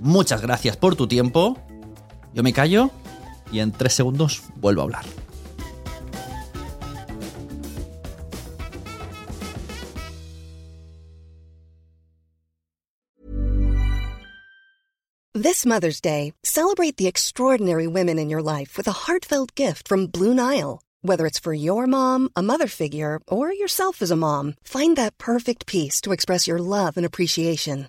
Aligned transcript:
Muchas 0.00 0.42
gracias 0.42 0.76
por 0.76 0.96
tu 0.96 1.06
tiempo. 1.06 1.58
Yo 2.34 2.42
me 2.42 2.52
callo 2.52 2.90
y 3.50 3.60
en 3.60 3.72
tres 3.72 3.94
segundos 3.94 4.42
vuelvo 4.56 4.82
a 4.82 4.84
hablar. 4.84 5.04
This 15.34 15.66
Mother's 15.66 16.00
Day, 16.00 16.32
celebrate 16.44 16.96
the 16.96 17.06
extraordinary 17.06 17.86
women 17.86 18.18
in 18.18 18.30
your 18.30 18.42
life 18.42 18.78
with 18.78 18.88
a 18.88 19.04
heartfelt 19.06 19.54
gift 19.54 19.86
from 19.86 20.06
Blue 20.06 20.32
Nile. 20.34 20.80
Whether 21.02 21.26
it's 21.26 21.38
for 21.38 21.52
your 21.52 21.86
mom, 21.86 22.30
a 22.34 22.42
mother 22.42 22.66
figure, 22.66 23.20
or 23.28 23.52
yourself 23.52 24.00
as 24.00 24.10
a 24.10 24.16
mom, 24.16 24.54
find 24.64 24.96
that 24.96 25.18
perfect 25.18 25.66
piece 25.66 26.00
to 26.00 26.12
express 26.12 26.48
your 26.48 26.58
love 26.58 26.96
and 26.96 27.04
appreciation. 27.04 27.88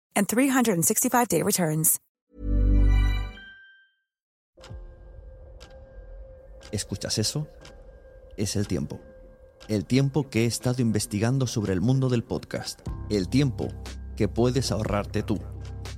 and 0.15 0.27
365-day 0.27 1.43
returns. 1.43 1.99
¿Escuchas 6.71 7.17
eso? 7.17 7.47
Es 8.37 8.55
el 8.55 8.67
tiempo. 8.67 8.99
El 9.67 9.85
tiempo 9.85 10.29
que 10.29 10.43
he 10.43 10.45
estado 10.45 10.81
investigando 10.81 11.45
sobre 11.47 11.73
el 11.73 11.81
mundo 11.81 12.09
del 12.09 12.23
podcast. 12.23 12.79
El 13.09 13.27
tiempo 13.27 13.67
que 14.15 14.27
puedes 14.27 14.71
ahorrarte 14.71 15.21
tú. 15.21 15.39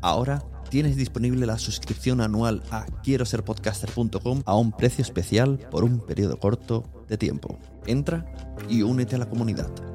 Ahora 0.02 0.44
tienes 0.69 0.96
disponible 0.96 1.46
la 1.46 1.59
suscripción 1.59 2.22
anual 2.22 2.63
a 2.72 2.85
quiero 3.03 3.25
ser 3.25 3.44
podcaster.com 3.44 4.41
a 4.46 4.56
un 4.56 4.72
precio 4.72 5.03
especial 5.03 5.59
por 5.69 5.84
un 5.84 6.00
periodo 6.00 6.40
corto 6.40 7.06
de 7.07 7.18
tiempo. 7.18 7.59
Entra 7.85 8.25
y 8.68 8.81
únete 8.81 9.16
a 9.16 9.19
la 9.19 9.29
comunidad. 9.29 9.92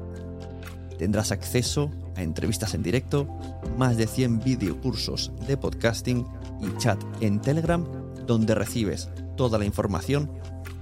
Tendrás 0.99 1.31
acceso 1.31 1.89
a 2.17 2.23
entrevistas 2.23 2.73
en 2.73 2.83
directo, 2.83 3.25
más 3.77 3.95
de 3.95 4.05
100 4.05 4.41
videocursos 4.41 5.31
de 5.47 5.55
podcasting 5.55 6.27
y 6.61 6.77
chat 6.77 7.01
en 7.21 7.39
Telegram 7.39 7.83
donde 8.27 8.53
recibes 8.53 9.09
toda 9.37 9.57
la 9.57 9.63
información 9.63 10.29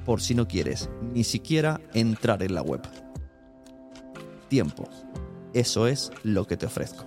por 0.05 0.19
si 0.19 0.33
no 0.33 0.47
quieres 0.47 0.89
ni 1.13 1.23
siquiera 1.23 1.79
entrar 1.94 2.41
en 2.41 2.55
la 2.55 2.63
web. 2.63 2.81
Tiempo. 4.50 4.89
Eso 5.53 5.85
es 5.85 6.11
lo 6.23 6.47
que 6.47 6.57
te 6.57 6.66
ofrezco. 6.66 7.05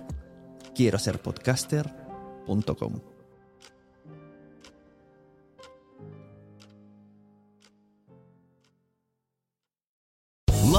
Quiero 0.73 0.97
ser 0.97 1.21
podcaster.com. 1.21 3.10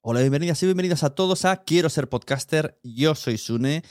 Hola, 0.00 0.20
bienvenidas 0.20 0.62
y 0.62 0.66
bienvenidos 0.66 1.02
a 1.02 1.10
todos 1.10 1.44
a 1.44 1.64
Quiero 1.64 1.90
ser 1.90 2.08
podcaster. 2.08 2.78
Yo 2.84 3.16
soy 3.16 3.36
Sune 3.36 3.82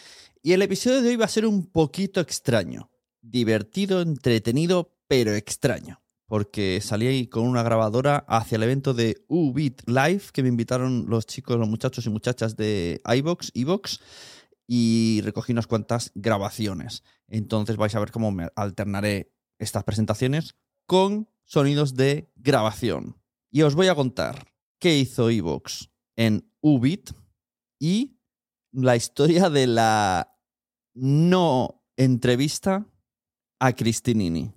y 0.41 0.53
el 0.53 0.61
episodio 0.61 1.01
de 1.01 1.09
hoy 1.09 1.15
va 1.17 1.25
a 1.25 1.27
ser 1.27 1.45
un 1.45 1.67
poquito 1.67 2.21
extraño. 2.21 2.89
Divertido, 3.21 4.01
entretenido, 4.01 4.95
pero 5.09 5.33
extraño. 5.33 6.01
Porque 6.25 6.79
salí 6.81 7.07
ahí 7.07 7.27
con 7.27 7.43
una 7.43 7.61
grabadora 7.61 8.23
hacia 8.29 8.55
el 8.55 8.63
evento 8.63 8.93
de 8.93 9.25
UBIT 9.27 9.81
Live 9.85 10.23
que 10.31 10.43
me 10.43 10.49
invitaron 10.49 11.07
los 11.09 11.25
chicos, 11.25 11.57
los 11.57 11.67
muchachos 11.67 12.05
y 12.05 12.09
muchachas 12.09 12.55
de 12.55 13.01
iBox, 13.05 13.51
iBox 13.53 13.99
y 14.65 15.19
recogí 15.25 15.51
unas 15.51 15.67
cuantas 15.67 16.13
grabaciones. 16.15 17.03
Entonces 17.27 17.75
vais 17.75 17.93
a 17.95 17.99
ver 17.99 18.11
cómo 18.11 18.31
me 18.31 18.47
alternaré 18.55 19.33
estas 19.59 19.83
presentaciones 19.83 20.55
con 20.85 21.29
sonidos 21.43 21.95
de 21.95 22.31
grabación. 22.37 23.21
Y 23.51 23.63
os 23.63 23.75
voy 23.75 23.87
a 23.87 23.95
contar 23.95 24.53
qué 24.79 24.97
hizo 24.97 25.29
iVox 25.29 25.89
en 26.17 26.51
Ubit 26.61 27.11
y 27.79 28.17
la 28.73 28.97
historia 28.97 29.49
de 29.49 29.67
la 29.67 30.35
no 30.93 31.83
entrevista 31.95 32.85
a 33.59 33.73
Cristinini. 33.73 34.53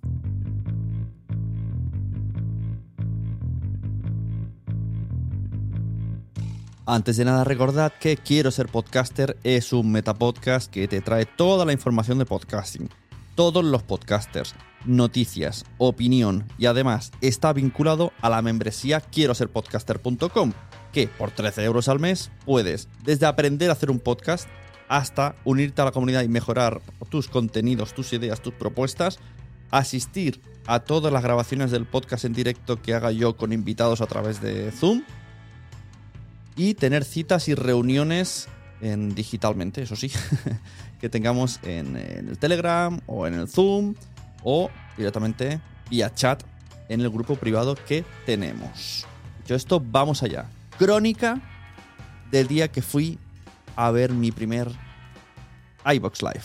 Antes 6.85 7.15
de 7.15 7.25
nada, 7.25 7.43
recordad 7.43 7.93
que 7.99 8.17
Quiero 8.17 8.51
ser 8.51 8.67
podcaster 8.67 9.37
es 9.43 9.71
un 9.71 9.91
metapodcast 9.91 10.69
que 10.69 10.87
te 10.87 10.99
trae 10.99 11.25
toda 11.25 11.63
la 11.63 11.71
información 11.71 12.17
de 12.17 12.25
podcasting, 12.25 12.89
todos 13.35 13.63
los 13.63 13.83
podcasters, 13.83 14.55
noticias, 14.85 15.63
opinión 15.77 16.47
y 16.57 16.65
además 16.65 17.11
está 17.21 17.53
vinculado 17.53 18.11
a 18.19 18.29
la 18.29 18.41
membresía 18.41 18.99
quiero 18.99 19.35
ser 19.35 19.49
podcaster.com, 19.49 20.53
que 20.91 21.07
por 21.07 21.31
13 21.31 21.63
euros 21.63 21.87
al 21.87 21.99
mes 21.99 22.31
puedes 22.45 22.87
desde 23.03 23.25
aprender 23.25 23.69
a 23.69 23.73
hacer 23.73 23.91
un 23.91 23.99
podcast 23.99 24.47
hasta 24.87 25.35
unirte 25.45 25.81
a 25.81 25.85
la 25.85 25.91
comunidad 25.91 26.23
y 26.23 26.27
mejorar 26.27 26.81
tus 27.09 27.29
contenidos, 27.29 27.93
tus 27.93 28.11
ideas, 28.11 28.41
tus 28.41 28.53
propuestas, 28.53 29.19
asistir 29.69 30.41
a 30.67 30.81
todas 30.81 31.13
las 31.13 31.23
grabaciones 31.23 31.71
del 31.71 31.85
podcast 31.85 32.25
en 32.25 32.33
directo 32.33 32.81
que 32.81 32.93
haga 32.93 33.11
yo 33.11 33.37
con 33.37 33.53
invitados 33.53 34.01
a 34.01 34.05
través 34.05 34.41
de 34.41 34.71
Zoom 34.71 35.03
y 36.57 36.73
tener 36.73 37.05
citas 37.05 37.47
y 37.47 37.55
reuniones 37.55 38.49
en, 38.81 39.15
digitalmente, 39.15 39.83
eso 39.83 39.95
sí, 39.95 40.11
que 40.99 41.09
tengamos 41.09 41.59
en, 41.63 41.95
en 41.95 42.27
el 42.27 42.37
Telegram 42.37 42.99
o 43.05 43.27
en 43.27 43.35
el 43.35 43.47
Zoom 43.47 43.95
o 44.43 44.69
directamente 44.97 45.61
vía 45.89 46.13
chat 46.13 46.43
en 46.89 46.99
el 46.99 47.09
grupo 47.09 47.35
privado 47.35 47.75
que 47.75 48.03
tenemos. 48.25 49.07
Dicho 49.39 49.55
esto, 49.55 49.79
vamos 49.79 50.21
allá. 50.23 50.49
Crónica 50.81 51.39
del 52.31 52.47
día 52.47 52.71
que 52.71 52.81
fui 52.81 53.19
a 53.75 53.91
ver 53.91 54.13
mi 54.13 54.31
primer 54.31 54.67
iBox 55.85 56.23
Live. 56.23 56.41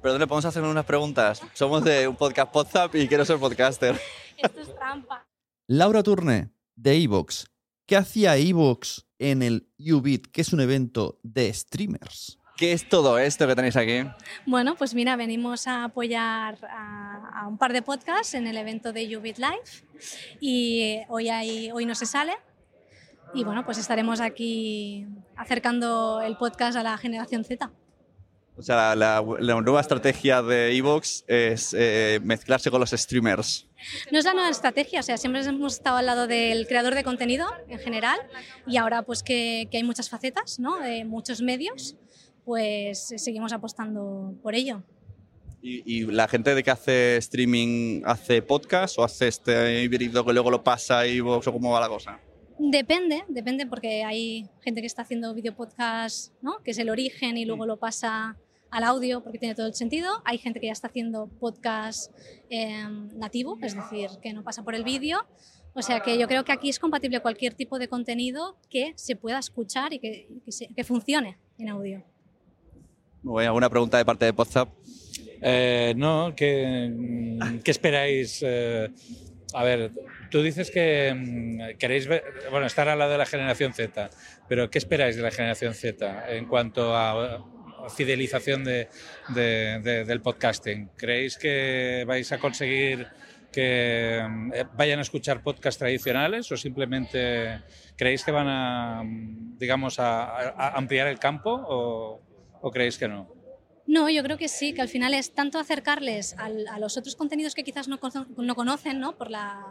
Perdón, 0.00 0.20
¿le 0.20 0.28
podemos 0.28 0.44
hacer 0.44 0.62
unas 0.62 0.84
preguntas? 0.84 1.42
Somos 1.54 1.82
de 1.82 2.06
un 2.06 2.14
podcast 2.14 2.54
WhatsApp 2.54 2.94
y 2.94 3.08
quiero 3.08 3.24
ser 3.24 3.40
podcaster. 3.40 4.00
Esto 4.36 4.60
es 4.60 4.72
trampa. 4.76 5.26
Laura 5.66 6.04
Turne, 6.04 6.52
de 6.76 7.02
Evox. 7.02 7.48
¿Qué 7.84 7.96
hacía 7.96 8.36
Evox 8.36 9.08
en 9.18 9.42
el 9.42 9.72
UBIT, 9.76 10.28
que 10.28 10.42
es 10.42 10.52
un 10.52 10.60
evento 10.60 11.18
de 11.24 11.52
streamers? 11.52 12.38
¿Qué 12.56 12.72
es 12.72 12.88
todo 12.88 13.18
esto 13.18 13.46
que 13.46 13.54
tenéis 13.54 13.76
aquí? 13.76 14.04
Bueno, 14.46 14.76
pues 14.76 14.94
mira, 14.94 15.14
venimos 15.16 15.66
a 15.66 15.84
apoyar 15.84 16.58
a, 16.70 17.42
a 17.42 17.46
un 17.48 17.58
par 17.58 17.72
de 17.72 17.82
podcasts 17.82 18.34
en 18.34 18.46
el 18.46 18.56
evento 18.56 18.92
de 18.92 19.16
Ubit 19.16 19.36
Live 19.38 19.84
y 20.40 21.00
hoy, 21.08 21.28
hay, 21.28 21.70
hoy 21.70 21.84
no 21.84 21.94
se 21.94 22.06
sale. 22.06 22.32
Y 23.34 23.44
bueno, 23.44 23.64
pues 23.66 23.76
estaremos 23.76 24.20
aquí 24.20 25.06
acercando 25.36 26.22
el 26.22 26.38
podcast 26.38 26.78
a 26.78 26.82
la 26.82 26.96
generación 26.96 27.44
Z. 27.44 27.70
O 28.58 28.62
sea, 28.62 28.94
la, 28.96 29.22
la 29.40 29.60
nueva 29.60 29.82
estrategia 29.82 30.40
de 30.40 30.74
Evox 30.74 31.24
es 31.26 31.74
eh, 31.76 32.20
mezclarse 32.22 32.70
con 32.70 32.80
los 32.80 32.90
streamers. 32.90 33.66
No 34.10 34.18
es 34.18 34.24
la 34.24 34.32
nueva 34.32 34.48
estrategia, 34.48 35.00
o 35.00 35.02
sea, 35.02 35.18
siempre 35.18 35.44
hemos 35.44 35.74
estado 35.74 35.98
al 35.98 36.06
lado 36.06 36.26
del 36.26 36.66
creador 36.66 36.94
de 36.94 37.04
contenido 37.04 37.46
en 37.68 37.78
general 37.78 38.18
y 38.66 38.78
ahora 38.78 39.02
pues 39.02 39.22
que, 39.22 39.68
que 39.70 39.76
hay 39.76 39.82
muchas 39.82 40.08
facetas, 40.08 40.58
¿no? 40.58 40.78
De 40.78 41.04
muchos 41.04 41.42
medios, 41.42 41.96
pues 42.46 43.12
seguimos 43.16 43.52
apostando 43.52 44.34
por 44.40 44.54
ello. 44.54 44.82
¿Y, 45.60 45.82
y 45.84 46.06
la 46.06 46.28
gente 46.28 46.54
de 46.54 46.62
que 46.62 46.70
hace 46.70 47.16
streaming 47.16 48.02
hace 48.04 48.40
podcast 48.40 48.96
o 48.98 49.04
hace 49.04 49.26
este 49.26 49.82
híbrido 49.82 50.24
que 50.24 50.32
luego 50.32 50.50
lo 50.50 50.62
pasa 50.62 51.00
a 51.00 51.06
Evox 51.06 51.48
o 51.48 51.52
cómo 51.52 51.72
va 51.72 51.80
la 51.80 51.88
cosa? 51.88 52.20
Depende, 52.58 53.24
depende 53.28 53.66
porque 53.66 54.04
hay 54.04 54.48
gente 54.62 54.80
que 54.80 54.86
está 54.86 55.02
haciendo 55.02 55.34
videopodcast, 55.34 56.32
¿no? 56.40 56.62
que 56.62 56.70
es 56.70 56.78
el 56.78 56.88
origen 56.88 57.36
y 57.36 57.44
luego 57.44 57.66
lo 57.66 57.78
pasa 57.78 58.36
al 58.70 58.84
audio 58.84 59.22
porque 59.22 59.38
tiene 59.38 59.56
todo 59.56 59.66
el 59.66 59.74
sentido. 59.74 60.22
Hay 60.24 60.38
gente 60.38 60.60
que 60.60 60.66
ya 60.66 60.72
está 60.72 60.86
haciendo 60.86 61.26
podcast 61.40 62.12
eh, 62.48 62.84
nativo, 63.14 63.58
es 63.60 63.74
decir, 63.74 64.10
que 64.22 64.32
no 64.32 64.44
pasa 64.44 64.62
por 64.62 64.76
el 64.76 64.84
vídeo. 64.84 65.26
O 65.74 65.82
sea 65.82 66.00
que 66.00 66.16
yo 66.16 66.28
creo 66.28 66.44
que 66.44 66.52
aquí 66.52 66.70
es 66.70 66.78
compatible 66.78 67.20
cualquier 67.20 67.54
tipo 67.54 67.78
de 67.78 67.88
contenido 67.88 68.56
que 68.70 68.92
se 68.96 69.16
pueda 69.16 69.38
escuchar 69.38 69.92
y 69.92 69.98
que, 69.98 70.28
que, 70.44 70.52
se, 70.52 70.68
que 70.68 70.84
funcione 70.84 71.38
en 71.58 71.68
audio. 71.68 72.04
¿Alguna 73.26 73.68
pregunta 73.68 73.98
de 73.98 74.04
parte 74.04 74.24
de 74.24 74.30
WhatsApp? 74.30 74.68
Eh, 75.42 75.94
no, 75.96 76.32
¿qué, 76.36 76.90
¿qué 77.62 77.70
esperáis? 77.70 78.42
Eh, 78.46 78.88
a 79.52 79.64
ver, 79.64 79.90
tú 80.30 80.42
dices 80.42 80.70
que 80.70 81.12
mm, 81.14 81.78
queréis 81.78 82.06
ver, 82.06 82.22
bueno, 82.50 82.66
estar 82.66 82.88
al 82.88 82.98
lado 82.98 83.12
de 83.12 83.18
la 83.18 83.26
generación 83.26 83.72
Z, 83.72 84.10
pero 84.48 84.70
¿qué 84.70 84.78
esperáis 84.78 85.16
de 85.16 85.22
la 85.22 85.30
generación 85.30 85.74
Z 85.74 86.36
en 86.36 86.46
cuanto 86.46 86.96
a 86.96 87.44
fidelización 87.94 88.64
de, 88.64 88.88
de, 89.28 89.80
de, 89.82 90.04
del 90.04 90.20
podcasting? 90.20 90.90
¿Creéis 90.96 91.36
que 91.36 92.04
vais 92.06 92.30
a 92.32 92.38
conseguir 92.38 93.06
que 93.52 94.18
eh, 94.18 94.64
vayan 94.74 94.98
a 94.98 95.02
escuchar 95.02 95.42
podcasts 95.42 95.78
tradicionales 95.78 96.50
o 96.52 96.56
simplemente 96.56 97.60
creéis 97.96 98.24
que 98.24 98.30
van 98.30 98.48
a, 98.48 99.02
digamos, 99.58 99.98
a, 99.98 100.50
a 100.50 100.76
ampliar 100.76 101.06
el 101.06 101.18
campo 101.18 101.50
o, 101.66 102.25
o 102.60 102.70
creéis 102.70 102.98
que 102.98 103.08
no? 103.08 103.28
No, 103.86 104.10
yo 104.10 104.22
creo 104.24 104.36
que 104.36 104.48
sí, 104.48 104.72
que 104.72 104.82
al 104.82 104.88
final 104.88 105.14
es 105.14 105.32
tanto 105.32 105.58
acercarles 105.58 106.34
al, 106.38 106.66
a 106.68 106.78
los 106.80 106.96
otros 106.96 107.14
contenidos 107.14 107.54
que 107.54 107.62
quizás 107.62 107.86
no, 107.86 108.00
no 108.36 108.54
conocen 108.56 108.98
¿no? 108.98 109.16
Por, 109.16 109.30
la, 109.30 109.64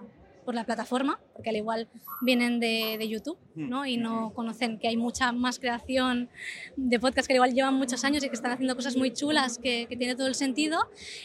por 0.45 0.55
la 0.55 0.63
plataforma, 0.63 1.19
porque 1.33 1.49
al 1.49 1.57
igual 1.57 1.89
vienen 2.21 2.61
de, 2.61 2.95
de, 2.97 3.09
YouTube 3.09 3.37
¿no? 3.55 3.85
y 3.85 3.97
no 3.97 4.31
conocen 4.33 4.79
que 4.79 4.87
hay 4.87 4.95
mucha 4.95 5.33
más 5.33 5.59
creación 5.59 6.29
de 6.77 6.97
podcast 6.97 7.27
que 7.27 7.33
al 7.33 7.37
igual 7.37 7.53
llevan 7.53 7.73
muchos 7.73 8.05
años 8.05 8.23
y 8.23 8.29
que 8.29 8.35
están 8.35 8.51
haciendo 8.51 8.75
cosas 8.77 8.95
muy 8.95 9.11
chulas, 9.11 9.57
que, 9.57 9.85
que 9.87 9.97
tiene 9.97 10.15
todo 10.15 10.27
el 10.27 10.35
sentido. 10.35 10.79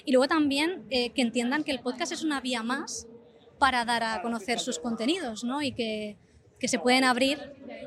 Y 0.05 0.11
luego 0.11 0.27
también 0.27 0.85
eh, 0.91 1.11
que 1.11 1.23
entiendan 1.23 1.63
que 1.63 1.71
el 1.71 1.79
podcast 1.79 2.11
es 2.11 2.25
una 2.25 2.41
vía 2.41 2.65
más 2.65 3.07
para 3.61 3.85
dar 3.85 4.03
a 4.03 4.21
conocer 4.21 4.59
sus 4.59 4.81
contenidos 4.81 5.45
¿no? 5.45 5.63
y 5.63 5.71
que, 5.71 6.17
que 6.59 6.67
se 6.67 6.81
pueden 6.81 7.05
abrir 7.05 7.39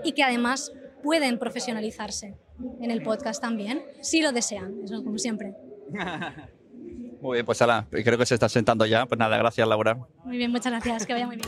y 0.05 0.13
que 0.13 0.23
además 0.23 0.71
pueden 1.03 1.39
profesionalizarse 1.39 2.35
en 2.81 2.91
el 2.91 3.01
podcast 3.03 3.41
también, 3.41 3.83
si 4.01 4.21
lo 4.21 4.31
desean, 4.31 4.75
eso 4.83 5.03
como 5.03 5.17
siempre. 5.17 5.53
Muy 7.21 7.35
bien, 7.35 7.45
pues 7.45 7.61
ala, 7.61 7.87
creo 7.89 8.17
que 8.17 8.25
se 8.25 8.33
está 8.33 8.49
sentando 8.49 8.85
ya. 8.85 9.05
Pues 9.05 9.17
nada, 9.17 9.37
gracias 9.37 9.65
Laura. 9.65 9.97
Muy 10.25 10.37
bien, 10.37 10.51
muchas 10.51 10.73
gracias, 10.73 11.05
que 11.05 11.13
vaya 11.13 11.25
muy 11.25 11.37
bien. 11.37 11.47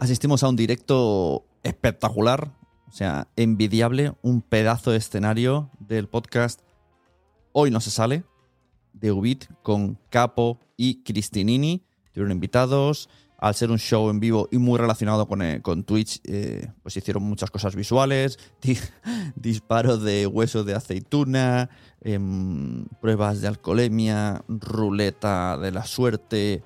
Asistimos 0.00 0.42
a 0.42 0.48
un 0.48 0.56
directo 0.56 1.44
espectacular, 1.64 2.48
o 2.88 2.92
sea, 2.92 3.28
envidiable, 3.36 4.14
un 4.22 4.40
pedazo 4.40 4.90
de 4.90 4.96
escenario 4.96 5.70
del 5.80 6.08
podcast 6.08 6.62
Hoy 7.52 7.70
no 7.70 7.80
se 7.80 7.90
sale, 7.90 8.24
de 8.92 9.10
Ubit, 9.10 9.46
con 9.62 9.98
Capo 10.10 10.60
y 10.76 11.02
Cristinini. 11.02 11.84
Tuvieron 12.12 12.32
invitados, 12.32 13.08
al 13.38 13.54
ser 13.54 13.70
un 13.70 13.78
show 13.78 14.10
en 14.10 14.18
vivo 14.18 14.48
y 14.50 14.58
muy 14.58 14.78
relacionado 14.78 15.26
con, 15.26 15.42
eh, 15.42 15.62
con 15.62 15.84
Twitch, 15.84 16.20
eh, 16.24 16.72
pues 16.82 16.96
hicieron 16.96 17.22
muchas 17.22 17.50
cosas 17.50 17.76
visuales, 17.76 18.38
disparos 19.36 20.02
de 20.02 20.26
hueso 20.26 20.64
de 20.64 20.74
aceituna, 20.74 21.70
eh, 22.02 22.18
pruebas 23.00 23.40
de 23.40 23.48
alcoholemia, 23.48 24.42
ruleta 24.48 25.56
de 25.56 25.70
la 25.70 25.84
suerte, 25.84 26.62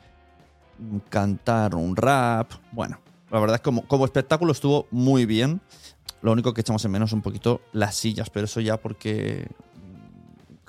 cantar 1.10 1.74
un 1.74 1.94
rap. 1.94 2.50
Bueno, 2.72 2.98
la 3.30 3.38
verdad 3.38 3.56
es 3.56 3.60
que 3.60 3.64
como, 3.64 3.86
como 3.86 4.06
espectáculo 4.06 4.52
estuvo 4.52 4.86
muy 4.90 5.26
bien. 5.26 5.60
Lo 6.22 6.32
único 6.32 6.54
que 6.54 6.62
echamos 6.62 6.84
en 6.84 6.92
menos 6.92 7.12
un 7.12 7.20
poquito 7.20 7.60
las 7.72 7.96
sillas, 7.96 8.30
pero 8.30 8.46
eso 8.46 8.60
ya 8.60 8.78
porque 8.78 9.48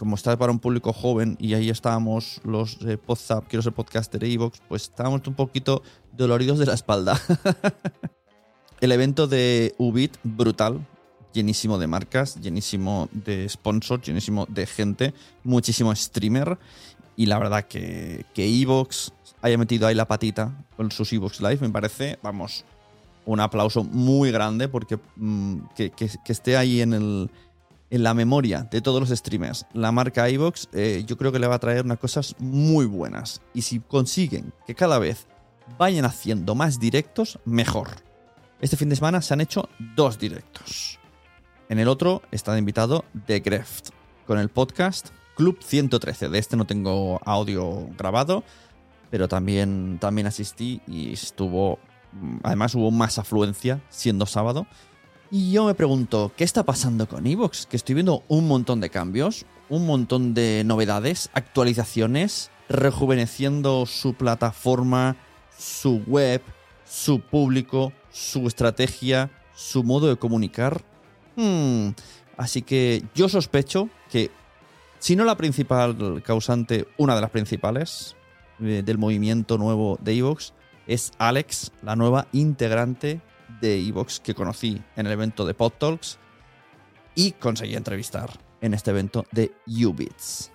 como 0.04 0.18
está 0.18 0.38
para 0.38 0.52
un 0.52 0.60
público 0.60 0.92
joven 0.92 1.38
y 1.40 1.54
ahí 1.54 1.70
estábamos 1.70 2.42
los 2.44 2.78
de 2.80 3.00
WhatsApp, 3.08 3.46
quiero 3.48 3.64
ser 3.64 3.72
podcaster 3.72 4.22
e 4.22 4.34
Evox, 4.34 4.62
pues 4.68 4.82
estábamos 4.82 5.26
un 5.28 5.34
poquito 5.34 5.82
doloridos 6.12 6.60
de 6.60 6.66
la 6.66 6.74
espalda. 6.74 7.18
El 8.82 8.92
evento 8.92 9.28
de 9.28 9.74
Ubit, 9.78 10.18
brutal, 10.24 10.86
llenísimo 11.32 11.78
de 11.78 11.88
marcas, 11.88 12.36
llenísimo 12.42 13.08
de 13.14 13.48
sponsors, 13.48 14.06
llenísimo 14.06 14.46
de 14.50 14.66
gente, 14.66 15.14
muchísimo 15.46 15.96
streamer 15.96 16.58
y 17.16 17.28
la 17.28 17.40
verdad 17.40 17.64
que, 17.64 18.26
que 18.34 18.46
Evox 18.46 19.14
haya 19.42 19.58
metido 19.58 19.88
ahí 19.88 19.96
la 19.96 20.10
patita 20.10 20.52
con 20.76 20.92
sus 20.92 21.14
Evox 21.14 21.40
Live 21.40 21.60
me 21.62 21.70
parece, 21.70 22.20
vamos, 22.22 22.66
un 23.26 23.40
aplauso 23.40 23.86
muy 23.86 24.32
grande 24.32 24.68
porque 24.68 25.00
que, 25.78 25.92
que, 25.92 26.10
que 26.10 26.32
esté 26.34 26.58
ahí 26.58 26.82
en 26.82 26.92
el 26.92 27.30
en 27.94 28.02
la 28.02 28.16
memoria 28.16 28.68
de 28.72 28.82
todos 28.82 29.00
los 29.00 29.16
streamers 29.16 29.68
la 29.72 29.92
marca 29.92 30.28
iVox, 30.28 30.68
eh, 30.74 31.04
yo 31.06 31.16
creo 31.16 31.32
que 31.32 31.38
le 31.38 31.46
va 31.46 31.56
a 31.56 31.60
traer 31.60 31.86
unas 31.86 32.00
cosas 32.00 32.36
muy 32.40 32.88
buenas. 32.88 33.40
Y 33.54 33.62
si 33.62 33.82
consiguen 33.82 34.52
que 34.66 34.74
cada 34.74 34.98
vez 34.98 35.28
vayan 35.78 36.04
haciendo 36.04 36.56
más 36.56 36.80
directos, 36.80 37.38
mejor. 37.46 37.90
Este 38.62 38.78
fin 38.78 38.90
de 38.90 38.96
semana 38.96 39.22
se 39.22 39.36
han 39.36 39.42
hecho 39.42 39.70
dos 39.96 40.18
directos. 40.18 40.98
En 41.70 41.78
el 41.78 41.88
otro 41.88 42.24
está 42.32 42.58
invitado 42.58 43.06
The 43.28 43.42
Greft, 43.42 43.90
con 44.26 44.40
el 44.40 44.50
podcast 44.50 45.10
Club 45.36 45.60
113. 45.64 46.30
De 46.30 46.40
este 46.40 46.58
no 46.58 46.66
tengo 46.66 47.22
audio 47.26 47.90
grabado, 47.96 48.44
pero 49.12 49.28
también, 49.28 50.00
también 50.02 50.26
asistí 50.26 50.82
y 50.88 51.14
estuvo... 51.14 51.78
Además 52.42 52.74
hubo 52.74 52.90
más 52.90 53.20
afluencia 53.20 53.84
siendo 53.90 54.26
sábado. 54.26 54.66
Y 55.36 55.52
yo 55.52 55.66
me 55.66 55.74
pregunto, 55.74 56.32
¿qué 56.38 56.44
está 56.44 56.62
pasando 56.62 57.10
con 57.10 57.26
Evox? 57.26 57.66
Que 57.66 57.76
estoy 57.76 57.96
viendo 57.96 58.22
un 58.28 58.48
montón 58.48 58.80
de 58.80 58.92
cambios, 58.92 59.48
un 59.68 59.88
montón 59.88 60.36
de 60.36 60.62
novedades, 60.64 61.32
actualizaciones, 61.34 62.52
rejuveneciendo 62.70 63.88
su 63.88 64.14
plataforma, 64.14 65.16
su 65.58 66.04
web, 66.06 66.44
su 66.86 67.20
público, 67.20 67.94
su 68.12 68.46
estrategia, 68.46 69.32
su 69.56 69.84
modo 69.84 70.08
de 70.08 70.18
comunicar. 70.18 70.84
Hmm. 71.36 71.94
Así 72.38 72.62
que 72.62 73.04
yo 73.16 73.28
sospecho 73.28 73.90
que, 74.12 74.30
si 75.00 75.16
no 75.16 75.26
la 75.26 75.36
principal 75.36 76.22
causante, 76.24 76.88
una 76.96 77.16
de 77.16 77.22
las 77.22 77.32
principales 77.32 78.16
eh, 78.62 78.84
del 78.86 79.00
movimiento 79.00 79.58
nuevo 79.58 79.98
de 80.00 80.14
Evox, 80.14 80.54
es 80.86 81.12
Alex, 81.18 81.72
la 81.82 81.96
nueva 81.96 82.28
integrante 82.34 83.20
de 83.64 83.80
Evox 83.80 84.20
que 84.20 84.36
conocí 84.36 84.82
en 84.98 85.08
el 85.08 85.14
evento 85.14 85.46
de 85.46 85.54
PodTalks 85.54 86.20
y 87.16 87.32
conseguí 87.32 87.76
entrevistar 87.76 88.30
en 88.60 88.74
este 88.74 88.92
evento 88.92 89.26
de 89.32 89.54
Ubits. 89.66 90.52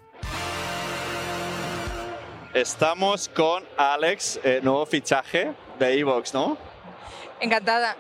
Estamos 2.52 3.30
con 3.30 3.64
Alex, 3.78 4.40
eh, 4.44 4.60
nuevo 4.62 4.84
fichaje 4.84 5.54
de 5.78 5.98
Evox, 5.98 6.34
¿no? 6.34 6.58
Encantada. 7.40 7.96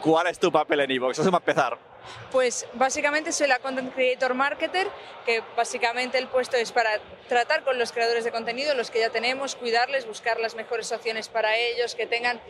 ¿Cuál 0.00 0.28
es 0.28 0.38
tu 0.38 0.50
papel 0.50 0.80
en 0.80 0.92
Evox? 0.92 1.18
Eso 1.18 1.30
va 1.30 1.36
a 1.36 1.40
empezar. 1.40 1.78
Pues 2.32 2.66
básicamente 2.72 3.32
soy 3.32 3.48
la 3.48 3.58
Content 3.58 3.92
Creator 3.92 4.32
Marketer, 4.32 4.88
que 5.26 5.42
básicamente 5.56 6.16
el 6.16 6.28
puesto 6.28 6.56
es 6.56 6.72
para 6.72 7.00
tratar 7.28 7.64
con 7.64 7.78
los 7.78 7.92
creadores 7.92 8.24
de 8.24 8.30
contenido, 8.32 8.74
los 8.74 8.90
que 8.90 9.00
ya 9.00 9.10
tenemos, 9.10 9.56
cuidarles, 9.56 10.06
buscar 10.06 10.40
las 10.40 10.54
mejores 10.54 10.90
opciones 10.92 11.28
para 11.28 11.56
ellos, 11.56 11.94
que 11.94 12.06
tengan 12.06 12.40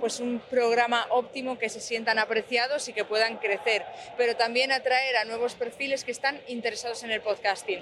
pues 0.00 0.18
un 0.18 0.40
programa 0.50 1.06
óptimo, 1.10 1.58
que 1.58 1.68
se 1.68 1.80
sientan 1.80 2.18
apreciados 2.18 2.88
y 2.88 2.92
que 2.92 3.04
puedan 3.04 3.36
crecer, 3.36 3.84
pero 4.16 4.34
también 4.36 4.72
atraer 4.72 5.16
a 5.18 5.24
nuevos 5.24 5.54
perfiles 5.54 6.02
que 6.04 6.10
están 6.10 6.40
interesados 6.48 7.02
en 7.04 7.10
el 7.10 7.20
podcasting. 7.20 7.80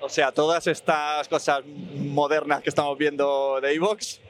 O 0.00 0.08
sea, 0.08 0.32
todas 0.32 0.66
estas 0.66 1.28
cosas 1.28 1.62
modernas 1.64 2.62
que 2.62 2.70
estamos 2.70 2.96
viendo 2.96 3.60
de 3.60 3.74
Evox 3.74 4.20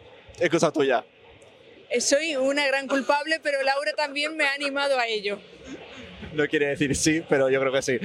es 0.40 0.50
cosa 0.50 0.72
tuya. 0.72 1.04
Eh, 1.90 2.00
Soy 2.00 2.36
una 2.36 2.66
gran 2.66 2.88
culpable, 2.88 3.40
pero 3.40 3.62
Laura 3.62 3.92
también 3.94 4.36
me 4.36 4.44
ha 4.44 4.52
animado 4.54 4.98
a 4.98 5.06
ello. 5.06 5.38
No 6.32 6.46
quiere 6.46 6.66
decir 6.66 6.94
sí, 6.94 7.22
pero 7.28 7.50
yo 7.50 7.60
creo 7.60 7.72
que 7.72 7.82
sí. 7.82 7.98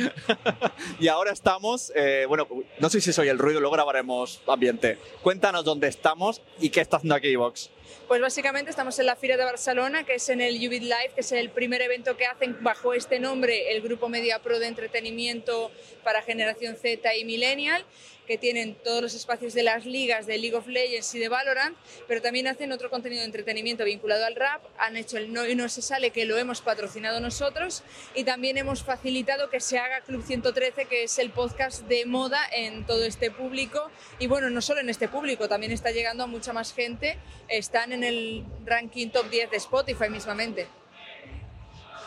y 1.00 1.08
ahora 1.08 1.32
estamos, 1.32 1.92
eh, 1.96 2.26
bueno, 2.28 2.48
no 2.80 2.90
sé 2.90 3.02
si 3.02 3.14
soy 3.14 3.28
el 3.28 3.38
ruido, 3.38 3.60
luego 3.60 3.76
grabaremos 3.76 4.42
ambiente. 4.48 4.98
Cuéntanos 5.22 5.64
dónde 5.64 5.88
estamos 5.88 6.42
y 6.60 6.70
qué 6.70 6.82
está 6.82 6.98
haciendo 6.98 7.16
aquí 7.16 7.30
Evox. 7.30 7.70
Pues 8.08 8.22
básicamente 8.22 8.70
estamos 8.70 8.98
en 9.00 9.08
la 9.08 9.16
Fira 9.16 9.38
de 9.38 9.44
Barcelona, 9.44 10.04
que 10.04 10.16
es 10.16 10.30
en 10.30 10.42
el 10.42 10.56
Ubit 10.56 10.84
Live, 10.84 11.12
que 11.16 11.22
es 11.22 11.32
el 11.32 11.50
primer 11.50 11.82
evento 11.82 12.16
que 12.18 12.26
hacen 12.26 12.58
bajo 12.62 12.94
este 12.94 13.20
nombre 13.20 13.72
el 13.72 13.82
Grupo 13.82 14.10
Media 14.10 14.40
Pro 14.40 14.60
de 14.60 14.68
entretenimiento 14.68 15.72
para 16.04 16.22
generación 16.22 16.76
Z 16.76 17.16
y 17.16 17.26
Millennial, 17.26 17.84
que 18.26 18.38
tienen 18.38 18.76
todos 18.76 19.02
los 19.02 19.14
espacios 19.14 19.54
de 19.54 19.64
las 19.64 19.86
ligas 19.86 20.26
de 20.26 20.38
League 20.38 20.56
of 20.56 20.68
Legends 20.68 21.14
y 21.16 21.20
de 21.20 21.30
Valorant, 21.30 21.78
pero 22.08 22.22
también 22.22 22.48
hacen 22.48 22.72
otro 22.72 22.90
contenido 22.90 23.22
de 23.22 23.28
entretenimiento 23.28 23.84
vinculado 23.84 24.26
al 24.26 24.36
rap, 24.36 24.64
han 24.78 24.98
hecho 24.98 25.18
el 25.18 25.32
No 25.32 25.48
y 25.48 25.56
No 25.56 25.70
se 25.70 25.82
sale, 25.82 26.12
que 26.12 26.26
lo 26.26 26.38
hemos 26.38 26.62
patrocinado 26.62 27.20
nosotros, 27.20 27.84
y 28.14 28.24
también 28.24 28.58
hemos 28.58 28.84
facilitado 28.84 29.50
que 29.50 29.60
se 29.60 29.78
haga 29.78 30.02
Club 30.02 30.24
113, 30.26 30.86
que 30.86 31.04
es 31.04 31.18
el 31.20 31.30
podcast 31.30 31.84
de 31.84 32.06
moda 32.06 32.42
en 32.52 32.86
todo 32.86 33.06
este 33.06 33.32
público, 33.32 33.90
y 34.20 34.28
bueno, 34.28 34.50
no 34.50 34.62
solo 34.62 34.82
en 34.82 34.90
este 34.90 35.08
público, 35.08 35.48
también 35.48 35.72
está 35.72 35.92
llegando 35.92 36.24
a 36.24 36.28
mucha 36.28 36.54
más 36.54 36.74
gente, 36.74 37.18
están 37.48 37.94
en 37.94 38.04
el 38.04 38.44
ranking 38.66 39.10
top 39.10 39.30
10 39.30 39.52
de 39.52 39.58
Spotify 39.58 40.10
mismamente. 40.10 40.68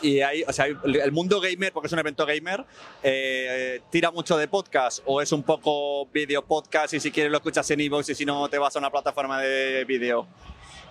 Y 0.01 0.21
hay, 0.21 0.43
o 0.43 0.53
sea, 0.53 0.65
el 0.65 1.11
mundo 1.11 1.39
gamer, 1.39 1.73
porque 1.73 1.87
es 1.87 1.93
un 1.93 1.99
evento 1.99 2.25
gamer, 2.25 2.65
eh, 3.03 3.81
tira 3.91 4.11
mucho 4.11 4.37
de 4.37 4.47
podcast 4.47 5.01
o 5.05 5.21
es 5.21 5.31
un 5.31 5.43
poco 5.43 6.05
video 6.07 6.43
podcast 6.43 6.93
y 6.93 6.99
si 6.99 7.11
quieres 7.11 7.31
lo 7.31 7.37
escuchas 7.37 7.69
en 7.71 7.81
Evox 7.81 8.09
y 8.09 8.15
si 8.15 8.25
no 8.25 8.47
te 8.49 8.57
vas 8.57 8.75
a 8.75 8.79
una 8.79 8.89
plataforma 8.89 9.41
de 9.41 9.85
vídeo. 9.85 10.27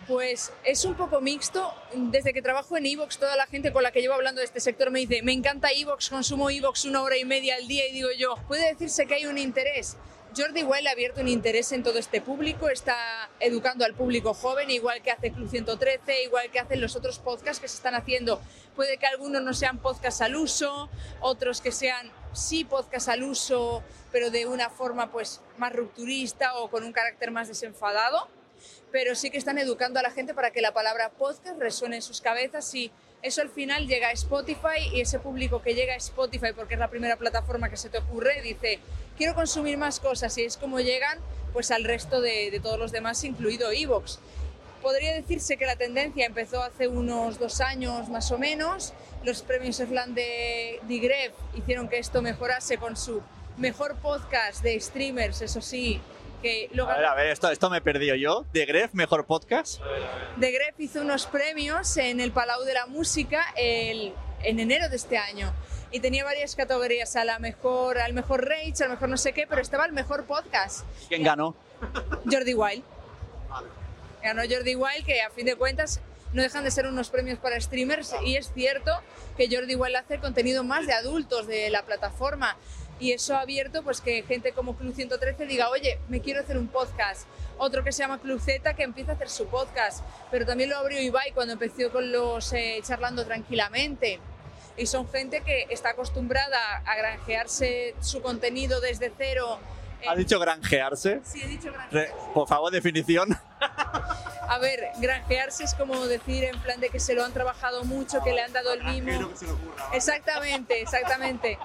Pues 0.06 0.52
es 0.64 0.86
un 0.86 0.94
poco 0.94 1.20
mixto. 1.20 1.70
Desde 1.94 2.32
que 2.32 2.40
trabajo 2.40 2.78
en 2.78 2.86
Evox, 2.86 3.18
toda 3.18 3.36
la 3.36 3.46
gente 3.46 3.72
con 3.72 3.82
la 3.82 3.92
que 3.92 4.00
llevo 4.00 4.14
hablando 4.14 4.38
de 4.40 4.46
este 4.46 4.58
sector 4.58 4.90
me 4.90 5.00
dice, 5.00 5.22
me 5.22 5.32
encanta 5.32 5.68
Evox, 5.70 6.08
consumo 6.08 6.48
Evox 6.48 6.86
una 6.86 7.02
hora 7.02 7.18
y 7.18 7.26
media 7.26 7.56
al 7.56 7.68
día 7.68 7.86
y 7.86 7.92
digo 7.92 8.08
yo, 8.16 8.34
puede 8.48 8.68
decirse 8.68 9.06
que 9.06 9.14
hay 9.14 9.26
un 9.26 9.36
interés. 9.36 9.98
Jordi 10.36 10.62
Wild 10.62 10.86
ha 10.86 10.90
abierto 10.90 11.20
un 11.20 11.28
interés 11.28 11.72
en 11.72 11.82
todo 11.82 11.98
este 11.98 12.20
público, 12.20 12.68
está 12.68 13.30
educando 13.40 13.84
al 13.84 13.94
público 13.94 14.34
joven, 14.34 14.70
igual 14.70 15.02
que 15.02 15.10
hace 15.10 15.32
Club 15.32 15.48
113, 15.48 16.24
igual 16.24 16.50
que 16.50 16.60
hacen 16.60 16.80
los 16.80 16.96
otros 16.96 17.18
podcasts 17.18 17.60
que 17.60 17.68
se 17.68 17.76
están 17.76 17.94
haciendo. 17.94 18.40
Puede 18.76 18.98
que 18.98 19.06
algunos 19.06 19.42
no 19.42 19.54
sean 19.54 19.78
podcasts 19.78 20.20
al 20.20 20.36
uso, 20.36 20.90
otros 21.20 21.60
que 21.60 21.72
sean 21.72 22.12
sí 22.32 22.64
podcasts 22.64 23.08
al 23.08 23.22
uso, 23.22 23.82
pero 24.12 24.30
de 24.30 24.46
una 24.46 24.68
forma 24.68 25.10
pues 25.10 25.40
más 25.56 25.72
rupturista 25.72 26.56
o 26.58 26.70
con 26.70 26.84
un 26.84 26.92
carácter 26.92 27.30
más 27.30 27.48
desenfadado, 27.48 28.28
pero 28.92 29.14
sí 29.14 29.30
que 29.30 29.38
están 29.38 29.58
educando 29.58 29.98
a 29.98 30.02
la 30.02 30.10
gente 30.10 30.34
para 30.34 30.50
que 30.50 30.60
la 30.60 30.72
palabra 30.72 31.10
podcast 31.10 31.58
resuene 31.58 31.96
en 31.96 32.02
sus 32.02 32.20
cabezas 32.20 32.74
y 32.74 32.92
eso 33.22 33.42
al 33.42 33.50
final 33.50 33.86
llega 33.86 34.08
a 34.08 34.12
Spotify 34.12 34.90
y 34.92 35.00
ese 35.00 35.18
público 35.18 35.62
que 35.62 35.74
llega 35.74 35.94
a 35.94 35.96
Spotify 35.96 36.52
porque 36.54 36.74
es 36.74 36.80
la 36.80 36.88
primera 36.88 37.16
plataforma 37.16 37.68
que 37.68 37.76
se 37.76 37.88
te 37.88 37.98
ocurre 37.98 38.40
dice 38.42 38.78
quiero 39.16 39.34
consumir 39.34 39.76
más 39.76 39.98
cosas 40.00 40.36
y 40.38 40.44
es 40.44 40.56
como 40.56 40.80
llegan 40.80 41.18
pues 41.52 41.70
al 41.70 41.84
resto 41.84 42.20
de, 42.20 42.58
todos 42.62 42.78
los 42.78 42.92
demás 42.92 43.24
incluido 43.24 43.72
Evox. 43.72 44.20
Podría 44.82 45.12
decirse 45.14 45.56
que 45.56 45.66
la 45.66 45.76
tendencia 45.76 46.24
empezó 46.24 46.62
hace 46.62 46.86
unos 46.86 47.38
dos 47.38 47.60
años 47.60 48.08
más 48.08 48.30
o 48.30 48.38
menos. 48.38 48.92
Los 49.24 49.42
premios 49.42 49.76
Slam 49.76 50.14
de 50.14 50.78
Digref 50.86 51.32
hicieron 51.56 51.88
que 51.88 51.98
esto 51.98 52.22
mejorase 52.22 52.78
con 52.78 52.96
su 52.96 53.22
mejor 53.56 53.96
podcast 53.96 54.62
de 54.62 54.78
streamers, 54.78 55.42
eso 55.42 55.60
sí, 55.60 56.00
que 56.42 56.70
A 56.80 56.84
ver, 56.96 57.04
a 57.04 57.14
ver, 57.14 57.26
esto, 57.28 57.50
esto 57.50 57.68
me 57.70 57.78
he 57.78 57.80
perdido 57.80 58.14
yo. 58.14 58.44
¿De 58.52 58.64
Gref, 58.66 58.92
mejor 58.94 59.26
podcast? 59.26 59.80
The 60.40 60.50
Gref 60.52 60.78
hizo 60.78 61.00
unos 61.00 61.26
premios 61.26 61.96
en 61.96 62.20
el 62.20 62.32
Palau 62.32 62.62
de 62.64 62.74
la 62.74 62.86
Música 62.86 63.44
el- 63.56 64.12
en 64.42 64.60
enero 64.60 64.88
de 64.88 64.96
este 64.96 65.18
año 65.18 65.52
y 65.90 66.00
tenía 66.00 66.22
varias 66.24 66.54
categorías, 66.54 67.16
a 67.16 67.24
la 67.24 67.38
mejor, 67.38 67.98
al 67.98 68.12
mejor 68.12 68.46
Rage, 68.46 68.84
al 68.84 68.90
mejor 68.90 69.08
no 69.08 69.16
sé 69.16 69.32
qué, 69.32 69.46
pero 69.48 69.60
estaba 69.60 69.84
el 69.86 69.92
mejor 69.92 70.26
podcast, 70.26 70.84
¿Quién 71.08 71.22
ganó? 71.24 71.56
Jordi 72.30 72.54
Wild. 72.54 72.84
Ganó 74.22 74.42
Jordi 74.48 74.74
Wild, 74.76 75.04
que 75.06 75.22
a 75.22 75.30
fin 75.30 75.46
de 75.46 75.56
cuentas 75.56 76.00
no 76.32 76.42
dejan 76.42 76.62
de 76.64 76.70
ser 76.70 76.86
unos 76.86 77.08
premios 77.08 77.38
para 77.38 77.58
streamers 77.60 78.14
y 78.24 78.36
es 78.36 78.52
cierto 78.52 78.92
que 79.36 79.48
Jordi 79.50 79.74
Wild 79.76 79.96
hace 79.96 80.18
contenido 80.18 80.62
más 80.64 80.86
de 80.86 80.92
adultos 80.92 81.46
de 81.46 81.70
la 81.70 81.82
plataforma 81.84 82.56
y 83.00 83.12
eso 83.12 83.36
ha 83.36 83.40
abierto 83.40 83.82
pues 83.82 84.00
que 84.00 84.22
gente 84.22 84.52
como 84.52 84.76
Club 84.76 84.94
113 84.94 85.46
diga, 85.46 85.70
oye, 85.70 85.98
me 86.08 86.20
quiero 86.20 86.40
hacer 86.40 86.58
un 86.58 86.68
podcast. 86.68 87.26
Otro 87.58 87.82
que 87.84 87.92
se 87.92 88.02
llama 88.02 88.18
Club 88.18 88.40
Z 88.40 88.74
que 88.74 88.82
empieza 88.82 89.12
a 89.12 89.14
hacer 89.14 89.28
su 89.28 89.46
podcast, 89.46 90.04
pero 90.30 90.46
también 90.46 90.70
lo 90.70 90.76
abrió 90.76 91.00
Ibai 91.00 91.32
cuando 91.32 91.54
empezó 91.54 91.90
con 91.90 92.10
los 92.12 92.52
eh, 92.52 92.80
charlando 92.82 93.24
tranquilamente. 93.24 94.20
Y 94.76 94.86
son 94.86 95.08
gente 95.08 95.42
que 95.42 95.66
está 95.70 95.90
acostumbrada 95.90 96.82
a 96.86 96.96
granjearse 96.96 97.94
su 98.00 98.22
contenido 98.22 98.80
desde 98.80 99.12
cero. 99.16 99.58
¿Ha 100.06 100.14
dicho 100.14 100.38
granjearse? 100.38 101.20
Sí, 101.24 101.42
he 101.42 101.48
dicho 101.48 101.72
granjearse. 101.72 102.14
Por 102.32 102.46
favor, 102.46 102.70
definición. 102.70 103.36
A 103.60 104.58
ver, 104.60 104.88
granjearse 104.98 105.64
es 105.64 105.74
como 105.74 106.06
decir 106.06 106.44
en 106.44 106.58
plan 106.60 106.80
de 106.80 106.90
que 106.90 107.00
se 107.00 107.14
lo 107.14 107.24
han 107.24 107.32
trabajado 107.32 107.84
mucho, 107.84 108.22
que 108.22 108.32
le 108.32 108.40
han 108.40 108.52
dado 108.52 108.72
el 108.72 108.84
mimo. 108.84 109.30
Exactamente, 109.92 110.80
exactamente. 110.80 111.58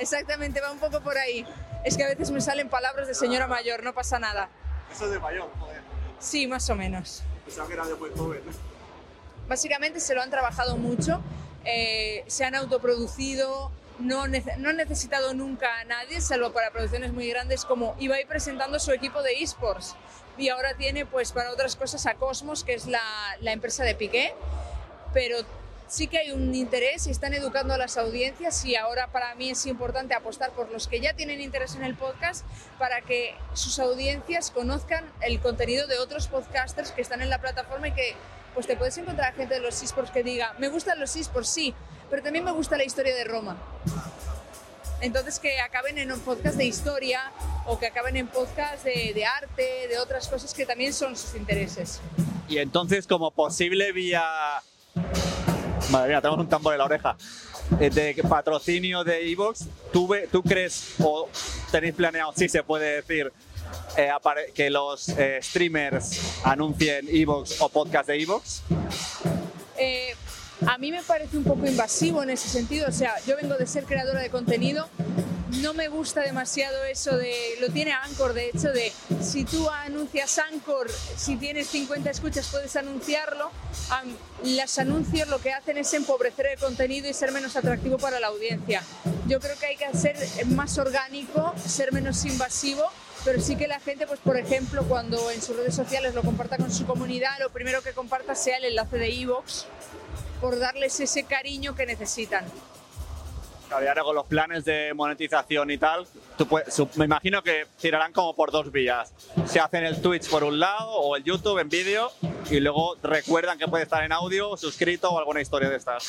Exactamente, 0.00 0.60
va 0.60 0.72
un 0.72 0.78
poco 0.78 1.00
por 1.00 1.16
ahí. 1.18 1.46
Es 1.84 1.96
que 1.96 2.04
a 2.04 2.08
veces 2.08 2.30
me 2.30 2.40
salen 2.40 2.68
palabras 2.68 3.06
de 3.06 3.14
señora 3.14 3.46
mayor, 3.46 3.82
no 3.82 3.94
pasa 3.94 4.18
nada. 4.18 4.48
Eso 4.92 5.04
es 5.06 5.12
de 5.12 5.18
mayor, 5.20 5.48
joder. 5.58 5.80
Sí, 6.18 6.46
más 6.46 6.68
o 6.70 6.74
menos. 6.74 7.22
Pensaba 7.44 7.68
que 7.68 7.74
era 7.74 7.86
de 7.86 7.94
muy 7.94 8.10
joven. 8.16 8.42
Básicamente 9.48 10.00
se 10.00 10.14
lo 10.14 10.22
han 10.22 10.30
trabajado 10.30 10.76
mucho, 10.76 11.20
eh, 11.64 12.24
se 12.28 12.44
han 12.44 12.54
autoproducido, 12.54 13.70
no, 13.98 14.26
nece- 14.26 14.56
no 14.58 14.68
han 14.70 14.76
necesitado 14.76 15.34
nunca 15.34 15.80
a 15.80 15.84
nadie, 15.84 16.20
salvo 16.20 16.52
para 16.52 16.70
producciones 16.70 17.12
muy 17.12 17.28
grandes 17.28 17.64
como 17.64 17.96
Ibai 17.98 18.26
presentando 18.26 18.78
su 18.78 18.92
equipo 18.92 19.22
de 19.22 19.42
esports. 19.42 19.96
Y 20.38 20.48
ahora 20.48 20.74
tiene 20.74 21.04
pues 21.04 21.32
para 21.32 21.50
otras 21.50 21.76
cosas 21.76 22.06
a 22.06 22.14
Cosmos, 22.14 22.64
que 22.64 22.74
es 22.74 22.86
la, 22.86 23.02
la 23.40 23.52
empresa 23.52 23.82
de 23.84 23.94
Piqué, 23.94 24.34
pero 25.12 25.38
sí 25.90 26.06
que 26.06 26.18
hay 26.18 26.30
un 26.30 26.54
interés 26.54 27.08
y 27.08 27.10
están 27.10 27.34
educando 27.34 27.74
a 27.74 27.76
las 27.76 27.98
audiencias 27.98 28.64
y 28.64 28.76
ahora 28.76 29.08
para 29.08 29.34
mí 29.34 29.50
es 29.50 29.66
importante 29.66 30.14
apostar 30.14 30.52
por 30.52 30.70
los 30.70 30.86
que 30.86 31.00
ya 31.00 31.14
tienen 31.14 31.40
interés 31.40 31.74
en 31.74 31.82
el 31.82 31.96
podcast 31.96 32.46
para 32.78 33.02
que 33.02 33.34
sus 33.54 33.78
audiencias 33.80 34.52
conozcan 34.52 35.04
el 35.20 35.40
contenido 35.40 35.88
de 35.88 35.98
otros 35.98 36.28
podcasters 36.28 36.92
que 36.92 37.02
están 37.02 37.22
en 37.22 37.28
la 37.28 37.40
plataforma 37.40 37.88
y 37.88 37.92
que 37.92 38.14
pues 38.54 38.68
te 38.68 38.76
puedes 38.76 38.96
encontrar 38.98 39.34
gente 39.34 39.54
de 39.54 39.60
los 39.60 39.82
esports 39.82 40.12
que 40.12 40.22
diga, 40.22 40.54
me 40.58 40.68
gustan 40.68 41.00
los 41.00 41.16
esports, 41.16 41.48
sí, 41.48 41.74
pero 42.08 42.22
también 42.22 42.44
me 42.44 42.52
gusta 42.52 42.76
la 42.76 42.84
historia 42.84 43.14
de 43.14 43.24
Roma. 43.24 43.56
Entonces 45.00 45.40
que 45.40 45.60
acaben 45.60 45.98
en 45.98 46.12
un 46.12 46.20
podcast 46.20 46.56
de 46.56 46.66
historia 46.66 47.32
o 47.66 47.80
que 47.80 47.86
acaben 47.86 48.16
en 48.16 48.28
podcast 48.28 48.84
de, 48.84 49.12
de 49.12 49.24
arte, 49.24 49.88
de 49.88 49.98
otras 49.98 50.28
cosas 50.28 50.54
que 50.54 50.66
también 50.66 50.92
son 50.92 51.16
sus 51.16 51.34
intereses. 51.34 52.00
Y 52.48 52.58
entonces, 52.58 53.06
como 53.06 53.30
posible 53.30 53.92
vía. 53.92 54.24
Madre 55.90 56.10
mía, 56.10 56.20
tenemos 56.20 56.40
un 56.40 56.48
tambor 56.48 56.72
en 56.72 56.78
la 56.78 56.84
oreja. 56.84 57.16
Eh, 57.80 57.90
De 57.90 58.14
patrocinio 58.28 59.02
de 59.02 59.30
Evox, 59.30 59.66
¿tú, 59.92 60.08
¿tú 60.30 60.42
crees 60.42 60.94
o 61.00 61.28
tenéis 61.70 61.94
planeado, 61.94 62.32
si 62.36 62.48
se 62.48 62.62
puede 62.62 62.96
decir, 63.02 63.32
eh, 63.96 64.10
que 64.54 64.70
los 64.70 65.08
eh, 65.10 65.40
streamers 65.42 66.42
anuncien 66.44 67.06
Evox 67.08 67.60
o 67.60 67.68
podcast 67.68 68.08
de 68.08 68.22
Evox? 68.22 68.62
A 70.66 70.78
mí 70.78 70.92
me 70.92 71.02
parece 71.02 71.38
un 71.38 71.44
poco 71.44 71.66
invasivo 71.66 72.22
en 72.22 72.30
ese 72.30 72.48
sentido. 72.48 72.88
O 72.88 72.92
sea, 72.92 73.14
yo 73.26 73.36
vengo 73.36 73.56
de 73.56 73.66
ser 73.66 73.84
creadora 73.84 74.20
de 74.20 74.30
contenido. 74.30 74.88
No 75.62 75.74
me 75.74 75.88
gusta 75.88 76.20
demasiado 76.20 76.84
eso 76.84 77.16
de, 77.16 77.34
lo 77.60 77.70
tiene 77.70 77.92
Anchor, 77.92 78.34
de 78.34 78.50
hecho, 78.50 78.70
de 78.70 78.92
si 79.20 79.44
tú 79.44 79.68
anuncias 79.68 80.38
Anchor, 80.38 80.88
si 81.16 81.36
tienes 81.36 81.66
50 81.68 82.08
escuchas 82.08 82.48
puedes 82.50 82.76
anunciarlo. 82.76 83.50
Los 84.44 84.78
anuncios 84.78 85.28
lo 85.28 85.40
que 85.40 85.52
hacen 85.52 85.76
es 85.76 85.92
empobrecer 85.92 86.46
el 86.46 86.58
contenido 86.58 87.08
y 87.08 87.14
ser 87.14 87.32
menos 87.32 87.56
atractivo 87.56 87.98
para 87.98 88.20
la 88.20 88.28
audiencia. 88.28 88.82
Yo 89.26 89.40
creo 89.40 89.58
que 89.58 89.66
hay 89.66 89.76
que 89.76 89.92
ser 89.96 90.16
más 90.46 90.78
orgánico, 90.78 91.52
ser 91.66 91.92
menos 91.92 92.24
invasivo 92.24 92.84
pero 93.24 93.40
sí 93.40 93.56
que 93.56 93.68
la 93.68 93.80
gente, 93.80 94.06
pues 94.06 94.18
por 94.20 94.38
ejemplo, 94.38 94.82
cuando 94.84 95.30
en 95.30 95.42
sus 95.42 95.54
redes 95.54 95.74
sociales 95.74 96.14
lo 96.14 96.22
comparta 96.22 96.56
con 96.56 96.72
su 96.72 96.86
comunidad, 96.86 97.38
lo 97.38 97.50
primero 97.50 97.82
que 97.82 97.92
comparta 97.92 98.34
sea 98.34 98.56
el 98.56 98.64
enlace 98.64 98.96
de 98.96 99.10
iVoox 99.10 99.66
por 100.40 100.58
darles 100.58 100.98
ese 101.00 101.24
cariño 101.24 101.74
que 101.74 101.86
necesitan. 101.86 102.44
Claro, 103.68 103.84
y 103.84 103.88
ahora 103.88 104.02
con 104.02 104.16
los 104.16 104.26
planes 104.26 104.64
de 104.64 104.92
monetización 104.94 105.70
y 105.70 105.78
tal, 105.78 106.04
tú 106.36 106.44
puedes- 106.48 106.74
me 106.96 107.04
imagino 107.04 107.40
que 107.40 107.66
tirarán 107.80 108.12
como 108.12 108.34
por 108.34 108.50
dos 108.50 108.72
vías. 108.72 109.12
Se 109.46 109.60
hacen 109.60 109.84
el 109.84 110.02
Twitch 110.02 110.28
por 110.28 110.42
un 110.42 110.58
lado 110.58 110.90
o 110.90 111.14
el 111.14 111.22
YouTube 111.22 111.60
en 111.60 111.68
vídeo 111.68 112.10
y 112.50 112.58
luego 112.58 112.96
recuerdan 113.00 113.58
que 113.58 113.68
puede 113.68 113.84
estar 113.84 114.02
en 114.02 114.10
audio, 114.10 114.56
suscrito 114.56 115.10
o 115.10 115.18
alguna 115.20 115.40
historia 115.40 115.70
de 115.70 115.76
estas. 115.76 116.02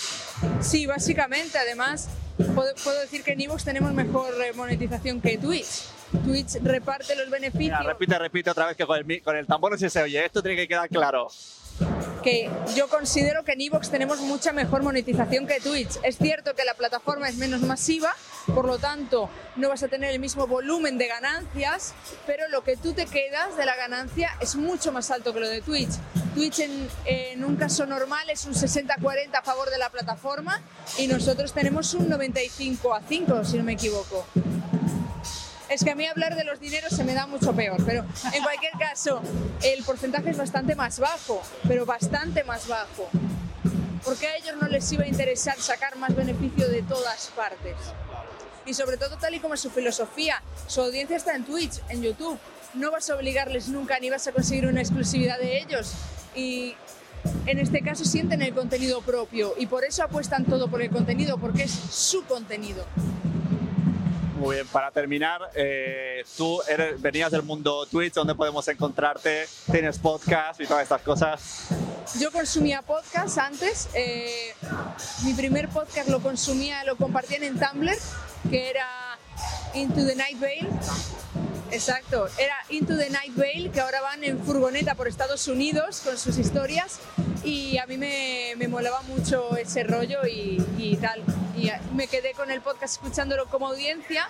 Sí, 0.59 0.88
básicamente, 0.88 1.59
además, 1.59 2.09
puedo, 2.55 2.73
puedo 2.83 3.00
decir 3.00 3.23
que 3.23 3.33
en 3.33 3.41
iVoox 3.41 3.63
tenemos 3.63 3.93
mejor 3.93 4.33
eh, 4.43 4.53
monetización 4.53 5.21
que 5.21 5.38
Twitch. 5.38 5.83
Twitch 6.25 6.55
reparte 6.63 7.15
los 7.15 7.29
beneficios. 7.29 7.59
Mira, 7.79 7.83
repite, 7.83 8.17
repite 8.17 8.50
otra 8.50 8.65
vez 8.65 8.75
que 8.75 8.88
con 8.88 8.97
el, 8.97 9.21
con 9.21 9.38
el 9.38 9.45
tambor 9.45 9.71
no 9.71 9.77
si 9.77 9.88
se 9.88 10.01
oye. 10.01 10.25
Esto 10.25 10.41
tiene 10.41 10.57
que 10.57 10.67
quedar 10.67 10.89
claro. 10.89 11.27
Que 12.23 12.50
yo 12.75 12.88
considero 12.88 13.43
que 13.43 13.53
en 13.53 13.61
Evox 13.61 13.89
tenemos 13.89 14.19
mucha 14.21 14.51
mejor 14.51 14.83
monetización 14.83 15.47
que 15.47 15.59
Twitch. 15.59 15.97
Es 16.03 16.17
cierto 16.17 16.53
que 16.53 16.65
la 16.65 16.73
plataforma 16.73 17.29
es 17.29 17.35
menos 17.35 17.61
masiva, 17.61 18.15
por 18.53 18.65
lo 18.65 18.79
tanto 18.79 19.29
no 19.55 19.69
vas 19.69 19.83
a 19.83 19.88
tener 19.88 20.11
el 20.11 20.19
mismo 20.19 20.47
volumen 20.47 20.97
de 20.97 21.07
ganancias, 21.07 21.93
pero 22.25 22.47
lo 22.50 22.63
que 22.63 22.77
tú 22.77 22.93
te 22.93 23.05
quedas 23.05 23.57
de 23.57 23.65
la 23.65 23.75
ganancia 23.75 24.31
es 24.39 24.55
mucho 24.55 24.91
más 24.91 25.11
alto 25.11 25.33
que 25.33 25.39
lo 25.39 25.50
de 25.50 25.61
Twitch. 25.61 25.91
Twitch 26.35 26.59
en, 26.59 26.88
en 27.05 27.43
un 27.43 27.55
caso 27.55 27.85
normal 27.85 28.29
es 28.29 28.45
un 28.45 28.53
60-40 28.53 29.33
a 29.33 29.41
favor 29.41 29.69
de 29.69 29.77
la 29.77 29.89
plataforma 29.89 30.61
y 30.97 31.07
nosotros 31.07 31.53
tenemos 31.53 31.93
un 31.93 32.09
95 32.09 32.93
a 32.93 33.01
5, 33.01 33.43
si 33.43 33.57
no 33.57 33.63
me 33.63 33.73
equivoco. 33.73 34.25
Es 35.72 35.86
que 35.86 35.92
a 35.92 35.96
mí 35.96 36.06
hablar 36.06 36.36
de 36.36 36.44
los 36.44 36.60
dineros 36.60 36.92
se 36.92 37.06
me 37.06 37.13
da 37.13 37.28
mucho 37.28 37.54
peor, 37.54 37.82
pero 37.86 38.04
en 38.34 38.44
cualquier 38.44 38.74
caso, 38.78 39.22
el 39.63 39.82
porcentaje 39.86 40.32
es 40.32 40.38
bastante 40.38 40.75
más 40.75 41.00
bajo, 41.00 41.42
pero 41.66 41.86
bastante 41.86 42.44
más 42.44 42.68
bajo. 42.68 43.08
Porque 44.04 44.28
a 44.28 44.36
ellos 44.36 44.58
no 44.60 44.68
les 44.68 44.92
iba 44.92 45.06
a 45.06 45.08
interesar 45.08 45.58
sacar 45.62 45.96
más 45.96 46.13
beneficio 46.13 46.68
de 46.68 46.82
todas 46.82 47.28
partes. 47.38 47.78
Y 48.66 48.74
sobre 48.74 48.98
todo 48.98 49.16
tal 49.16 49.34
y 49.34 49.40
como 49.40 49.54
es 49.54 49.62
su 49.62 49.70
filosofía, 49.70 50.44
su 50.68 50.82
audiencia 50.82 51.16
está 51.16 51.36
en 51.36 51.46
Twitch, 51.46 51.80
en 51.88 52.01
YouTube. 52.01 52.38
No 52.74 52.92
vas 52.92 53.10
a 53.10 53.16
obligarles 53.16 53.70
nunca 53.70 53.98
ni 54.00 54.10
vas 54.10 54.28
a 54.28 54.34
conseguir 54.34 54.68
una 54.68 54.82
exclusividad 54.82 55.40
de 55.40 55.60
ellos. 55.60 55.94
Y 56.36 56.75
en 57.46 57.60
este 57.60 57.82
caso 57.82 58.04
sienten 58.04 58.42
el 58.42 58.54
contenido 58.54 59.01
propio 59.04 59.54
y 59.58 59.68
por 59.68 59.86
eso 59.86 60.04
apuestan 60.04 60.44
todo 60.44 60.68
por 60.68 60.82
el 60.82 60.90
contenido, 60.90 61.38
porque 61.38 61.63
es 61.63 61.72
su 61.72 62.25
contenido. 62.25 62.86
Muy 64.41 64.55
bien, 64.55 64.67
para 64.69 64.89
terminar, 64.89 65.51
eh, 65.53 66.24
tú 66.36 66.60
eres- 66.67 67.00
venías 67.00 67.29
del 67.31 67.43
mundo 67.43 67.86
Twitch, 67.86 68.13
donde 68.15 68.33
podemos 68.33 68.67
encontrarte, 68.67 69.45
tienes 69.71 70.00
podcast 70.00 70.60
y 70.60 70.65
todas 70.65 70.81
estas 70.81 71.03
cosas. 71.03 71.67
Yo 72.19 72.31
consumía 72.31 72.81
podcast 72.81 73.38
antes. 73.38 73.88
eh, 73.93 74.55
mi 75.25 75.36
primer 75.36 75.69
podcast 75.69 76.10
lo 76.10 76.19
consumía, 76.21 76.83
lo 76.86 76.95
compartían 76.98 77.43
en 77.43 77.60
Tumblr, 77.60 77.95
que 78.50 78.71
era 78.71 79.15
Into 79.75 80.03
the 80.07 80.15
Night 80.15 80.39
Vale. 80.39 80.69
Exacto, 81.72 82.28
era 82.38 82.56
Into 82.70 82.98
the 82.98 83.10
Night 83.10 83.34
Vale, 83.36 83.72
que 83.72 83.80
ahora 83.80 84.01
van 84.01 84.24
en 84.25 84.44
furgoneta 84.44 84.96
por 84.96 85.08
Estados 85.08 85.48
Unidos 85.48 86.01
con 86.04 86.18
sus 86.18 86.38
historias. 86.38 87.00
Y 87.44 87.78
a 87.78 87.86
mí 87.86 87.98
me, 87.98 88.54
me 88.58 88.68
molaba 88.68 89.01
mucho 89.04 89.56
ese 89.56 89.84
rollo 89.84 90.28
y, 90.28 90.62
y 90.78 90.98
tal. 90.98 91.24
Y 91.58 91.72
me 91.96 92.08
quedé 92.08 92.34
con 92.34 92.51
el 92.51 92.62
podcast 92.62 92.96
escuchándolo 93.01 93.46
como 93.48 93.70
audiencia, 93.70 94.30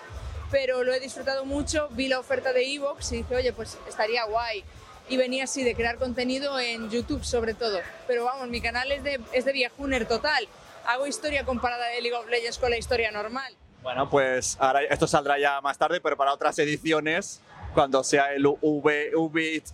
pero 0.52 0.84
lo 0.84 0.94
he 0.94 1.00
disfrutado 1.00 1.44
mucho. 1.44 1.88
Vi 1.90 2.06
la 2.06 2.20
oferta 2.20 2.52
de 2.52 2.64
Evox 2.74 3.10
y 3.12 3.16
dije, 3.18 3.34
oye, 3.34 3.52
pues 3.52 3.76
estaría 3.88 4.24
guay 4.24 4.64
y 5.08 5.16
venía 5.16 5.44
así 5.44 5.64
de 5.64 5.74
crear 5.74 5.98
contenido 5.98 6.58
en 6.60 6.90
YouTube 6.90 7.24
sobre 7.24 7.54
todo. 7.54 7.80
Pero 8.06 8.24
vamos, 8.24 8.48
mi 8.48 8.60
canal 8.60 8.90
es 8.92 9.02
de, 9.02 9.20
es 9.32 9.44
de 9.44 9.52
viejuner 9.52 10.06
total. 10.06 10.48
Hago 10.86 11.06
historia 11.06 11.44
comparada 11.44 11.86
de 11.88 12.00
League 12.00 12.16
of 12.16 12.28
Legends 12.28 12.58
con 12.58 12.70
la 12.70 12.78
historia 12.78 13.10
normal. 13.10 13.52
Bueno, 13.82 14.08
pues 14.08 14.56
ahora 14.60 14.82
esto 14.84 15.06
saldrá 15.06 15.38
ya 15.38 15.60
más 15.60 15.76
tarde, 15.76 16.00
pero 16.00 16.16
para 16.16 16.32
otras 16.32 16.56
ediciones, 16.60 17.40
cuando 17.74 18.04
sea 18.04 18.32
el 18.32 18.46
Ubit 18.46 19.64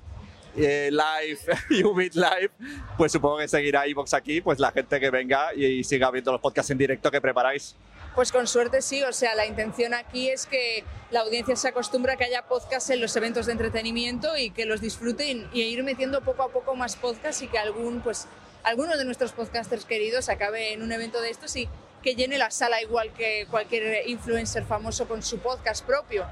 eh, 0.56 0.90
Live 0.90 1.84
Ubit 1.84 2.14
Live, 2.14 2.50
pues 2.96 3.12
supongo 3.12 3.38
que 3.38 3.48
seguirá 3.48 3.86
iVox 3.86 4.14
aquí, 4.14 4.40
pues 4.40 4.58
la 4.58 4.72
gente 4.72 4.98
que 4.98 5.10
venga 5.10 5.54
y, 5.54 5.84
siga 5.84 6.10
viendo 6.10 6.32
los 6.32 6.40
podcasts 6.40 6.70
en 6.70 6.78
directo 6.78 7.10
que 7.10 7.20
preparáis. 7.20 7.76
Pues 8.14 8.32
con 8.32 8.46
suerte 8.46 8.82
sí, 8.82 9.02
o 9.02 9.12
sea, 9.12 9.34
la 9.34 9.46
intención 9.46 9.94
aquí 9.94 10.28
es 10.28 10.46
que 10.46 10.84
la 11.10 11.20
audiencia 11.20 11.54
se 11.54 11.68
acostumbre 11.68 12.12
a 12.12 12.16
que 12.16 12.24
haya 12.24 12.42
podcasts 12.42 12.90
en 12.90 13.00
los 13.00 13.14
eventos 13.14 13.46
de 13.46 13.52
entretenimiento 13.52 14.36
y 14.36 14.50
que 14.50 14.64
los 14.64 14.80
disfruten 14.80 15.48
y 15.52 15.62
ir 15.62 15.84
metiendo 15.84 16.22
poco 16.22 16.42
a 16.42 16.48
poco 16.48 16.74
más 16.74 16.96
podcasts 16.96 17.42
y 17.42 17.48
que 17.48 17.58
algún, 17.58 18.00
pues, 18.00 18.26
alguno 18.64 18.96
de 18.96 19.04
nuestros 19.04 19.32
podcasters 19.32 19.84
queridos 19.84 20.28
acabe 20.28 20.72
en 20.72 20.82
un 20.82 20.90
evento 20.90 21.20
de 21.20 21.30
estos 21.30 21.54
y 21.56 21.68
que 22.08 22.14
llene 22.14 22.38
la 22.38 22.50
sala 22.50 22.80
igual 22.80 23.12
que 23.12 23.46
cualquier 23.50 24.08
influencer 24.08 24.64
famoso 24.64 25.06
con 25.06 25.22
su 25.22 25.38
podcast 25.38 25.84
propio. 25.84 26.24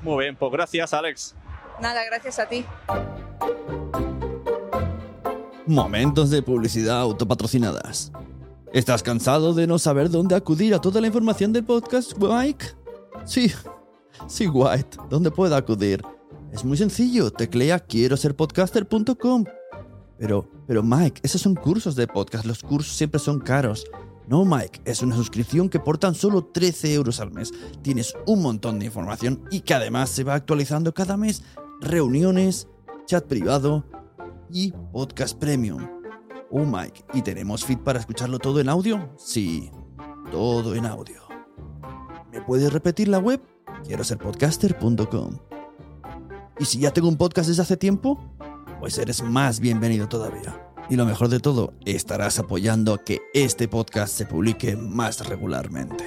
Muy 0.00 0.24
bien, 0.24 0.36
pues 0.36 0.52
gracias 0.52 0.94
Alex. 0.94 1.34
Nada, 1.80 2.04
gracias 2.04 2.38
a 2.38 2.48
ti. 2.48 2.64
Momentos 5.66 6.30
de 6.30 6.40
publicidad 6.40 7.00
autopatrocinadas. 7.00 8.12
¿Estás 8.72 9.02
cansado 9.02 9.54
de 9.54 9.66
no 9.66 9.80
saber 9.80 10.08
dónde 10.08 10.36
acudir 10.36 10.72
a 10.72 10.80
toda 10.80 11.00
la 11.00 11.08
información 11.08 11.52
del 11.52 11.64
podcast, 11.64 12.16
Mike? 12.16 12.66
Sí, 13.24 13.52
sí, 14.28 14.46
White. 14.46 14.98
¿Dónde 15.10 15.32
puedo 15.32 15.56
acudir? 15.56 16.00
Es 16.52 16.64
muy 16.64 16.76
sencillo. 16.76 17.32
Teclea 17.32 17.80
quiero 17.80 18.16
ser 18.16 18.36
podcaster.com. 18.36 19.44
Pero, 20.16 20.48
pero 20.68 20.82
Mike, 20.84 21.22
esos 21.24 21.40
son 21.40 21.56
cursos 21.56 21.96
de 21.96 22.06
podcast. 22.06 22.44
Los 22.44 22.62
cursos 22.62 22.94
siempre 22.94 23.18
son 23.18 23.40
caros. 23.40 23.84
No, 24.28 24.44
Mike, 24.44 24.82
es 24.84 25.00
una 25.00 25.16
suscripción 25.16 25.70
que 25.70 25.80
por 25.80 25.96
tan 25.96 26.14
solo 26.14 26.44
13 26.44 26.92
euros 26.92 27.18
al 27.18 27.30
mes 27.30 27.50
tienes 27.80 28.14
un 28.26 28.42
montón 28.42 28.78
de 28.78 28.84
información 28.84 29.42
y 29.50 29.60
que 29.60 29.72
además 29.72 30.10
se 30.10 30.22
va 30.22 30.34
actualizando 30.34 30.92
cada 30.92 31.16
mes. 31.16 31.42
Reuniones, 31.80 32.68
chat 33.06 33.24
privado 33.24 33.86
y 34.50 34.72
podcast 34.92 35.38
premium. 35.38 35.88
Oh, 36.50 36.66
Mike, 36.66 37.04
¿y 37.14 37.22
tenemos 37.22 37.64
feed 37.64 37.78
para 37.78 38.00
escucharlo 38.00 38.38
todo 38.38 38.60
en 38.60 38.68
audio? 38.68 39.10
Sí, 39.16 39.70
todo 40.30 40.74
en 40.74 40.84
audio. 40.84 41.22
¿Me 42.30 42.42
puedes 42.42 42.70
repetir 42.70 43.08
la 43.08 43.20
web? 43.20 43.40
Quiero 43.86 44.04
ser 44.04 44.18
podcaster.com. 44.18 45.38
¿Y 46.58 46.64
si 46.66 46.80
ya 46.80 46.92
tengo 46.92 47.08
un 47.08 47.16
podcast 47.16 47.48
desde 47.48 47.62
hace 47.62 47.78
tiempo? 47.78 48.18
Pues 48.78 48.98
eres 48.98 49.22
más 49.22 49.58
bienvenido 49.58 50.06
todavía. 50.06 50.67
Y 50.90 50.96
lo 50.96 51.04
mejor 51.04 51.28
de 51.28 51.38
todo, 51.38 51.74
estarás 51.84 52.38
apoyando 52.38 52.94
a 52.94 53.04
que 53.04 53.20
este 53.34 53.68
podcast 53.68 54.14
se 54.16 54.24
publique 54.24 54.74
más 54.76 55.26
regularmente. 55.26 56.02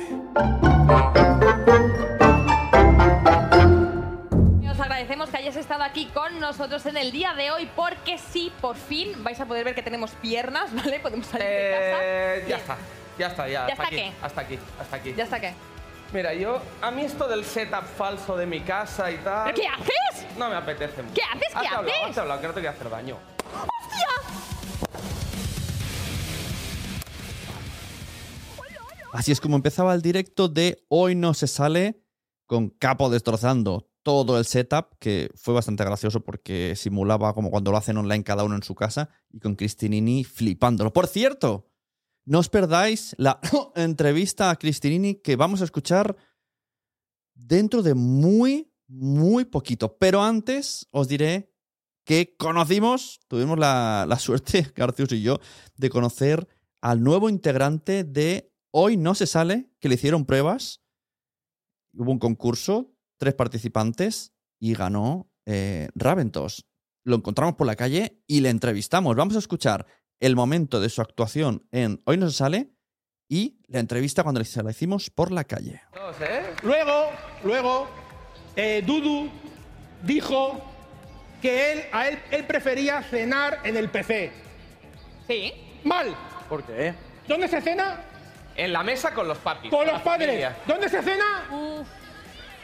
Os 4.72 4.80
agradecemos 4.80 5.30
que 5.30 5.38
hayáis 5.38 5.56
estado 5.56 5.84
aquí 5.84 6.08
con 6.08 6.40
nosotros 6.40 6.84
en 6.88 6.98
el 6.98 7.12
día 7.12 7.34
de 7.36 7.52
hoy 7.52 7.70
porque 7.76 8.18
sí, 8.18 8.52
por 8.60 8.76
fin 8.76 9.24
vais 9.24 9.40
a 9.40 9.46
poder 9.46 9.66
ver 9.66 9.76
que 9.76 9.84
tenemos 9.84 10.12
piernas, 10.22 10.74
¿vale? 10.76 11.00
Podemos 11.00 11.28
salir 11.28 11.46
de 11.48 11.72
casa. 11.72 12.00
Eh, 12.04 12.40
ya 12.42 12.46
Bien. 12.48 12.60
está, 12.60 12.78
ya 13.20 13.28
está, 13.28 13.48
ya. 13.48 13.54
¿Ya 13.54 13.62
hasta 13.62 13.72
está 13.74 13.84
aquí, 13.86 13.96
qué? 13.96 14.12
Hasta 14.24 14.42
aquí, 14.42 14.60
hasta 14.80 14.96
aquí. 14.96 15.14
¿Ya 15.16 15.24
está 15.26 15.40
qué? 15.40 15.54
Mira, 16.14 16.34
yo, 16.34 16.60
a 16.82 16.92
mí 16.92 17.04
esto 17.04 17.26
del 17.28 17.46
setup 17.46 17.86
falso 17.98 18.36
de 18.36 18.46
mi 18.46 18.60
casa 18.62 19.10
y 19.12 19.18
tal. 19.20 19.46
¿Pero 19.54 19.56
qué 19.56 19.68
haces? 19.68 20.28
No 20.38 20.50
me 20.50 20.56
apetece 20.56 21.02
mucho. 21.04 21.14
¿Qué 21.16 21.22
haces? 21.22 21.48
¿Qué 21.54 21.58
Hazte 21.60 21.68
hablado, 21.70 21.88
haces? 21.96 22.10
hazte 22.10 22.20
hablado, 22.20 22.42
que 22.42 22.48
no 22.48 22.54
te 22.54 22.60
voy 22.60 22.68
a 22.68 22.72
hacer 22.72 22.90
daño. 22.90 23.18
Así 29.12 29.32
es 29.32 29.42
como 29.42 29.58
empezaba 29.58 29.94
el 29.94 30.02
directo 30.02 30.48
de 30.48 30.86
Hoy 30.88 31.16
no 31.16 31.34
se 31.34 31.48
sale 31.48 32.02
con 32.46 32.70
Capo 32.70 33.10
destrozando 33.10 33.90
todo 34.04 34.38
el 34.38 34.46
setup, 34.46 34.98
que 35.00 35.30
fue 35.36 35.54
bastante 35.54 35.84
gracioso 35.84 36.22
porque 36.22 36.76
simulaba 36.76 37.34
como 37.34 37.52
cuando 37.52 37.72
lo 37.72 37.78
hacen 37.78 37.98
online 37.98 38.24
cada 38.24 38.44
uno 38.44 38.56
en 38.56 38.64
su 38.64 38.74
casa 38.74 39.10
y 39.30 39.40
con 39.40 39.56
Cristinini 39.56 40.24
flipándolo. 40.24 40.92
Por 40.94 41.08
cierto, 41.08 41.70
no 42.26 42.40
os 42.40 42.50
perdáis 42.50 43.16
la 43.18 43.40
entrevista 43.76 44.50
a 44.50 44.56
Cristinini 44.56 45.16
que 45.16 45.36
vamos 45.36 45.62
a 45.62 45.66
escuchar 45.66 46.16
dentro 47.34 47.84
de 47.84 47.94
muy, 47.94 48.74
muy 48.88 49.46
poquito. 49.46 49.98
Pero 49.98 50.24
antes 50.24 50.88
os 50.92 51.08
diré 51.08 51.54
que 52.06 52.36
conocimos, 52.38 53.20
tuvimos 53.28 53.60
la, 53.60 54.06
la 54.08 54.18
suerte, 54.18 54.72
Garcius 54.76 55.12
y 55.12 55.22
yo, 55.22 55.40
de 55.76 55.90
conocer 55.90 56.48
al 56.82 57.04
nuevo 57.04 57.30
integrante 57.30 58.04
de 58.04 58.51
Hoy 58.72 58.96
No 58.96 59.16
Se 59.16 59.28
Sale, 59.28 59.70
que 59.80 59.90
le 59.90 59.96
hicieron 59.96 60.26
pruebas. 60.26 60.82
Hubo 61.94 62.12
un 62.12 62.20
concurso, 62.20 62.96
tres 63.18 63.34
participantes 63.34 64.34
y 64.60 64.74
ganó 64.74 65.30
eh, 65.46 65.90
Raventos. 65.94 66.66
Lo 67.04 67.18
encontramos 67.18 67.56
por 67.56 67.68
la 67.68 67.76
calle 67.76 68.24
y 68.28 68.40
le 68.40 68.50
entrevistamos. 68.50 69.16
Vamos 69.18 69.36
a 69.36 69.40
escuchar 69.40 69.86
el 70.22 70.38
momento 70.38 70.80
de 70.80 70.88
su 70.88 71.02
actuación 71.02 71.68
en 71.72 72.00
Hoy 72.06 72.16
No 72.18 72.30
Se 72.30 72.38
Sale 72.38 72.72
y 73.28 73.60
la 73.68 73.80
entrevista 73.80 74.24
cuando 74.24 74.44
se 74.46 74.64
la 74.64 74.72
hicimos 74.72 75.10
por 75.10 75.32
la 75.32 75.44
calle. 75.44 75.82
¿eh? 76.22 76.56
Luego, 76.64 77.10
luego, 77.44 77.88
eh, 78.56 78.82
Dudu 78.86 79.30
dijo 80.04 80.62
que 81.42 81.74
él, 81.74 81.84
a 81.92 82.08
él, 82.08 82.20
él 82.32 82.48
prefería 82.48 83.04
cenar 83.04 83.60
en 83.66 83.76
el 83.76 83.90
PC. 83.90 84.32
Sí. 85.28 85.54
Mal. 85.84 86.16
¿Por 86.48 86.64
qué? 86.64 86.94
¿Dónde 87.28 87.48
se 87.48 87.60
cena? 87.62 88.06
En 88.56 88.74
la 88.74 88.84
mesa 88.84 89.14
con 89.14 89.28
los 89.28 89.38
papis. 89.38 89.72
Con 89.72 89.86
la 89.86 89.94
los 89.94 90.02
padres. 90.02 90.28
familia. 90.28 90.58
¿Dónde 90.66 90.90
se 90.90 91.02
cena? 91.02 91.46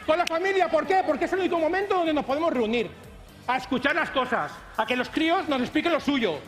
Con 0.06 0.18
la 0.18 0.26
familia. 0.26 0.68
¿Por 0.68 0.86
qué? 0.86 1.02
Porque 1.06 1.24
es 1.24 1.32
el 1.32 1.40
único 1.40 1.58
momento 1.58 1.96
donde 1.96 2.12
nos 2.12 2.24
podemos 2.24 2.52
reunir. 2.52 2.90
A 3.46 3.56
escuchar 3.56 3.94
las 3.94 4.10
cosas. 4.10 4.52
A 4.76 4.84
que 4.86 4.96
los 4.96 5.08
críos 5.08 5.48
nos 5.48 5.60
expliquen 5.60 5.92
lo 5.92 6.00
suyo. 6.00 6.38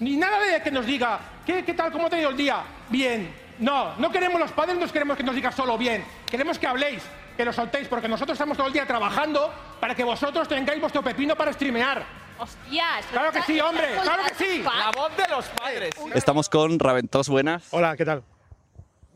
Ni 0.00 0.16
nada 0.16 0.40
de 0.40 0.60
que 0.60 0.70
nos 0.70 0.84
diga, 0.84 1.18
¿qué, 1.46 1.64
qué 1.64 1.72
tal, 1.74 1.90
cómo 1.90 2.10
te 2.10 2.16
ha 2.16 2.20
ido 2.20 2.30
el 2.30 2.36
día? 2.36 2.62
Bien. 2.88 3.32
No, 3.58 3.94
no 3.96 4.10
queremos 4.10 4.38
los 4.38 4.52
padres, 4.52 4.76
no 4.76 4.86
queremos 4.88 5.16
que 5.16 5.22
nos 5.22 5.34
digas 5.34 5.54
solo 5.54 5.78
bien. 5.78 6.04
Queremos 6.30 6.58
que 6.58 6.66
habléis, 6.66 7.02
que 7.36 7.44
lo 7.44 7.52
soltéis, 7.52 7.88
porque 7.88 8.08
nosotros 8.08 8.34
estamos 8.34 8.56
todo 8.56 8.66
el 8.66 8.72
día 8.74 8.86
trabajando 8.86 9.50
para 9.80 9.94
que 9.94 10.04
vosotros 10.04 10.46
tengáis 10.48 10.80
vuestro 10.80 11.02
pepino 11.02 11.34
para 11.34 11.52
streamear. 11.52 12.04
Hostias. 12.38 13.06
Claro 13.10 13.32
que 13.32 13.40
sí, 13.42 13.58
hombre, 13.60 13.86
claro 14.02 14.24
que 14.28 14.34
sí. 14.34 14.62
La 14.62 14.90
voz 14.94 15.16
de 15.16 15.26
los 15.28 15.46
padres. 15.46 15.94
Estamos 16.14 16.50
con 16.50 16.78
Raventos, 16.78 17.30
buenas. 17.30 17.68
Hola, 17.70 17.96
¿qué 17.96 18.04
tal? 18.04 18.22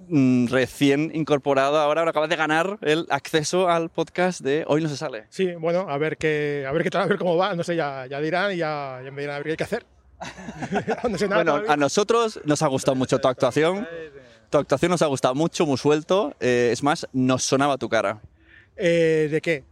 Mm, 0.08 0.46
Recién 0.48 1.10
incorporado 1.14 1.78
ahora, 1.78 2.00
ahora 2.00 2.10
acabas 2.10 2.28
de 2.30 2.36
ganar 2.36 2.78
el 2.82 3.06
acceso 3.10 3.68
al 3.68 3.90
podcast 3.90 4.40
de 4.40 4.64
Hoy 4.66 4.82
no 4.82 4.88
se 4.88 4.96
sale. 4.96 5.26
Sí, 5.30 5.52
bueno, 5.54 5.86
a 5.88 5.98
ver 5.98 6.16
qué, 6.16 6.64
a 6.68 6.72
ver 6.72 6.82
qué 6.82 6.90
tal, 6.90 7.02
a 7.02 7.06
ver 7.06 7.18
cómo 7.18 7.36
va. 7.36 7.54
No 7.54 7.62
sé, 7.62 7.76
ya, 7.76 8.06
ya 8.06 8.20
dirán 8.20 8.52
y 8.52 8.56
ya, 8.56 9.00
ya 9.04 9.10
me 9.10 9.20
dirán 9.22 9.36
a 9.36 9.38
ver 9.38 9.44
qué 9.44 9.50
hay 9.52 9.56
que 9.56 9.64
hacer. 9.64 9.86
no 11.08 11.16
sé 11.18 11.26
nada 11.28 11.36
Bueno, 11.42 11.52
todavía. 11.52 11.72
a 11.72 11.76
nosotros 11.76 12.40
nos 12.44 12.62
ha 12.62 12.66
gustado 12.66 12.94
mucho 12.94 13.18
tu 13.18 13.28
actuación. 13.28 13.86
Tu 14.50 14.58
actuación 14.58 14.90
nos 14.90 15.02
ha 15.02 15.06
gustado 15.06 15.34
mucho, 15.34 15.64
muy 15.66 15.76
suelto. 15.78 16.34
Eh, 16.40 16.70
es 16.72 16.82
más, 16.82 17.06
nos 17.12 17.42
sonaba 17.44 17.78
tu 17.78 17.88
cara. 17.88 18.20
Eh, 18.76 19.28
¿De 19.30 19.40
qué? 19.40 19.64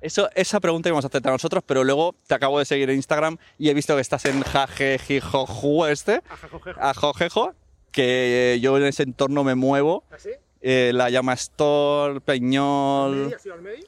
Eso, 0.00 0.28
esa 0.36 0.60
pregunta 0.60 0.88
íbamos 0.88 1.04
a 1.04 1.08
hacer 1.08 1.26
a 1.26 1.30
nosotros, 1.32 1.64
pero 1.66 1.82
luego 1.82 2.14
te 2.28 2.34
acabo 2.34 2.58
de 2.60 2.64
seguir 2.64 2.90
en 2.90 2.96
Instagram 2.96 3.38
y 3.58 3.70
he 3.70 3.74
visto 3.74 3.94
que 3.96 4.00
estás 4.02 4.24
en 4.26 4.40
Jajejijoju 4.42 5.86
este, 5.86 6.20
Ajojejo, 6.78 7.54
que 7.92 8.54
eh, 8.54 8.60
yo 8.60 8.76
en 8.76 8.84
ese 8.84 9.02
entorno 9.02 9.44
me 9.44 9.54
muevo. 9.54 10.04
¿Ah, 10.10 10.16
sí? 10.18 10.30
Eh, 10.60 10.90
la 10.94 11.08
llama 11.10 11.34
Store, 11.34 12.20
Peñol. 12.20 13.32
¿Has 13.34 13.44
ido 13.46 13.54
al 13.54 13.62
medio? 13.62 13.86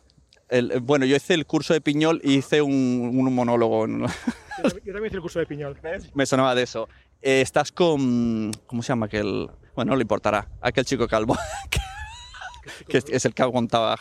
El- 0.49 0.71
eh, 0.73 0.79
bueno, 0.81 1.05
yo 1.07 1.17
hice 1.17 1.35
el 1.35 1.47
curso 1.47 1.73
de 1.75 1.81
Piñol 1.81 2.21
y 2.25 2.35
hice 2.39 2.61
un, 2.63 2.73
un 3.15 3.35
monólogo. 3.35 3.87
Yo 4.63 4.65
también, 4.69 4.85
yo 4.85 4.93
también 4.93 5.07
hice 5.07 5.17
el 5.17 5.23
curso 5.23 5.39
de 5.39 5.47
Piñol. 5.47 5.79
Me 6.15 6.27
sonaba 6.27 6.55
de 6.55 6.63
eso. 6.65 6.89
Eh, 7.23 7.41
estás 7.41 7.73
con. 7.73 8.51
¿Cómo 8.67 8.83
se 8.83 8.89
llama 8.89 9.07
aquel.? 9.07 9.49
Bueno, 9.75 9.91
no 9.93 9.97
le 9.97 10.03
importará. 10.03 10.49
Aquel 10.61 10.85
chico 10.85 11.07
calvo. 11.09 11.35
que 12.89 12.99
es, 12.99 13.05
es 13.09 13.25
el 13.25 13.33
que 13.35 13.43
aguantaba 13.43 13.97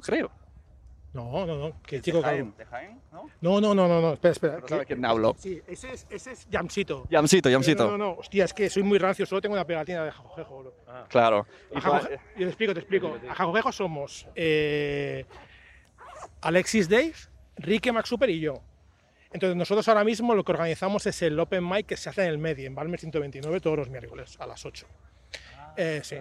creo. 0.00 0.30
No, 1.24 1.46
no, 1.46 1.56
no, 1.58 1.72
que 1.82 1.96
el 1.96 2.02
chico 2.02 2.22
Jaén, 2.22 2.52
calvo. 2.70 3.28
No, 3.40 3.60
no, 3.60 3.74
no, 3.74 3.88
no, 3.88 4.00
no, 4.00 4.12
espera, 4.12 4.32
espera. 4.32 4.58
No 4.60 4.68
sabe 4.68 4.86
quién 4.86 5.04
hablo. 5.04 5.34
Sí, 5.38 5.60
ese 5.66 5.92
es, 5.92 6.06
ese 6.10 6.32
es 6.32 6.48
Yamsito. 6.48 7.06
Yamsito, 7.10 7.48
Yamsito. 7.50 7.84
No, 7.84 7.90
no, 7.92 7.98
no, 7.98 8.10
hostia, 8.12 8.44
es 8.44 8.54
que 8.54 8.70
soy 8.70 8.82
muy 8.82 8.98
rancio, 8.98 9.26
solo 9.26 9.40
tengo 9.40 9.54
una 9.54 9.64
pegatina 9.66 10.04
de 10.04 10.10
jajojejo. 10.12 10.58
bro. 10.60 10.74
Claro. 11.08 11.46
Y 11.72 11.76
Ajajoje- 11.76 12.18
Yo 12.36 12.44
te 12.44 12.44
explico, 12.48 12.72
te 12.74 12.80
explico. 12.80 13.18
A 13.28 13.34
jajojejo 13.34 13.72
somos 13.72 14.26
eh, 14.34 15.24
Alexis 16.42 16.88
Dave, 16.88 17.14
Ricky 17.56 17.90
Max 17.92 18.08
Super 18.08 18.30
y 18.30 18.40
yo. 18.40 18.60
Entonces 19.32 19.56
nosotros 19.56 19.86
ahora 19.88 20.04
mismo 20.04 20.34
lo 20.34 20.44
que 20.44 20.52
organizamos 20.52 21.04
es 21.06 21.20
el 21.22 21.38
Open 21.38 21.68
Mic 21.68 21.86
que 21.86 21.96
se 21.96 22.08
hace 22.08 22.22
en 22.22 22.28
el 22.30 22.38
Medi, 22.38 22.64
en 22.66 22.74
Balmer 22.74 22.98
129, 22.98 23.60
todos 23.60 23.76
los 23.76 23.88
miércoles 23.90 24.36
a 24.40 24.46
las 24.46 24.64
8. 24.64 24.86
Eh, 25.76 26.00
sí. 26.02 26.16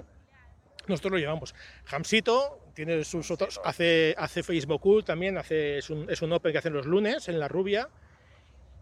Nosotros 0.88 1.14
lo 1.14 1.18
llevamos. 1.20 1.54
Hamsito 1.92 2.60
tiene 2.74 3.04
sus 3.04 3.30
otros, 3.32 3.60
hace, 3.64 4.16
hace 4.18 4.44
Facebook 4.44 4.82
Cool 4.82 5.04
también, 5.04 5.38
hace, 5.38 5.80
es, 5.80 5.90
un, 5.90 6.10
es 6.10 6.22
un 6.22 6.32
Open 6.32 6.52
que 6.52 6.58
hacen 6.60 6.74
los 6.74 6.86
lunes 6.86 7.28
en 7.28 7.40
La 7.40 7.48
Rubia. 7.48 7.90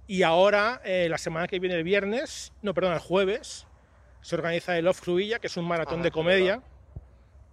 Y 0.08 0.22
ahora, 0.24 0.82
eh, 0.84 1.08
la 1.10 1.18
semana 1.18 1.48
que 1.48 1.60
viene, 1.60 1.76
el 1.76 1.84
viernes, 1.84 2.54
no, 2.62 2.74
perdón, 2.74 2.94
el 2.94 3.00
jueves, 3.00 3.66
se 4.22 4.36
organiza 4.36 4.78
el 4.78 4.88
Off 4.88 5.02
Cruilla, 5.02 5.40
que 5.40 5.48
es 5.48 5.58
un 5.58 5.66
maratón 5.66 6.02
Ah, 6.02 6.04
de 6.04 6.12
comedia. 6.12 6.62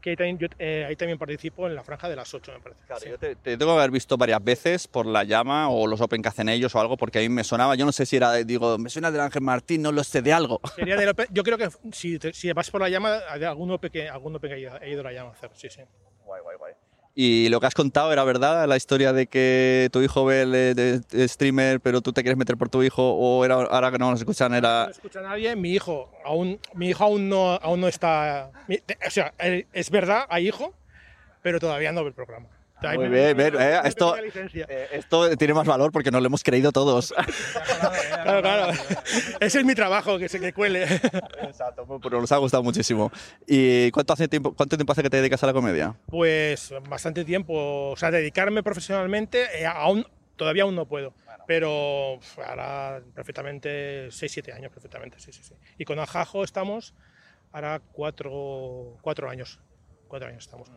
Que 0.02 0.10
ahí 0.10 0.16
también, 0.16 0.36
yo, 0.38 0.48
eh, 0.58 0.84
ahí 0.88 0.96
también 0.96 1.16
participo 1.18 1.68
en 1.68 1.74
la 1.76 1.84
franja 1.84 2.08
de 2.08 2.16
las 2.16 2.34
8, 2.34 2.52
me 2.52 2.60
parece. 2.60 2.84
Claro, 2.84 3.00
Sí. 3.00 3.08
yo 3.08 3.18
te, 3.18 3.36
te 3.36 3.56
tengo 3.56 3.72
que 3.72 3.78
haber 3.78 3.92
visto 3.92 4.16
varias 4.18 4.42
veces 4.42 4.88
por 4.88 5.06
la 5.06 5.22
llama 5.24 5.70
o 5.70 5.86
los 5.86 6.00
Open 6.00 6.20
que 6.20 6.28
hacen 6.28 6.48
ellos 6.48 6.74
o 6.74 6.80
algo, 6.80 6.96
porque 6.96 7.20
a 7.20 7.22
mí 7.22 7.28
me 7.28 7.44
sonaba, 7.44 7.76
yo 7.76 7.86
no 7.86 7.92
sé 7.92 8.04
si 8.04 8.16
era, 8.16 8.32
digo, 8.34 8.76
me 8.78 8.90
suena 8.90 9.10
del 9.12 9.20
Ángel 9.20 9.42
Martín, 9.42 9.80
no 9.80 9.92
lo 9.92 10.02
sé, 10.02 10.20
de 10.20 10.32
algo. 10.32 10.60
Sería 10.74 10.96
del 10.96 11.08
Open- 11.14 11.28
yo 11.30 11.42
creo 11.44 11.56
que 11.56 11.68
si, 11.92 12.18
te- 12.18 12.32
si 12.32 12.52
vas 12.52 12.68
por 12.70 12.80
la 12.80 12.88
llama, 12.88 13.20
hay 13.30 13.44
algún 13.44 13.70
Open 13.70 13.90
que, 13.92 14.08
algún 14.08 14.34
Open 14.34 14.50
que 14.50 14.56
haya- 14.56 14.84
ido 14.86 15.00
a 15.00 15.04
la 15.04 15.12
llama 15.12 15.30
a 15.30 15.32
hacer, 15.34 15.50
sí, 15.54 15.68
sí. 15.70 15.82
Y 17.14 17.51
lo 17.51 17.61
que 17.61 17.66
has 17.66 17.75
contado 17.75 18.11
era 18.12 18.25
verdad, 18.25 18.66
la 18.66 18.77
historia 18.77 19.12
de 19.12 19.27
que 19.27 19.90
tu 19.92 20.01
hijo 20.01 20.25
ve 20.25 20.42
el 20.42 20.55
eh, 20.55 21.29
streamer, 21.29 21.81
pero 21.81 22.01
tú 22.01 22.12
te 22.12 22.22
quieres 22.22 22.38
meter 22.38 22.57
por 22.57 22.70
tu 22.70 22.83
hijo, 22.83 23.12
o 23.12 23.44
era 23.44 23.57
ahora 23.57 23.90
que 23.92 23.98
no 23.98 24.11
nos 24.11 24.20
escuchan, 24.20 24.55
era... 24.55 24.85
No 24.87 24.90
escucha 24.90 25.18
a 25.18 25.22
nadie, 25.22 25.55
mi 25.55 25.72
hijo 25.72 26.11
aún, 26.25 26.59
mi 26.75 26.88
hijo 26.88 27.05
aún 27.05 27.29
no, 27.29 27.53
aún 27.55 27.81
no 27.81 27.88
está, 27.88 28.51
o 29.07 29.11
sea, 29.11 29.35
es 29.38 29.90
verdad, 29.90 30.25
hay 30.31 30.48
hijo, 30.48 30.72
pero 31.42 31.61
todavía 31.61 31.92
no 31.92 32.03
ve 32.03 32.09
el 32.09 32.14
programa. 32.14 32.46
Muy 32.94 33.08
bien, 33.08 33.36
bien, 33.36 33.54
eh, 33.58 33.80
esto-. 33.84 34.16
Eh, 34.16 34.88
Esto 34.92 35.36
tiene 35.36 35.54
más 35.54 35.66
valor 35.66 35.92
porque 35.92 36.10
nos 36.10 36.20
lo 36.20 36.26
hemos 36.26 36.42
creído 36.42 36.72
todos. 36.72 37.14
Claro, 38.22 38.40
claro. 38.40 38.72
Ese 39.40 39.58
es 39.58 39.64
mi 39.64 39.74
trabajo, 39.74 40.16
que 40.16 40.28
se 40.28 40.38
que 40.38 40.52
cuele. 40.52 40.84
Exacto, 41.42 41.84
pero 42.00 42.20
nos 42.20 42.30
ha 42.30 42.36
gustado 42.36 42.62
muchísimo. 42.62 43.10
¿Y 43.48 43.90
cuánto, 43.90 44.12
hace 44.12 44.28
tiempo, 44.28 44.54
cuánto 44.54 44.76
tiempo 44.76 44.92
hace 44.92 45.02
que 45.02 45.10
te 45.10 45.16
dedicas 45.16 45.42
a 45.42 45.46
la 45.46 45.52
comedia? 45.52 45.96
Pues 46.06 46.72
bastante 46.88 47.24
tiempo, 47.24 47.90
o 47.90 47.96
sea, 47.96 48.12
dedicarme 48.12 48.62
profesionalmente, 48.62 49.60
eh, 49.60 49.66
aún, 49.66 50.06
todavía 50.36 50.62
aún 50.62 50.76
no 50.76 50.86
puedo, 50.86 51.14
pero 51.48 52.20
ahora 52.46 53.02
perfectamente 53.14 54.08
6-7 54.08 54.54
años, 54.54 54.70
perfectamente, 54.72 55.18
sí, 55.18 55.32
sí, 55.32 55.42
sí. 55.42 55.54
Y 55.78 55.84
con 55.84 55.98
Ajajo 55.98 56.44
estamos 56.44 56.94
ahora 57.50 57.80
4 57.92 58.98
cuatro 59.02 59.28
años, 59.28 59.58
4 60.08 60.28
años 60.28 60.44
estamos. 60.44 60.70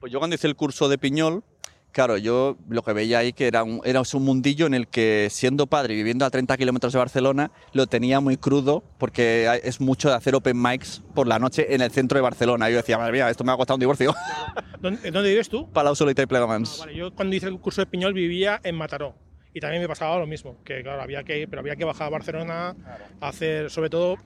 Pues 0.00 0.12
yo 0.12 0.18
cuando 0.18 0.34
hice 0.34 0.46
el 0.46 0.56
curso 0.56 0.88
de 0.88 0.98
Piñol, 0.98 1.44
claro, 1.92 2.16
yo 2.16 2.56
lo 2.68 2.82
que 2.82 2.92
veía 2.92 3.18
ahí 3.18 3.32
que 3.32 3.46
era 3.46 3.62
un, 3.62 3.80
era 3.84 4.00
un 4.00 4.22
mundillo 4.24 4.66
en 4.66 4.74
el 4.74 4.88
que 4.88 5.28
siendo 5.30 5.66
padre 5.66 5.94
y 5.94 5.96
viviendo 5.96 6.24
a 6.24 6.30
30 6.30 6.56
kilómetros 6.56 6.92
de 6.92 6.98
Barcelona, 6.98 7.50
lo 7.72 7.86
tenía 7.86 8.20
muy 8.20 8.36
crudo 8.36 8.82
porque 8.98 9.60
es 9.62 9.80
mucho 9.80 10.08
de 10.08 10.16
hacer 10.16 10.34
open 10.34 10.60
mics 10.60 11.02
por 11.14 11.26
la 11.26 11.38
noche 11.38 11.74
en 11.74 11.82
el 11.82 11.90
centro 11.90 12.16
de 12.16 12.22
Barcelona. 12.22 12.68
Yo 12.70 12.76
decía, 12.76 12.98
madre 12.98 13.12
mía, 13.12 13.30
esto 13.30 13.44
me 13.44 13.52
ha 13.52 13.56
costado 13.56 13.76
un 13.76 13.80
divorcio. 13.80 14.14
¿Dónde, 14.80 15.10
dónde 15.10 15.30
vives 15.30 15.48
tú? 15.48 15.70
Palau 15.70 15.94
Solita 15.94 16.22
y 16.22 16.26
Plegamans. 16.26 16.80
Vale, 16.80 16.96
yo 16.96 17.14
cuando 17.14 17.36
hice 17.36 17.46
el 17.46 17.58
curso 17.60 17.82
de 17.82 17.86
Piñol 17.86 18.14
vivía 18.14 18.60
en 18.64 18.74
Mataró 18.74 19.14
y 19.54 19.60
también 19.60 19.82
me 19.82 19.88
pasaba 19.88 20.18
lo 20.18 20.26
mismo, 20.26 20.56
que 20.64 20.82
claro, 20.82 21.02
había 21.02 21.24
que, 21.24 21.46
pero 21.46 21.60
había 21.60 21.76
que 21.76 21.84
bajar 21.84 22.06
a 22.06 22.10
Barcelona 22.10 22.74
a 23.20 23.28
hacer, 23.28 23.70
sobre 23.70 23.90
todo, 23.90 24.16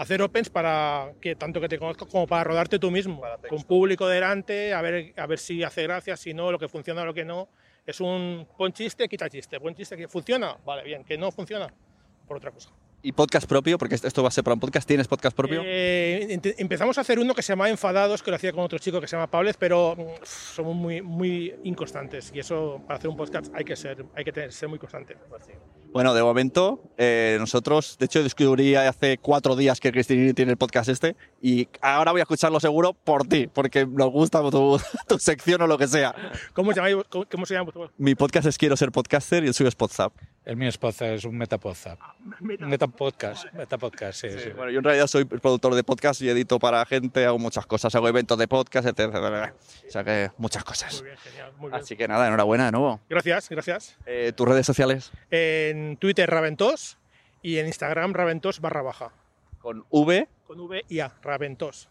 hacer 0.00 0.22
opens 0.22 0.48
para 0.48 1.12
que 1.20 1.36
tanto 1.36 1.60
que 1.60 1.68
te 1.68 1.78
conozcas 1.78 2.08
como 2.08 2.26
para 2.26 2.42
rodarte 2.44 2.78
tú 2.78 2.90
mismo, 2.90 3.20
con 3.50 3.62
público 3.64 4.08
delante, 4.08 4.72
a 4.72 4.80
ver, 4.80 5.12
a 5.14 5.26
ver 5.26 5.38
si 5.38 5.62
hace 5.62 5.82
gracia, 5.82 6.16
si 6.16 6.32
no, 6.32 6.50
lo 6.50 6.58
que 6.58 6.68
funciona, 6.68 7.04
lo 7.04 7.12
que 7.12 7.26
no. 7.26 7.50
Es 7.84 8.00
un 8.00 8.48
pon 8.56 8.72
chiste, 8.72 9.08
quita 9.08 9.28
chiste, 9.28 9.60
pon 9.60 9.74
chiste 9.74 9.98
que 9.98 10.08
funciona, 10.08 10.56
vale, 10.64 10.84
bien, 10.84 11.04
que 11.04 11.18
no 11.18 11.30
funciona, 11.30 11.68
por 12.26 12.38
otra 12.38 12.50
cosa. 12.50 12.70
¿Y 13.02 13.12
podcast 13.12 13.46
propio? 13.46 13.78
Porque 13.78 13.94
esto 13.94 14.22
va 14.22 14.28
a 14.28 14.30
ser 14.30 14.44
para 14.44 14.52
un 14.54 14.60
podcast. 14.60 14.86
¿Tienes 14.86 15.08
podcast 15.08 15.34
propio? 15.34 15.62
Eh, 15.64 16.38
empezamos 16.58 16.98
a 16.98 17.00
hacer 17.00 17.18
uno 17.18 17.34
que 17.34 17.40
se 17.40 17.52
llama 17.52 17.70
Enfadados, 17.70 18.22
que 18.22 18.30
lo 18.30 18.36
hacía 18.36 18.52
con 18.52 18.62
otro 18.62 18.78
chico 18.78 19.00
que 19.00 19.06
se 19.06 19.16
llama 19.16 19.26
Pablez, 19.30 19.56
pero 19.58 19.96
mm, 19.96 20.02
somos 20.24 20.76
muy, 20.76 21.00
muy 21.00 21.54
inconstantes 21.64 22.30
y 22.34 22.40
eso 22.40 22.82
para 22.86 22.98
hacer 22.98 23.08
un 23.08 23.16
podcast 23.16 23.46
hay 23.54 23.64
que 23.64 23.74
ser, 23.74 24.04
hay 24.14 24.24
que 24.24 24.32
tener- 24.32 24.52
ser 24.52 24.68
muy 24.68 24.78
constante. 24.78 25.16
Bueno, 25.92 26.12
de 26.12 26.22
momento, 26.22 26.82
eh, 26.98 27.36
nosotros, 27.40 27.96
de 27.98 28.04
hecho, 28.04 28.22
descubrí 28.22 28.74
hace 28.74 29.16
cuatro 29.18 29.56
días 29.56 29.80
que 29.80 29.90
Cristina 29.92 30.32
tiene 30.34 30.52
el 30.52 30.58
podcast 30.58 30.90
este 30.90 31.16
y 31.40 31.68
ahora 31.80 32.12
voy 32.12 32.20
a 32.20 32.24
escucharlo 32.24 32.60
seguro 32.60 32.92
por 32.92 33.26
ti, 33.26 33.46
porque 33.46 33.86
nos 33.86 34.10
gusta 34.10 34.40
tu, 34.50 34.78
tu 35.08 35.18
sección 35.18 35.62
o 35.62 35.66
lo 35.66 35.78
que 35.78 35.88
sea. 35.88 36.14
¿Cómo 36.52 36.72
se 36.74 36.80
llama? 36.82 37.02
¿Cómo, 37.08 37.24
cómo 37.30 37.46
se 37.46 37.54
llama? 37.54 37.72
Mi 37.96 38.14
podcast 38.14 38.46
es 38.46 38.58
Quiero 38.58 38.76
ser 38.76 38.92
podcaster 38.92 39.42
y 39.42 39.46
el 39.48 39.54
suyo 39.54 39.68
es 39.68 39.74
Podzap. 39.74 40.12
El 40.44 40.56
mío 40.56 40.70
es 40.70 40.78
podcast, 40.78 41.02
es 41.02 41.24
un 41.24 41.36
metapodcap. 41.36 41.98
Metapodcast, 42.40 43.52
metapodcast, 43.52 44.20
sí, 44.22 44.28
sí. 44.38 44.50
Bueno, 44.50 44.70
yo 44.70 44.78
en 44.78 44.84
realidad 44.84 45.06
soy 45.06 45.26
productor 45.26 45.74
de 45.74 45.84
podcast 45.84 46.22
y 46.22 46.30
edito 46.30 46.58
para 46.58 46.84
gente, 46.86 47.26
hago 47.26 47.38
muchas 47.38 47.66
cosas, 47.66 47.94
hago 47.94 48.08
eventos 48.08 48.38
de 48.38 48.48
podcast, 48.48 48.88
etc. 48.88 49.14
O 49.86 49.90
sea 49.90 50.02
que 50.02 50.30
muchas 50.38 50.64
cosas. 50.64 50.94
Muy 50.94 51.10
bien, 51.10 51.18
genial, 51.18 51.52
muy 51.58 51.70
bien. 51.70 51.82
Así 51.82 51.94
que 51.94 52.08
nada, 52.08 52.26
enhorabuena 52.26 52.66
de 52.66 52.72
nuevo. 52.72 53.00
Gracias, 53.10 53.50
gracias. 53.50 53.98
Eh, 54.06 54.32
¿Tus 54.34 54.48
redes 54.48 54.64
sociales? 54.64 55.12
En 55.30 55.98
Twitter 55.98 56.28
Raventos 56.28 56.96
y 57.42 57.58
en 57.58 57.66
Instagram 57.66 58.14
Raventos 58.14 58.60
barra 58.60 58.80
baja. 58.80 59.12
Con 59.58 59.84
V. 59.90 60.26
Con 60.46 60.58
V 60.60 60.84
y 60.88 61.00
A, 61.00 61.12
Raventos. 61.22 61.90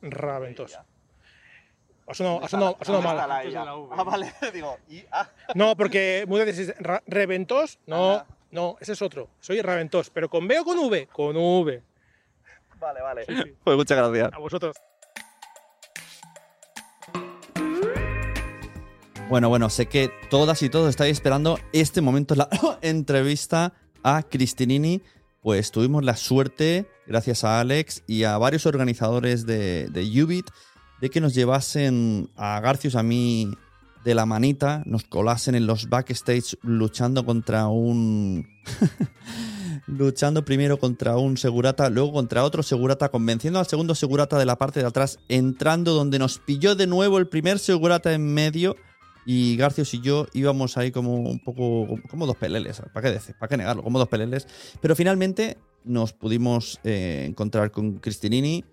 Raventos. 0.00 0.78
Ha 2.12 2.14
sonado, 2.14 2.44
ha 2.44 2.48
sonado- 2.48 2.76
ha 2.80 2.84
sonado 2.84 3.02
mal. 3.02 3.18
Ah, 3.90 4.04
vale, 4.04 4.32
digo, 4.54 4.76
y 4.88 5.02
ah. 5.10 5.28
No, 5.54 5.74
porque 5.76 6.24
muchas 6.28 6.46
veces 6.46 6.74
Reventos, 7.06 7.78
no, 7.86 8.24
no, 8.50 8.76
ese 8.80 8.92
es 8.92 9.02
otro. 9.02 9.28
Soy 9.40 9.60
Raventos, 9.62 10.10
pero 10.10 10.28
con 10.28 10.46
B 10.46 10.58
o 10.60 10.64
con 10.64 10.78
V, 10.78 11.08
con 11.08 11.36
V. 11.36 11.82
Vale, 12.78 13.00
vale. 13.00 13.26
Pues 13.64 13.76
muchas 13.76 13.96
gracias. 13.98 14.30
A 14.32 14.38
vosotros. 14.38 14.76
Bueno, 19.28 19.48
bueno, 19.48 19.70
sé 19.70 19.86
que 19.86 20.10
todas 20.28 20.62
y 20.62 20.68
todos 20.68 20.90
estáis 20.90 21.12
esperando 21.12 21.58
este 21.72 22.02
momento, 22.02 22.34
la 22.34 22.48
entrevista 22.82 23.72
a 24.02 24.22
Cristinini. 24.22 25.00
Pues 25.40 25.72
tuvimos 25.72 26.04
la 26.04 26.16
suerte, 26.16 26.86
gracias 27.06 27.42
a 27.42 27.58
Alex 27.60 28.04
y 28.06 28.24
a 28.24 28.38
varios 28.38 28.64
organizadores 28.66 29.44
de, 29.44 29.88
de 29.88 30.22
Ubit, 30.22 30.46
de 31.02 31.10
que 31.10 31.20
nos 31.20 31.34
llevasen 31.34 32.30
a 32.36 32.60
Garcius, 32.60 32.94
a 32.94 33.02
mí, 33.02 33.50
de 34.04 34.14
la 34.14 34.24
manita, 34.24 34.84
nos 34.86 35.02
colasen 35.02 35.56
en 35.56 35.66
los 35.66 35.88
backstage 35.88 36.56
luchando 36.62 37.26
contra 37.26 37.66
un... 37.66 38.46
luchando 39.88 40.44
primero 40.44 40.78
contra 40.78 41.16
un 41.16 41.36
segurata, 41.36 41.90
luego 41.90 42.12
contra 42.12 42.44
otro 42.44 42.62
segurata, 42.62 43.08
convenciendo 43.08 43.58
al 43.58 43.66
segundo 43.66 43.96
segurata 43.96 44.38
de 44.38 44.46
la 44.46 44.58
parte 44.58 44.78
de 44.78 44.86
atrás, 44.86 45.18
entrando 45.28 45.92
donde 45.92 46.20
nos 46.20 46.38
pilló 46.38 46.76
de 46.76 46.86
nuevo 46.86 47.18
el 47.18 47.26
primer 47.26 47.58
segurata 47.58 48.12
en 48.12 48.32
medio. 48.32 48.76
Y 49.26 49.56
Garcios 49.56 49.92
y 49.94 50.00
yo 50.02 50.28
íbamos 50.32 50.76
ahí 50.76 50.92
como 50.92 51.16
un 51.16 51.40
poco 51.40 51.96
como 52.10 52.26
dos 52.26 52.36
peleles, 52.36 52.80
¿para 52.92 53.08
qué 53.08 53.14
decir? 53.14 53.34
¿Para 53.40 53.48
qué 53.48 53.56
negarlo? 53.56 53.82
Como 53.82 53.98
dos 53.98 54.08
peleles. 54.08 54.46
Pero 54.80 54.94
finalmente 54.94 55.58
nos 55.84 56.12
pudimos 56.12 56.78
eh, 56.84 57.24
encontrar 57.28 57.72
con 57.72 57.98
Cristinini 57.98 58.64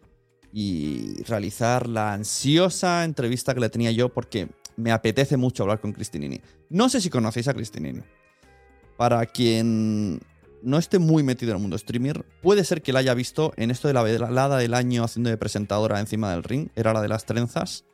y 0.51 1.21
realizar 1.23 1.87
la 1.87 2.13
ansiosa 2.13 3.03
entrevista 3.03 3.53
que 3.53 3.59
le 3.59 3.69
tenía 3.69 3.91
yo 3.91 4.09
porque 4.09 4.49
me 4.77 4.91
apetece 4.91 5.37
mucho 5.37 5.63
hablar 5.63 5.79
con 5.79 5.93
Cristinini. 5.93 6.41
No 6.69 6.89
sé 6.89 7.01
si 7.01 7.09
conocéis 7.09 7.47
a 7.47 7.53
Cristinini. 7.53 8.01
Para 8.97 9.25
quien 9.25 10.19
no 10.61 10.77
esté 10.77 10.99
muy 10.99 11.23
metido 11.23 11.51
en 11.51 11.57
el 11.57 11.61
mundo 11.61 11.77
streamer, 11.77 12.25
puede 12.41 12.63
ser 12.63 12.81
que 12.81 12.93
la 12.93 12.99
haya 12.99 13.13
visto 13.13 13.53
en 13.57 13.71
esto 13.71 13.87
de 13.87 13.93
la 13.93 14.03
velada 14.03 14.57
del 14.57 14.73
año 14.73 15.03
haciendo 15.03 15.29
de 15.29 15.37
presentadora 15.37 15.99
encima 15.99 16.31
del 16.31 16.43
ring, 16.43 16.69
era 16.75 16.93
la 16.93 17.01
de 17.01 17.07
las 17.07 17.25
trenzas, 17.25 17.85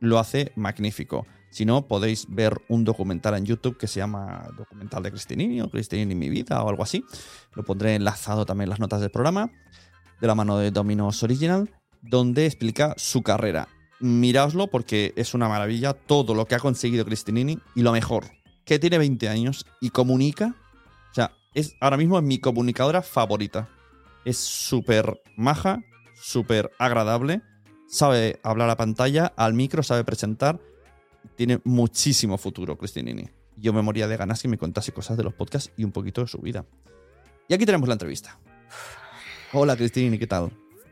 lo 0.00 0.18
hace 0.18 0.52
magnífico. 0.56 1.26
Si 1.50 1.66
no, 1.66 1.86
podéis 1.86 2.26
ver 2.28 2.62
un 2.68 2.84
documental 2.84 3.34
en 3.34 3.44
YouTube 3.44 3.76
que 3.76 3.86
se 3.86 4.00
llama 4.00 4.48
Documental 4.56 5.02
de 5.02 5.10
Cristinini 5.10 5.60
o 5.60 5.70
Cristinini 5.70 6.14
mi 6.14 6.30
vida 6.30 6.62
o 6.62 6.68
algo 6.68 6.82
así. 6.82 7.04
Lo 7.54 7.62
pondré 7.62 7.94
enlazado 7.94 8.46
también 8.46 8.66
en 8.66 8.70
las 8.70 8.80
notas 8.80 9.00
del 9.00 9.10
programa, 9.10 9.50
de 10.20 10.26
la 10.26 10.34
mano 10.34 10.56
de 10.56 10.70
Dominos 10.70 11.22
Original, 11.22 11.68
donde 12.02 12.46
explica 12.46 12.94
su 12.98 13.22
carrera. 13.22 13.68
Miraoslo 14.00 14.66
porque 14.66 15.12
es 15.16 15.32
una 15.32 15.48
maravilla 15.48 15.94
todo 15.94 16.34
lo 16.34 16.46
que 16.46 16.56
ha 16.56 16.58
conseguido 16.58 17.04
Cristinini 17.04 17.58
y 17.74 17.82
lo 17.82 17.92
mejor, 17.92 18.26
que 18.64 18.78
tiene 18.78 18.98
20 18.98 19.28
años 19.28 19.64
y 19.80 19.90
comunica. 19.90 20.56
O 21.10 21.14
sea, 21.14 21.32
es 21.54 21.76
ahora 21.80 21.96
mismo 21.96 22.18
es 22.18 22.24
mi 22.24 22.38
comunicadora 22.38 23.02
favorita. 23.02 23.68
Es 24.24 24.36
súper 24.36 25.20
maja, 25.36 25.80
súper 26.14 26.70
agradable, 26.78 27.42
sabe 27.88 28.40
hablar 28.42 28.70
a 28.70 28.76
pantalla, 28.76 29.32
al 29.36 29.54
micro, 29.54 29.82
sabe 29.82 30.04
presentar. 30.04 30.60
Tiene 31.36 31.60
muchísimo 31.64 32.38
futuro, 32.38 32.76
Cristinini. 32.76 33.28
Yo 33.56 33.72
me 33.72 33.82
moría 33.82 34.08
de 34.08 34.16
ganas 34.16 34.42
que 34.42 34.48
me 34.48 34.58
contase 34.58 34.92
cosas 34.92 35.16
de 35.16 35.22
los 35.22 35.34
podcasts 35.34 35.72
y 35.76 35.84
un 35.84 35.92
poquito 35.92 36.20
de 36.22 36.26
su 36.26 36.38
vida. 36.38 36.64
Y 37.48 37.54
aquí 37.54 37.66
tenemos 37.66 37.88
la 37.88 37.94
entrevista. 37.94 38.38
Hola, 39.52 39.76
Cristinini, 39.76 40.18
¿qué 40.18 40.26
tal? 40.26 40.50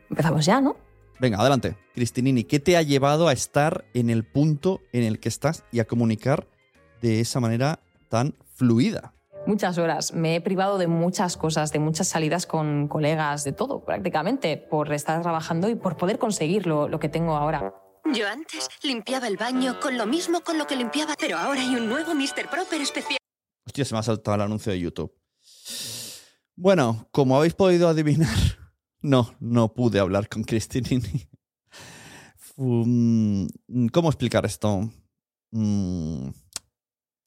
Empezamos 0.09 0.45
ya, 0.45 0.61
¿no? 0.61 0.90
Venga, 1.21 1.37
adelante. 1.39 1.77
Cristinini, 1.93 2.45
¿qué 2.45 2.59
te 2.59 2.77
ha 2.77 2.81
llevado 2.81 3.27
a 3.27 3.33
estar 3.33 3.85
en 3.93 4.09
el 4.09 4.23
punto 4.23 4.81
en 4.91 5.03
el 5.03 5.19
que 5.19 5.29
estás 5.29 5.63
y 5.71 5.79
a 5.79 5.85
comunicar 5.85 6.47
de 6.99 7.19
esa 7.19 7.39
manera 7.39 7.79
tan 8.09 8.33
fluida? 8.55 9.13
Muchas 9.45 9.77
horas. 9.77 10.15
Me 10.15 10.35
he 10.35 10.41
privado 10.41 10.79
de 10.79 10.87
muchas 10.87 11.37
cosas, 11.37 11.71
de 11.71 11.77
muchas 11.77 12.07
salidas 12.07 12.47
con 12.47 12.87
colegas, 12.87 13.43
de 13.43 13.51
todo 13.51 13.85
prácticamente, 13.85 14.57
por 14.57 14.91
estar 14.91 15.21
trabajando 15.21 15.69
y 15.69 15.75
por 15.75 15.95
poder 15.95 16.17
conseguir 16.17 16.65
lo, 16.65 16.87
lo 16.87 16.99
que 16.99 17.07
tengo 17.07 17.35
ahora. 17.35 17.71
Yo 18.11 18.27
antes 18.27 18.67
limpiaba 18.81 19.27
el 19.27 19.37
baño 19.37 19.79
con 19.79 19.99
lo 19.99 20.07
mismo 20.07 20.41
con 20.41 20.57
lo 20.57 20.65
que 20.65 20.75
limpiaba, 20.75 21.13
pero 21.19 21.37
ahora 21.37 21.61
hay 21.61 21.75
un 21.75 21.87
nuevo 21.87 22.15
Mr. 22.15 22.49
Proper 22.49 22.81
especial. 22.81 23.19
Hostia, 23.67 23.85
se 23.85 23.93
me 23.93 23.99
ha 23.99 24.03
saltado 24.03 24.33
el 24.37 24.41
anuncio 24.41 24.71
de 24.71 24.79
YouTube. 24.79 25.13
Bueno, 26.55 27.07
como 27.11 27.37
habéis 27.37 27.53
podido 27.53 27.89
adivinar, 27.89 28.27
no, 29.01 29.35
no 29.39 29.73
pude 29.73 29.99
hablar 29.99 30.29
con 30.29 30.43
Cristinini. 30.43 31.27
Um, 32.57 33.47
¿Cómo 33.91 34.09
explicar 34.09 34.45
esto? 34.45 34.91
Mm, 35.51 36.27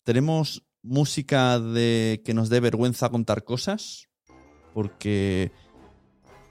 tenemos 0.04 0.62
música 0.82 1.58
de 1.58 2.22
que 2.24 2.34
nos 2.34 2.50
dé 2.50 2.60
vergüenza 2.60 3.08
contar 3.08 3.42
cosas, 3.42 4.06
porque 4.72 5.50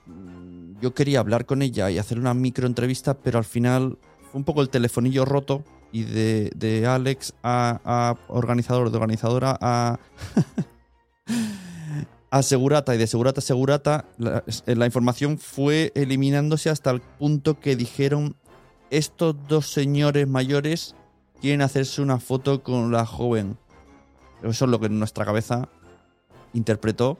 mm, 0.05 0.81
yo 0.81 0.93
quería 0.93 1.19
hablar 1.19 1.45
con 1.45 1.61
ella 1.61 1.91
y 1.91 1.97
hacer 1.97 2.19
una 2.19 2.33
microentrevista, 2.33 3.19
pero 3.19 3.37
al 3.37 3.45
final 3.45 3.99
fue 4.31 4.39
un 4.39 4.43
poco 4.43 4.61
el 4.61 4.69
telefonillo 4.69 5.23
roto 5.23 5.63
y 5.93 6.03
de, 6.03 6.51
de 6.53 6.85
Alex 6.85 7.35
a, 7.41 7.79
a 7.85 8.17
organizador, 8.27 8.89
de 8.89 8.97
organizadora 8.97 9.57
a... 9.61 9.99
a 12.33 12.41
Segurata 12.41 12.95
y 12.95 12.97
de 12.97 13.05
Segurata 13.05 13.41
a 13.41 13.43
Segurata, 13.43 14.05
la, 14.17 14.43
la, 14.65 14.85
información 14.87 15.37
fue 15.37 15.91
eliminándose 15.93 16.71
hasta 16.71 16.89
el 16.89 16.99
punto 16.99 17.59
que 17.59 17.75
dijeron 17.75 18.35
estos 18.89 19.35
dos 19.47 19.67
señores 19.67 20.27
mayores 20.27 20.95
quieren 21.41 21.61
hacerse 21.61 22.01
una 22.01 22.19
foto 22.19 22.63
con 22.63 22.91
la 22.91 23.05
joven. 23.05 23.55
Eso 24.41 24.65
es 24.65 24.71
lo 24.71 24.79
que 24.79 24.89
nuestra 24.89 25.25
cabeza 25.25 25.69
interpretó 26.53 27.19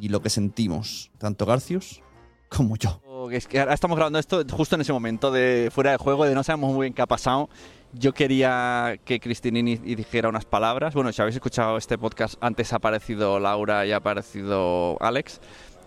y 0.00 0.08
lo 0.08 0.22
que 0.22 0.30
sentimos, 0.30 1.10
tanto 1.18 1.44
Garcius 1.44 2.00
como 2.48 2.76
yo. 2.76 3.00
Es 3.32 3.48
que 3.48 3.58
ahora 3.58 3.74
estamos 3.74 3.96
grabando 3.96 4.20
esto 4.20 4.44
justo 4.52 4.76
en 4.76 4.82
ese 4.82 4.92
momento 4.92 5.32
de 5.32 5.70
fuera 5.74 5.90
de 5.90 5.96
juego, 5.96 6.26
de 6.26 6.34
no 6.36 6.44
sabemos 6.44 6.72
muy 6.72 6.84
bien 6.84 6.94
qué 6.94 7.02
ha 7.02 7.06
pasado. 7.06 7.48
Yo 7.94 8.14
quería 8.14 8.98
que 9.04 9.20
Cristinini 9.20 9.76
dijera 9.76 10.30
unas 10.30 10.46
palabras. 10.46 10.94
Bueno, 10.94 11.12
si 11.12 11.20
habéis 11.20 11.36
escuchado 11.36 11.76
este 11.76 11.98
podcast, 11.98 12.36
antes 12.40 12.72
ha 12.72 12.76
aparecido 12.76 13.38
Laura 13.38 13.84
y 13.84 13.92
ha 13.92 13.96
aparecido 13.96 14.96
Alex. 15.00 15.40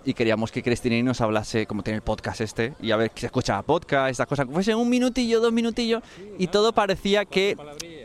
Y 0.08 0.14
queríamos 0.14 0.52
que 0.52 0.62
Cristinini 0.62 1.02
nos 1.02 1.20
hablase, 1.22 1.66
como 1.66 1.82
tiene 1.82 1.98
el 1.98 2.04
podcast 2.04 2.42
este, 2.42 2.76
y 2.80 2.92
a 2.92 2.96
ver 2.96 3.12
se 3.16 3.26
escuchaba 3.26 3.64
podcast, 3.64 4.12
estas 4.12 4.28
cosas, 4.28 4.46
fuese 4.52 4.76
un 4.76 4.88
minutillo, 4.88 5.42
dos 5.42 5.52
minutillos, 5.52 6.04
y 6.38 6.46
todo 6.46 6.74
parecía 6.74 7.26
que, 7.26 7.58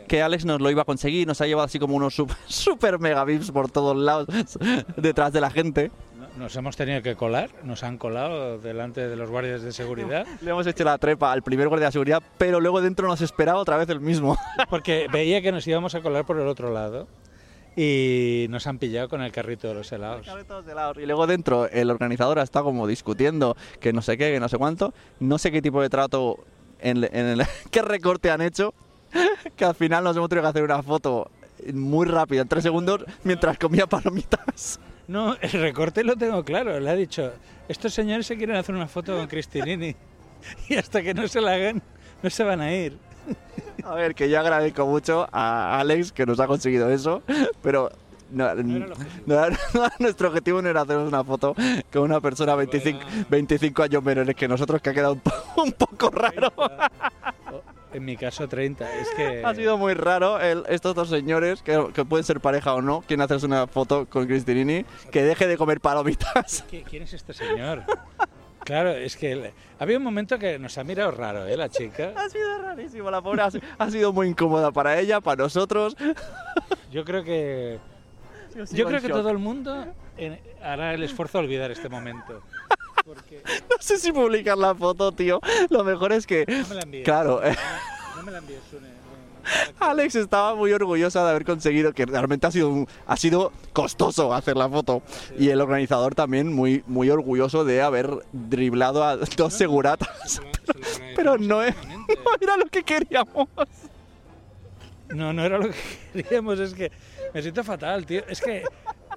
que 0.07 0.23
Alex 0.23 0.45
nos 0.45 0.61
lo 0.61 0.71
iba 0.71 0.81
a 0.81 0.85
conseguir. 0.85 1.27
Nos 1.27 1.41
ha 1.41 1.45
llevado 1.45 1.67
así 1.67 1.77
como 1.77 1.95
unos 1.95 2.15
super, 2.15 2.37
super 2.47 2.97
mega 2.97 3.23
vips 3.23 3.51
por 3.51 3.69
todos 3.69 3.95
lados, 3.95 4.27
detrás 4.97 5.31
de 5.31 5.41
la 5.41 5.51
gente. 5.51 5.91
Nos 6.41 6.55
hemos 6.55 6.75
tenido 6.75 7.03
que 7.03 7.15
colar, 7.15 7.51
nos 7.61 7.83
han 7.83 7.99
colado 7.99 8.57
delante 8.57 9.07
de 9.07 9.15
los 9.15 9.29
guardias 9.29 9.61
de 9.61 9.71
seguridad. 9.71 10.25
Le 10.41 10.49
hemos 10.49 10.65
hecho 10.65 10.83
la 10.83 10.97
trepa 10.97 11.31
al 11.31 11.43
primer 11.43 11.67
guardia 11.67 11.89
de 11.89 11.91
seguridad, 11.91 12.23
pero 12.39 12.59
luego 12.59 12.81
dentro 12.81 13.07
nos 13.07 13.21
esperaba 13.21 13.59
otra 13.59 13.77
vez 13.77 13.87
el 13.89 13.99
mismo. 13.99 14.35
Porque 14.71 15.07
veía 15.11 15.43
que 15.43 15.51
nos 15.51 15.67
íbamos 15.67 15.93
a 15.93 16.01
colar 16.01 16.25
por 16.25 16.39
el 16.39 16.47
otro 16.47 16.73
lado 16.73 17.07
y 17.75 18.47
nos 18.49 18.65
han 18.65 18.79
pillado 18.79 19.07
con 19.07 19.21
el 19.21 19.31
carrito 19.31 19.67
de 19.67 19.75
los 19.75 19.91
helados. 19.91 20.25
De 20.25 20.71
helados. 20.71 20.97
Y 20.97 21.05
luego 21.05 21.27
dentro 21.27 21.69
el 21.69 21.91
organizador 21.91 22.39
está 22.39 22.63
como 22.63 22.87
discutiendo 22.87 23.55
que 23.79 23.93
no 23.93 24.01
sé 24.01 24.17
qué, 24.17 24.31
que 24.31 24.39
no 24.39 24.49
sé 24.49 24.57
cuánto. 24.57 24.95
No 25.19 25.37
sé 25.37 25.51
qué 25.51 25.61
tipo 25.61 25.79
de 25.79 25.89
trato, 25.89 26.43
en, 26.79 27.03
en 27.03 27.27
el, 27.27 27.43
qué 27.69 27.83
recorte 27.83 28.31
han 28.31 28.41
hecho, 28.41 28.73
que 29.55 29.63
al 29.63 29.75
final 29.75 30.03
nos 30.03 30.17
hemos 30.17 30.27
tenido 30.27 30.41
que 30.41 30.49
hacer 30.49 30.63
una 30.63 30.81
foto 30.81 31.29
muy 31.71 32.07
rápida, 32.07 32.41
en 32.41 32.47
tres 32.47 32.63
segundos, 32.63 33.05
mientras 33.23 33.59
comía 33.59 33.85
palomitas. 33.85 34.79
No, 35.07 35.35
el 35.41 35.51
recorte 35.51 36.03
lo 36.03 36.15
tengo 36.15 36.43
claro. 36.43 36.79
Le 36.79 36.89
ha 36.89 36.95
dicho, 36.95 37.31
estos 37.67 37.93
señores 37.93 38.25
se 38.25 38.37
quieren 38.37 38.55
hacer 38.55 38.75
una 38.75 38.87
foto 38.87 39.15
con 39.15 39.27
Cristinini 39.27 39.95
y 40.69 40.75
hasta 40.75 41.01
que 41.01 41.13
no 41.13 41.27
se 41.27 41.41
la 41.41 41.53
hagan, 41.53 41.81
no 42.21 42.29
se 42.29 42.43
van 42.43 42.61
a 42.61 42.73
ir. 42.73 42.97
A 43.83 43.95
ver, 43.95 44.15
que 44.15 44.29
yo 44.29 44.39
agradezco 44.39 44.85
mucho 44.85 45.27
a 45.31 45.79
Alex 45.79 46.11
que 46.11 46.25
nos 46.25 46.39
ha 46.39 46.45
conseguido 46.45 46.89
eso, 46.91 47.23
pero 47.63 47.91
no, 48.29 48.53
no, 48.53 48.87
no, 49.25 49.47
nuestro 49.99 50.29
objetivo 50.29 50.61
no 50.61 50.69
era 50.69 50.81
hacernos 50.81 51.07
una 51.07 51.23
foto 51.23 51.55
con 51.91 52.03
una 52.03 52.21
persona 52.21 52.55
25, 52.55 52.99
25 53.27 53.83
años 53.83 54.03
menores 54.03 54.35
que 54.35 54.47
nosotros, 54.47 54.81
que 54.81 54.91
ha 54.91 54.93
quedado 54.93 55.13
un, 55.13 55.19
po 55.19 55.31
un 55.57 55.71
poco 55.71 56.11
raro. 56.11 56.53
En 57.93 58.05
mi 58.05 58.15
caso 58.15 58.47
30, 58.47 58.99
es 58.99 59.09
que... 59.15 59.43
Ha 59.45 59.53
sido 59.53 59.77
muy 59.77 59.93
raro 59.93 60.39
el, 60.39 60.63
estos 60.69 60.95
dos 60.95 61.09
señores, 61.09 61.61
que, 61.61 61.87
que, 61.93 62.05
pueden 62.05 62.23
ser 62.23 62.39
pareja 62.39 62.73
o 62.73 62.81
no, 62.81 63.01
quieren 63.01 63.21
hacerse 63.21 63.45
una 63.45 63.67
foto 63.67 64.05
con 64.07 64.27
Cristinini, 64.27 64.85
que 65.11 65.23
deje 65.23 65.47
de 65.47 65.57
comer 65.57 65.81
palomitas. 65.81 66.63
¿Quién 66.89 67.03
es 67.03 67.13
este 67.13 67.33
señor? 67.33 67.83
Claro, 68.63 68.91
es 68.91 69.17
que 69.17 69.51
había 69.79 69.97
un 69.97 70.03
momento 70.03 70.37
que 70.37 70.59
nos 70.59 70.77
ha 70.77 70.83
mirado 70.83 71.11
raro, 71.11 71.47
¿eh? 71.47 71.57
La 71.57 71.69
chica. 71.69 72.13
Ha 72.15 72.29
sido 72.29 72.61
rarísimo, 72.61 73.09
la 73.09 73.21
pobre 73.21 73.41
ha, 73.41 73.49
ha 73.77 73.89
sido 73.89 74.13
muy 74.13 74.27
incómoda 74.27 74.71
para 74.71 74.99
ella, 74.99 75.19
para 75.19 75.43
nosotros. 75.43 75.95
Yo 76.91 77.03
creo 77.03 77.23
que... 77.23 77.79
Yo 78.71 78.85
creo 78.85 79.01
que 79.01 79.09
todo 79.09 79.29
el 79.29 79.37
mundo 79.37 79.93
hará 80.61 80.93
el 80.93 81.03
esfuerzo 81.03 81.39
de 81.39 81.45
olvidar 81.45 81.71
este 81.71 81.89
momento. 81.89 82.41
Porque... 83.05 83.41
No 83.69 83.77
sé 83.79 83.97
si 83.97 84.11
publicar 84.11 84.57
la 84.57 84.75
foto, 84.75 85.11
tío. 85.11 85.39
Lo 85.69 85.83
mejor 85.83 86.13
es 86.13 86.27
que... 86.27 86.45
No 86.47 86.67
me 86.67 86.75
la 86.75 86.81
envíes. 86.81 87.03
Claro. 87.03 87.41
No 88.15 88.23
me 88.23 88.31
la 88.31 88.37
envíes, 88.37 88.61
Sune. 88.69 89.01
Alex 89.79 90.15
estaba 90.15 90.55
muy 90.55 90.71
orgullosa 90.71 91.23
de 91.23 91.31
haber 91.31 91.45
conseguido, 91.45 91.93
que 91.93 92.05
realmente 92.05 92.47
ha 92.47 92.51
sido, 92.51 92.69
un, 92.69 92.87
ha 93.07 93.17
sido 93.17 93.51
costoso 93.73 94.33
hacer 94.33 94.55
la 94.55 94.69
foto. 94.69 95.01
Sí. 95.29 95.45
Y 95.45 95.49
el 95.49 95.61
organizador 95.61 96.15
también 96.15 96.53
muy, 96.53 96.83
muy 96.87 97.09
orgulloso 97.09 97.65
de 97.65 97.81
haber 97.81 98.09
driblado 98.31 99.03
a 99.03 99.17
dos 99.17 99.37
no, 99.37 99.49
seguratas. 99.49 100.09
Se 100.25 100.41
lo, 100.41 100.51
se 100.83 100.99
lo 100.99 101.15
pero 101.15 101.37
no, 101.37 101.63
es, 101.63 101.75
no 102.07 102.31
era 102.39 102.57
lo 102.57 102.65
que 102.65 102.83
queríamos. 102.83 103.47
No, 105.09 105.33
no 105.33 105.43
era 105.43 105.57
lo 105.57 105.69
que 105.69 105.75
queríamos, 106.23 106.59
es 106.59 106.73
que 106.73 106.91
me 107.33 107.41
siento 107.41 107.63
fatal, 107.63 108.05
tío. 108.05 108.23
Es 108.27 108.41
que 108.41 108.63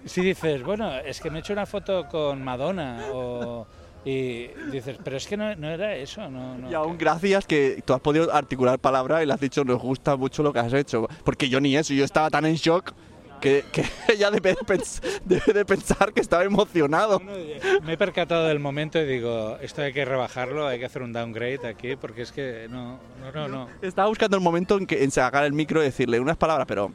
si 0.05 0.21
dices, 0.21 0.63
bueno, 0.63 0.95
es 0.99 1.21
que 1.21 1.31
me 1.31 1.39
he 1.39 1.41
hecho 1.41 1.53
una 1.53 1.67
foto 1.67 2.07
con 2.09 2.43
Madonna 2.43 3.07
o... 3.13 3.67
Y 4.07 4.49
dices, 4.71 4.99
pero 5.03 5.17
es 5.17 5.27
que 5.27 5.35
no, 5.35 5.57
no 5.57 5.71
era 5.71 5.97
eso, 5.97 6.29
no, 6.29 6.59
no. 6.59 6.71
Y 6.71 6.75
aún 6.75 6.99
gracias 6.99 7.47
que 7.47 7.83
tú 7.87 7.95
has 7.95 8.01
podido 8.01 8.31
articular 8.35 8.79
palabras 8.79 9.23
y 9.23 9.27
le 9.27 9.33
has 9.33 9.41
dicho, 9.41 9.65
nos 9.65 9.81
gusta 9.81 10.15
mucho 10.15 10.43
lo 10.43 10.53
que 10.53 10.59
has 10.59 10.75
hecho. 10.75 11.09
Porque 11.25 11.49
yo 11.49 11.59
ni 11.59 11.75
eso, 11.75 11.95
yo 11.95 12.05
estaba 12.05 12.29
tan 12.29 12.45
en 12.45 12.57
shock 12.57 12.93
que, 13.41 13.65
que 13.73 13.85
ella 14.13 14.31
debe 14.31 14.55
de, 14.55 14.85
debe 15.25 15.53
de 15.53 15.65
pensar 15.65 16.13
que 16.13 16.21
estaba 16.21 16.45
emocionado. 16.45 17.21
Me 17.83 17.95
he 17.95 17.97
percatado 17.97 18.47
del 18.47 18.59
momento 18.59 19.01
y 19.01 19.07
digo, 19.07 19.57
esto 19.63 19.81
hay 19.83 19.93
que 19.93 20.05
rebajarlo, 20.05 20.67
hay 20.67 20.79
que 20.79 20.85
hacer 20.85 21.03
un 21.03 21.13
downgrade 21.13 21.67
aquí, 21.67 21.97
porque 21.97 22.23
es 22.23 22.33
que 22.33 22.67
no, 22.71 22.99
no, 23.21 23.33
no, 23.33 23.49
no. 23.49 23.69
Estaba 23.81 24.09
buscando 24.09 24.37
el 24.37 24.43
momento 24.43 24.77
en 24.77 24.87
que 24.87 25.03
en 25.03 25.11
sacar 25.11 25.45
el 25.45 25.55
micro 25.55 25.81
y 25.81 25.85
decirle 25.85 26.21
unas 26.21 26.37
palabras, 26.37 26.67
pero 26.67 26.93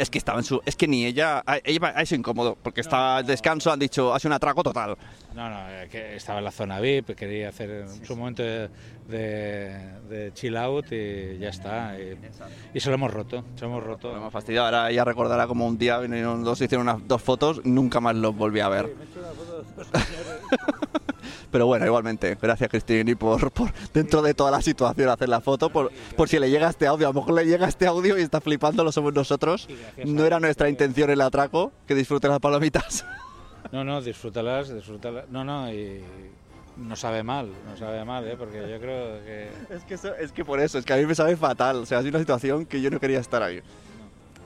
es 0.00 0.10
que 0.10 0.18
estaba 0.18 0.38
en 0.38 0.44
su, 0.44 0.60
es 0.64 0.76
que 0.76 0.88
ni 0.88 1.04
ella, 1.04 1.42
a- 1.46 1.58
ella 1.64 1.88
ha 1.94 2.06
sido 2.06 2.18
incómodo 2.20 2.56
porque 2.62 2.80
estaba 2.80 3.18
al 3.18 3.26
descanso, 3.26 3.70
han 3.70 3.78
dicho, 3.78 4.14
hace 4.14 4.26
un 4.26 4.32
atraco 4.32 4.62
total. 4.62 4.96
No, 5.34 5.48
no, 5.48 5.56
que 5.90 6.16
estaba 6.16 6.38
en 6.38 6.44
la 6.46 6.50
zona 6.50 6.80
VIP, 6.80 7.10
quería 7.14 7.50
hacer 7.50 7.86
su 8.02 8.16
momento 8.16 8.42
de, 8.42 8.68
de- 9.08 10.00
de 10.08 10.32
chill 10.34 10.56
out 10.56 10.86
y 10.90 11.38
ya 11.38 11.50
está. 11.50 11.96
Y, 12.00 12.18
y 12.74 12.80
se 12.80 12.88
lo 12.88 12.94
hemos 12.94 13.12
roto, 13.12 13.44
se 13.54 13.60
lo 13.62 13.68
hemos 13.68 13.84
roto. 13.84 14.12
Me 14.18 14.26
ha 14.26 14.30
fastidiado, 14.30 14.66
ahora 14.66 14.90
ella 14.90 15.04
recordará 15.04 15.46
como 15.46 15.66
un 15.66 15.78
día 15.78 15.98
vinieron 15.98 16.42
dos, 16.42 16.60
hicieron 16.60 16.88
unas 16.88 17.06
dos 17.06 17.22
fotos, 17.22 17.60
nunca 17.64 18.00
más 18.00 18.16
los 18.16 18.34
volví 18.34 18.60
a 18.60 18.68
ver. 18.68 18.90
Pero 21.50 21.66
bueno, 21.66 21.84
igualmente, 21.84 22.36
gracias 22.40 22.70
Cristina 22.70 23.14
por, 23.16 23.50
por 23.50 23.72
dentro 23.92 24.22
de 24.22 24.34
toda 24.34 24.50
la 24.52 24.62
situación 24.62 25.08
hacer 25.08 25.28
la 25.28 25.40
foto, 25.40 25.68
por, 25.70 25.90
por 26.16 26.28
si 26.28 26.38
le 26.38 26.48
llega 26.48 26.68
este 26.70 26.86
audio, 26.86 27.08
a 27.08 27.12
lo 27.12 27.20
mejor 27.20 27.34
le 27.34 27.44
llega 27.44 27.66
este 27.66 27.86
audio 27.86 28.16
y 28.18 28.22
está 28.22 28.40
flipando, 28.40 28.84
lo 28.84 28.92
somos 28.92 29.12
nosotros. 29.12 29.68
No 30.04 30.24
era 30.24 30.38
nuestra 30.38 30.68
intención 30.68 31.10
el 31.10 31.20
atraco, 31.20 31.72
que 31.88 31.94
disfrute 31.94 32.28
las 32.28 32.38
palomitas. 32.38 33.04
No, 33.72 33.84
no, 33.84 34.00
disfrútalas, 34.00 34.72
disfrútalas. 34.74 35.28
No, 35.28 35.44
no, 35.44 35.72
y 35.72 36.02
no 36.76 36.96
sabe 36.96 37.22
mal, 37.22 37.50
no 37.68 37.76
sabe 37.76 38.04
mal, 38.04 38.26
¿eh? 38.26 38.36
porque 38.38 38.58
yo 38.70 38.78
creo 38.80 39.22
que... 39.24 39.50
Es 39.74 39.84
que, 39.84 39.94
eso- 39.94 40.14
es 40.14 40.32
que 40.32 40.44
por 40.44 40.60
eso, 40.60 40.78
es 40.78 40.84
que 40.84 40.92
a 40.92 40.96
mí 40.96 41.04
me 41.06 41.14
sabe 41.14 41.36
fatal, 41.36 41.76
o 41.78 41.86
sea, 41.86 41.98
sido 42.00 42.10
una 42.10 42.20
situación 42.20 42.64
que 42.64 42.80
yo 42.80 42.90
no 42.90 42.98
quería 43.00 43.18
estar 43.18 43.42
ahí, 43.42 43.60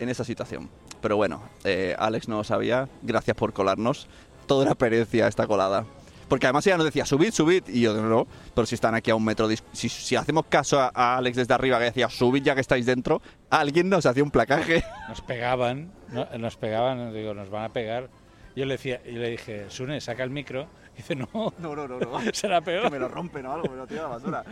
en 0.01 0.09
esa 0.09 0.25
situación. 0.25 0.69
Pero 1.01 1.17
bueno, 1.17 1.43
eh, 1.65 1.95
Alex 1.99 2.29
no 2.29 2.39
lo 2.39 2.45
sabía, 2.45 2.89
gracias 3.03 3.37
por 3.37 3.53
colarnos, 3.53 4.09
toda 4.47 4.65
una 4.65 4.75
perecia 4.75 5.29
esta 5.29 5.47
colada. 5.47 5.85
Porque 6.29 6.47
además 6.47 6.67
ella 6.67 6.77
nos 6.77 6.87
decía, 6.87 7.05
subid, 7.05 7.33
subid, 7.33 7.65
y 7.69 7.83
yo 7.83 7.95
no, 7.95 8.27
pero 8.55 8.67
si 8.67 8.75
están 8.75 8.95
aquí 8.95 9.11
a 9.11 9.15
un 9.15 9.25
metro, 9.25 9.49
si, 9.73 9.89
si 9.89 10.17
hacemos 10.17 10.47
caso 10.49 10.81
a, 10.81 10.91
a 10.95 11.17
Alex 11.17 11.37
desde 11.37 11.55
arriba 11.55 11.79
que 11.79 11.85
decía, 11.85 12.09
subid 12.09 12.43
ya 12.43 12.55
que 12.55 12.61
estáis 12.61 12.87
dentro, 12.87 13.21
alguien 13.51 13.89
nos 13.89 14.07
hacía 14.07 14.23
un 14.23 14.31
placaje. 14.31 14.85
Nos 15.09 15.21
pegaban, 15.21 15.93
no- 16.11 16.27
nos 16.39 16.57
pegaban, 16.57 17.13
digo, 17.13 17.35
nos 17.35 17.51
van 17.51 17.65
a 17.65 17.69
pegar. 17.69 18.09
Yo 18.57 18.65
le, 18.67 18.75
decía, 18.75 19.03
yo 19.05 19.19
le 19.19 19.31
dije, 19.31 19.67
Sune, 19.69 20.01
saca 20.01 20.23
el 20.23 20.31
micro. 20.31 20.69
Y 20.95 20.99
dice, 20.99 21.15
no, 21.17 21.29
No, 21.59 21.75
no, 21.75 21.87
no, 21.89 21.99
no. 21.99 22.21
será 22.33 22.61
peor. 22.61 22.85
Que 22.85 22.91
me 22.91 22.99
lo 22.99 23.09
rompen 23.09 23.45
o 23.47 23.53
algo, 23.53 23.69
me 23.69 23.77
lo 23.77 23.87
tiro 23.87 24.01
a 24.07 24.09
la 24.09 24.17
basura. 24.17 24.45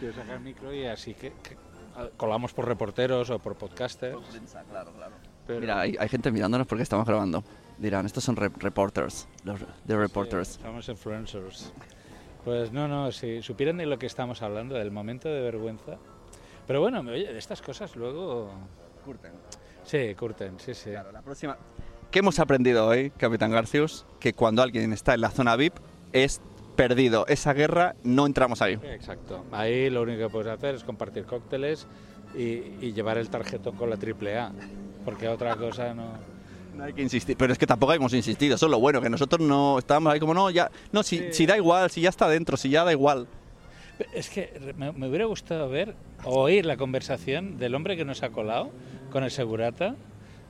Yo 0.00 0.12
saca 0.12 0.34
el 0.34 0.40
micro 0.40 0.72
y 0.74 0.86
así 0.86 1.14
que, 1.14 1.32
que 1.42 1.56
colamos 2.16 2.52
por 2.52 2.66
reporteros 2.66 3.30
o 3.30 3.38
por 3.38 3.54
podcasters. 3.56 4.16
claro, 4.70 4.92
claro. 4.92 5.12
Pero- 5.46 5.60
Mira, 5.60 5.80
hay, 5.80 5.96
hay 5.98 6.08
gente 6.08 6.30
mirándonos 6.30 6.66
porque 6.66 6.82
estamos 6.82 7.06
grabando. 7.06 7.42
Dirán, 7.78 8.06
estos 8.06 8.22
son 8.24 8.36
re- 8.36 8.50
reporters, 8.58 9.28
los 9.44 9.60
de 9.84 9.96
reporters. 9.96 10.58
Somos 10.62 10.88
influencers. 10.88 11.72
Pues 12.44 12.72
no, 12.72 12.88
no, 12.88 13.12
si 13.12 13.42
supieran 13.42 13.76
de 13.76 13.86
lo 13.86 13.98
que 13.98 14.06
estamos 14.06 14.42
hablando, 14.42 14.74
del 14.74 14.90
momento 14.90 15.28
de 15.28 15.40
vergüenza. 15.40 15.98
Pero 16.66 16.80
bueno, 16.80 17.00
oye, 17.00 17.32
de 17.32 17.38
estas 17.38 17.60
cosas 17.62 17.94
luego... 17.96 18.50
Curten. 19.04 19.32
Sí, 19.84 20.14
curten, 20.14 20.58
sí, 20.60 20.74
sí. 20.74 20.90
la 20.90 21.22
próxima... 21.22 21.56
¿Qué 22.10 22.18
hemos 22.18 22.38
aprendido 22.38 22.86
hoy, 22.86 23.10
Capitán 23.10 23.50
Garcius? 23.50 24.04
Que 24.20 24.32
cuando 24.34 24.62
alguien 24.62 24.92
está 24.92 25.14
en 25.14 25.22
la 25.22 25.30
zona 25.30 25.56
VIP 25.56 25.74
es 26.12 26.40
perdido. 26.76 27.26
Esa 27.26 27.52
guerra 27.54 27.94
no 28.04 28.26
entramos 28.26 28.60
ahí. 28.60 28.74
Exacto. 28.82 29.44
Ahí 29.50 29.88
lo 29.88 30.02
único 30.02 30.18
que 30.26 30.28
puedes 30.28 30.52
hacer 30.52 30.74
es 30.74 30.84
compartir 30.84 31.24
cócteles 31.24 31.86
y, 32.34 32.40
y 32.80 32.92
llevar 32.92 33.18
el 33.18 33.30
tarjetón 33.30 33.76
con 33.76 33.88
la 33.88 33.96
triple 33.96 34.38
A. 34.38 34.52
Porque 35.04 35.26
otra 35.28 35.56
cosa 35.56 35.94
no... 35.94 36.12
No 36.74 36.84
hay 36.84 36.92
que 36.92 37.02
insistir, 37.02 37.36
pero 37.36 37.52
es 37.52 37.58
que 37.58 37.66
tampoco 37.66 37.92
hemos 37.92 38.12
insistido, 38.14 38.54
eso 38.56 38.66
es 38.66 38.70
lo 38.70 38.80
bueno, 38.80 39.00
que 39.00 39.10
nosotros 39.10 39.40
no 39.46 39.78
estábamos 39.78 40.12
ahí 40.12 40.20
como, 40.20 40.32
no, 40.34 40.50
ya, 40.50 40.70
no, 40.90 41.02
si, 41.02 41.32
si 41.32 41.44
da 41.46 41.56
igual, 41.56 41.90
si 41.90 42.00
ya 42.00 42.08
está 42.08 42.28
dentro, 42.28 42.56
si 42.56 42.70
ya 42.70 42.82
da 42.84 42.92
igual. 42.92 43.26
Es 44.14 44.30
que 44.30 44.74
me, 44.76 44.90
me 44.92 45.08
hubiera 45.08 45.26
gustado 45.26 45.68
ver 45.68 45.94
o 46.24 46.40
oír 46.42 46.64
la 46.66 46.76
conversación 46.76 47.58
del 47.58 47.74
hombre 47.74 47.96
que 47.96 48.04
nos 48.04 48.22
ha 48.22 48.30
colado 48.30 48.70
con 49.10 49.22
el 49.22 49.30
segurata. 49.30 49.94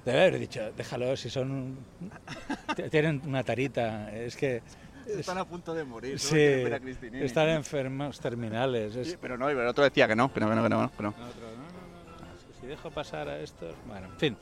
De 0.05 0.11
haber 0.13 0.39
dicho, 0.39 0.61
déjalo, 0.77 1.17
si 1.17 1.29
son. 1.31 1.77
tienen 2.91 3.21
una 3.27 3.43
tarita. 3.45 4.11
Es 4.13 4.37
que. 4.37 4.63
Están 5.07 5.39
a 5.39 5.45
punto 5.45 5.75
de 5.75 5.85
morir, 5.85 6.19
Sí, 6.19 6.39
están 7.15 7.49
enfermos 7.51 8.19
terminales. 8.21 8.95
Es- 8.97 9.09
Sí, 9.11 9.17
pero 9.21 9.37
no, 9.37 9.47
pero 9.47 9.63
el 9.63 9.69
otro 9.69 9.85
decía 9.85 10.07
que 10.09 10.15
no, 10.17 10.33
que 10.33 10.41
no, 10.41 10.49
que 10.49 10.55
no, 10.57 10.63
que 10.63 10.69
no. 10.69 10.91
que 10.97 11.03
no. 11.03 11.09
Otro, 11.11 11.21
no, 11.21 12.21
no, 12.21 12.33
no, 12.33 12.61
si 12.61 12.67
dejo 12.67 12.91
pasar 12.91 13.29
a 13.29 13.39
estos. 13.41 13.75
Bueno, 13.87 14.07
en 14.07 14.19
fin. 14.19 14.37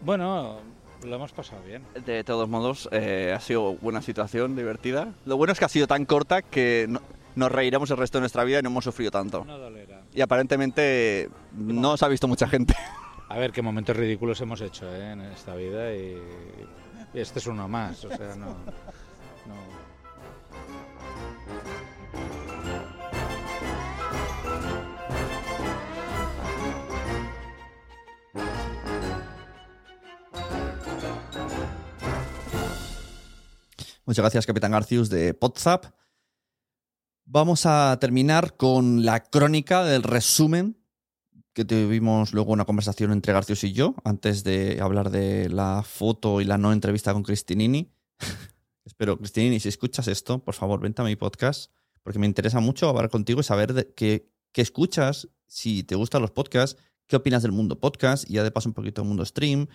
Bueno, 0.00 0.60
lo 1.04 1.16
hemos 1.16 1.32
pasado 1.32 1.62
bien. 1.62 1.82
De 2.06 2.24
todos 2.24 2.48
modos, 2.48 2.88
eh, 2.92 3.32
ha 3.36 3.40
sido 3.40 3.74
buena 3.76 4.02
situación, 4.02 4.56
divertida. 4.56 5.12
Lo 5.26 5.36
bueno 5.36 5.52
es 5.52 5.58
que 5.58 5.64
ha 5.64 5.68
sido 5.68 5.86
tan 5.86 6.04
corta 6.04 6.42
que 6.42 6.86
no- 6.88 7.00
nos 7.36 7.52
reiremos 7.52 7.90
el 7.90 7.96
resto 7.96 8.18
de 8.18 8.22
nuestra 8.22 8.44
vida 8.44 8.58
y 8.58 8.62
no 8.62 8.68
hemos 8.70 8.84
sufrido 8.84 9.10
tanto. 9.10 9.44
No 9.44 9.58
dolerá. 9.58 10.02
Y 10.14 10.20
aparentemente 10.20 11.30
no 11.52 11.92
os 11.92 12.02
ha 12.02 12.08
visto 12.08 12.26
mucha 12.26 12.48
gente. 12.48 12.74
A 13.28 13.38
ver 13.38 13.52
qué 13.52 13.62
momentos 13.62 13.96
ridículos 13.96 14.40
hemos 14.40 14.60
hecho 14.60 14.86
¿eh? 14.92 15.12
en 15.12 15.20
esta 15.20 15.54
vida 15.54 15.94
y, 15.94 16.16
y 17.14 17.18
este 17.20 17.38
es 17.38 17.46
uno 17.46 17.68
más. 17.68 18.04
O 18.04 18.08
sea, 18.08 18.34
no. 18.36 18.46
no. 18.46 19.54
Muchas 34.08 34.22
gracias, 34.22 34.46
Capitán 34.46 34.72
Garcius 34.72 35.10
de 35.10 35.34
Podzap. 35.34 35.84
Vamos 37.26 37.66
a 37.66 37.98
terminar 38.00 38.56
con 38.56 39.04
la 39.04 39.22
crónica 39.22 39.84
del 39.84 40.02
resumen 40.02 40.78
que 41.52 41.66
tuvimos 41.66 42.32
luego 42.32 42.54
una 42.54 42.64
conversación 42.64 43.12
entre 43.12 43.34
Garcius 43.34 43.64
y 43.64 43.74
yo 43.74 43.96
antes 44.04 44.44
de 44.44 44.80
hablar 44.80 45.10
de 45.10 45.50
la 45.50 45.82
foto 45.82 46.40
y 46.40 46.46
la 46.46 46.56
no 46.56 46.72
entrevista 46.72 47.12
con 47.12 47.22
Cristinini. 47.22 47.92
Espero, 48.86 49.18
Cristinini, 49.18 49.60
si 49.60 49.68
escuchas 49.68 50.08
esto, 50.08 50.42
por 50.42 50.54
favor, 50.54 50.80
vente 50.80 51.02
a 51.02 51.04
mi 51.04 51.14
podcast 51.14 51.70
porque 52.02 52.18
me 52.18 52.24
interesa 52.24 52.60
mucho 52.60 52.88
hablar 52.88 53.10
contigo 53.10 53.42
y 53.42 53.44
saber 53.44 53.74
de 53.74 53.92
qué, 53.92 54.32
qué 54.52 54.62
escuchas, 54.62 55.28
si 55.48 55.82
te 55.82 55.96
gustan 55.96 56.22
los 56.22 56.30
podcasts, 56.30 56.80
qué 57.08 57.16
opinas 57.16 57.42
del 57.42 57.52
mundo 57.52 57.78
podcast 57.78 58.24
y 58.26 58.34
ya 58.34 58.42
de 58.42 58.52
paso 58.52 58.70
un 58.70 58.74
poquito 58.74 59.02
del 59.02 59.08
mundo 59.08 59.26
stream, 59.26 59.68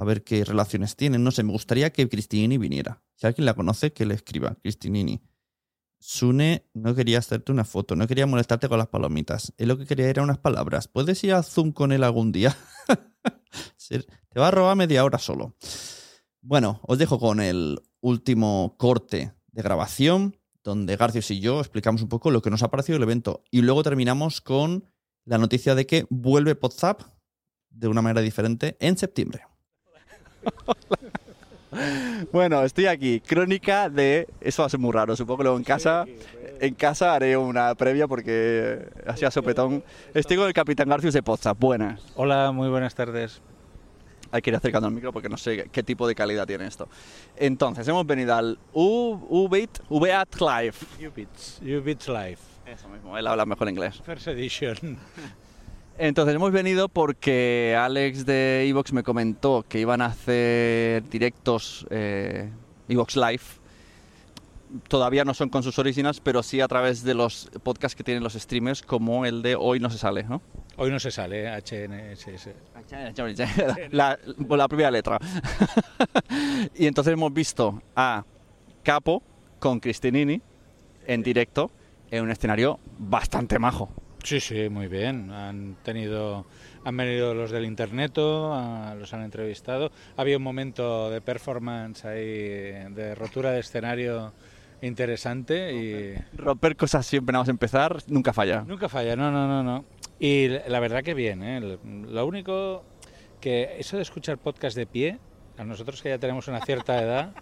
a 0.00 0.04
ver 0.04 0.24
qué 0.24 0.46
relaciones 0.46 0.96
tienen. 0.96 1.22
No 1.22 1.30
sé, 1.30 1.42
me 1.42 1.52
gustaría 1.52 1.92
que 1.92 2.08
Cristinini 2.08 2.56
viniera. 2.56 3.02
Si 3.16 3.26
alguien 3.26 3.44
la 3.44 3.52
conoce, 3.52 3.92
que 3.92 4.06
le 4.06 4.14
escriba. 4.14 4.54
Cristinini. 4.54 5.20
Sune 5.98 6.64
no 6.72 6.94
quería 6.94 7.18
hacerte 7.18 7.52
una 7.52 7.66
foto, 7.66 7.94
no 7.96 8.06
quería 8.06 8.26
molestarte 8.26 8.66
con 8.70 8.78
las 8.78 8.88
palomitas. 8.88 9.52
Él 9.58 9.68
lo 9.68 9.76
que 9.76 9.84
quería 9.84 10.08
era 10.08 10.22
unas 10.22 10.38
palabras. 10.38 10.88
¿Puedes 10.88 11.22
ir 11.22 11.34
a 11.34 11.42
Zoom 11.42 11.72
con 11.72 11.92
él 11.92 12.02
algún 12.02 12.32
día? 12.32 12.56
Te 13.88 14.40
va 14.40 14.48
a 14.48 14.50
robar 14.50 14.74
media 14.74 15.04
hora 15.04 15.18
solo. 15.18 15.54
Bueno, 16.40 16.80
os 16.84 16.96
dejo 16.96 17.18
con 17.18 17.38
el 17.38 17.78
último 18.00 18.76
corte 18.78 19.34
de 19.48 19.62
grabación, 19.62 20.38
donde 20.64 20.96
Garcius 20.96 21.30
y 21.30 21.40
yo 21.40 21.60
explicamos 21.60 22.00
un 22.00 22.08
poco 22.08 22.30
lo 22.30 22.40
que 22.40 22.48
nos 22.48 22.62
ha 22.62 22.70
parecido 22.70 22.96
el 22.96 23.02
evento. 23.02 23.44
Y 23.50 23.60
luego 23.60 23.82
terminamos 23.82 24.40
con 24.40 24.90
la 25.26 25.36
noticia 25.36 25.74
de 25.74 25.84
que 25.84 26.06
vuelve 26.08 26.56
WhatsApp 26.58 27.02
de 27.68 27.88
una 27.88 28.00
manera 28.00 28.22
diferente 28.22 28.78
en 28.80 28.96
septiembre. 28.96 29.49
Bueno, 32.32 32.62
estoy 32.64 32.86
aquí. 32.86 33.20
Crónica 33.20 33.88
de. 33.88 34.26
Eso 34.40 34.62
va 34.62 34.66
a 34.66 34.70
ser 34.70 34.80
muy 34.80 34.92
raro. 34.92 35.14
Supongo 35.16 35.38
que 35.38 35.42
luego 35.44 35.58
en 35.58 35.64
casa. 35.64 36.04
En 36.60 36.74
casa 36.74 37.14
haré 37.14 37.36
una 37.36 37.74
previa 37.74 38.06
porque 38.06 38.88
así 39.06 39.24
a 39.24 39.30
sopetón. 39.30 39.82
Estoy 40.12 40.36
con 40.36 40.46
el 40.46 40.52
Capitán 40.52 40.88
Garcius 40.88 41.14
de 41.14 41.22
Poza. 41.22 41.52
Buenas. 41.52 42.02
Hola, 42.16 42.52
muy 42.52 42.68
buenas 42.68 42.94
tardes. 42.94 43.40
Hay 44.32 44.42
que 44.42 44.50
ir 44.50 44.56
acercando 44.56 44.88
el 44.88 44.94
micro 44.94 45.12
porque 45.12 45.28
no 45.28 45.36
sé 45.36 45.68
qué 45.72 45.82
tipo 45.82 46.06
de 46.06 46.14
calidad 46.14 46.46
tiene 46.46 46.66
esto. 46.66 46.88
Entonces, 47.36 47.86
hemos 47.88 48.06
venido 48.06 48.34
al 48.34 48.58
UBIT, 48.72 49.80
UBAT 49.88 50.36
Live. 50.40 50.74
Ubits 51.08 52.08
Live. 52.08 52.38
Eso 52.66 52.88
mismo, 52.88 53.16
él 53.18 53.26
habla 53.26 53.44
mejor 53.46 53.68
inglés. 53.68 54.00
First 54.04 54.28
Edition. 54.28 54.98
Entonces 56.02 56.34
hemos 56.34 56.50
venido 56.50 56.88
porque 56.88 57.76
Alex 57.78 58.24
de 58.24 58.66
Evox 58.66 58.94
me 58.94 59.02
comentó 59.02 59.66
que 59.68 59.80
iban 59.80 60.00
a 60.00 60.06
hacer 60.06 61.06
directos 61.10 61.86
eh, 61.90 62.48
Evox 62.88 63.16
Live 63.16 63.42
todavía 64.88 65.26
no 65.26 65.34
son 65.34 65.50
con 65.50 65.62
sus 65.62 65.78
originals, 65.78 66.20
pero 66.20 66.42
sí 66.42 66.62
a 66.62 66.68
través 66.68 67.02
de 67.02 67.12
los 67.12 67.50
podcasts 67.62 67.94
que 67.94 68.02
tienen 68.02 68.22
los 68.22 68.32
streamers, 68.32 68.80
como 68.80 69.26
el 69.26 69.42
de 69.42 69.56
Hoy 69.56 69.78
no 69.78 69.90
se 69.90 69.98
sale, 69.98 70.24
¿no? 70.24 70.40
Hoy 70.78 70.90
no 70.90 70.98
se 70.98 71.10
sale, 71.10 71.46
HNSS. 71.50 72.48
La, 73.90 74.18
la 74.48 74.68
primera 74.68 74.90
letra. 74.90 75.18
y 76.74 76.86
entonces 76.86 77.12
hemos 77.12 77.34
visto 77.34 77.82
a 77.94 78.24
Capo 78.82 79.22
con 79.58 79.80
Cristinini 79.80 80.40
en 81.06 81.22
directo 81.22 81.70
en 82.10 82.24
un 82.24 82.30
escenario 82.30 82.80
bastante 82.98 83.58
majo. 83.58 83.90
Sí, 84.22 84.40
sí, 84.40 84.68
muy 84.68 84.88
bien. 84.88 85.30
Han 85.30 85.76
tenido, 85.82 86.46
han 86.84 86.96
venido 86.96 87.34
los 87.34 87.50
del 87.50 87.64
interneto, 87.64 88.50
los 88.98 89.12
han 89.14 89.22
entrevistado. 89.22 89.90
Había 90.16 90.36
un 90.36 90.42
momento 90.42 91.10
de 91.10 91.20
performance 91.20 92.04
ahí, 92.04 92.22
de 92.24 93.14
rotura 93.14 93.50
de 93.50 93.60
escenario 93.60 94.32
interesante 94.82 95.74
y 95.74 96.14
Romper 96.36 96.74
cosas 96.76 97.04
siempre 97.06 97.34
vamos 97.34 97.48
a 97.48 97.50
empezar, 97.50 97.98
nunca 98.06 98.32
falla. 98.32 98.62
nunca 98.62 98.88
falla. 98.88 99.16
No, 99.16 99.30
no, 99.30 99.46
no, 99.46 99.62
no. 99.62 99.84
Y 100.18 100.48
la 100.48 100.80
verdad 100.80 101.02
que 101.02 101.14
bien. 101.14 101.42
¿eh? 101.42 101.78
Lo 101.84 102.26
único 102.26 102.84
que 103.40 103.76
eso 103.78 103.96
de 103.96 104.02
escuchar 104.02 104.38
podcast 104.38 104.76
de 104.76 104.86
pie, 104.86 105.18
a 105.56 105.64
nosotros 105.64 106.02
que 106.02 106.10
ya 106.10 106.18
tenemos 106.18 106.48
una 106.48 106.60
cierta 106.60 107.02
edad. 107.02 107.32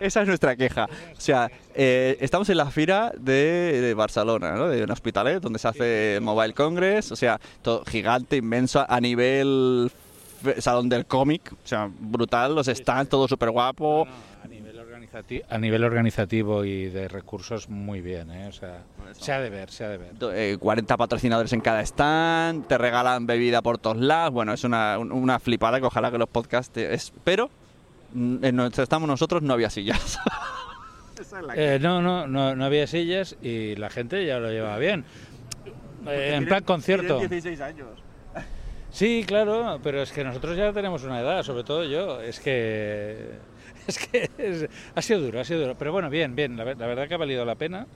Esa, 0.00 0.22
es 0.22 0.28
nuestra 0.28 0.56
queja. 0.56 0.84
O 1.16 1.20
sea, 1.20 1.50
eh, 1.74 2.16
estamos 2.20 2.48
en 2.50 2.56
la 2.56 2.70
fira 2.70 3.12
de, 3.18 3.80
de 3.80 3.94
Barcelona, 3.94 4.52
¿no? 4.52 4.68
de 4.68 4.82
un 4.84 4.90
hospitalet 4.90 5.40
donde 5.40 5.58
se 5.58 5.68
hace 5.68 6.16
el 6.16 6.20
Mobile 6.22 6.54
Congress, 6.54 7.12
o 7.12 7.16
sea, 7.16 7.40
todo 7.62 7.84
gigante, 7.84 8.36
inmenso, 8.36 8.84
a 8.88 9.00
nivel 9.00 9.90
salón 10.58 10.88
del 10.88 11.06
cómic, 11.06 11.52
o 11.52 11.66
sea, 11.66 11.90
brutal, 11.98 12.54
los 12.54 12.66
stands, 12.66 13.08
todo 13.08 13.26
súper 13.28 13.50
guapo. 13.50 14.06
a 14.42 14.46
nivel 14.48 14.78
organizativo, 14.78 15.44
a 15.48 15.58
nivel 15.58 15.84
organizativo 15.84 16.64
y 16.66 16.86
de 16.90 17.08
recursos 17.08 17.68
muy 17.70 18.00
bien, 18.02 18.30
¿eh? 18.30 18.48
o 18.48 18.52
sea, 18.52 18.82
se 19.18 19.32
ha 19.32 19.40
de 19.40 19.48
ver, 19.48 19.70
se 19.70 19.84
ha 19.84 19.88
de 19.88 19.96
ver. 19.98 20.10
eh, 20.34 20.56
40 20.58 20.96
patrocinadores 20.98 21.52
en 21.54 21.60
cada 21.60 21.80
stand, 21.80 22.66
te 22.66 22.76
regalan 22.76 23.26
bebida 23.26 23.62
por 23.62 23.78
todos 23.78 23.96
lados. 23.96 24.32
Bueno, 24.34 24.52
es 24.52 24.64
una, 24.64 24.98
un- 24.98 25.12
una 25.12 25.38
flipada 25.38 25.80
que 25.80 25.86
ojalá 25.86 26.10
que 26.10 26.18
los 26.18 26.28
podcasts. 26.28 26.76
es- 26.76 27.12
pero 27.24 27.48
en 28.14 28.56
donde 28.56 28.82
estamos 28.82 29.08
nosotros 29.08 29.42
no 29.42 29.52
había 29.54 29.70
sillas. 29.70 30.18
Eh, 31.56 31.78
no, 31.80 32.00
no, 32.02 32.26
no, 32.26 32.54
no 32.56 32.64
había 32.64 32.86
sillas 32.86 33.36
y 33.42 33.76
la 33.76 33.90
gente 33.90 34.24
ya 34.26 34.38
lo 34.38 34.50
llevaba 34.50 34.78
bien. 34.78 35.04
Eh, 36.06 36.32
en 36.34 36.44
plan 36.46 36.62
concierto. 36.64 37.18
16 37.18 37.60
años. 37.60 37.88
Sí, 38.90 39.24
claro, 39.26 39.80
pero 39.82 40.02
es 40.02 40.12
que 40.12 40.22
nosotros 40.22 40.56
ya 40.56 40.72
tenemos 40.72 41.02
una 41.02 41.20
edad, 41.20 41.42
sobre 41.42 41.64
todo 41.64 41.84
yo. 41.84 42.20
Es 42.20 42.40
que. 42.40 43.32
Es 43.86 43.98
que 43.98 44.30
es- 44.38 44.68
ha 44.94 45.02
sido 45.02 45.20
duro, 45.20 45.40
ha 45.40 45.44
sido 45.44 45.60
duro. 45.60 45.74
Pero 45.78 45.92
bueno, 45.92 46.08
bien, 46.08 46.34
bien. 46.34 46.56
La 46.56 46.64
verdad 46.64 47.06
que 47.06 47.14
ha 47.14 47.18
valido 47.18 47.44
la 47.44 47.54
pena. 47.56 47.86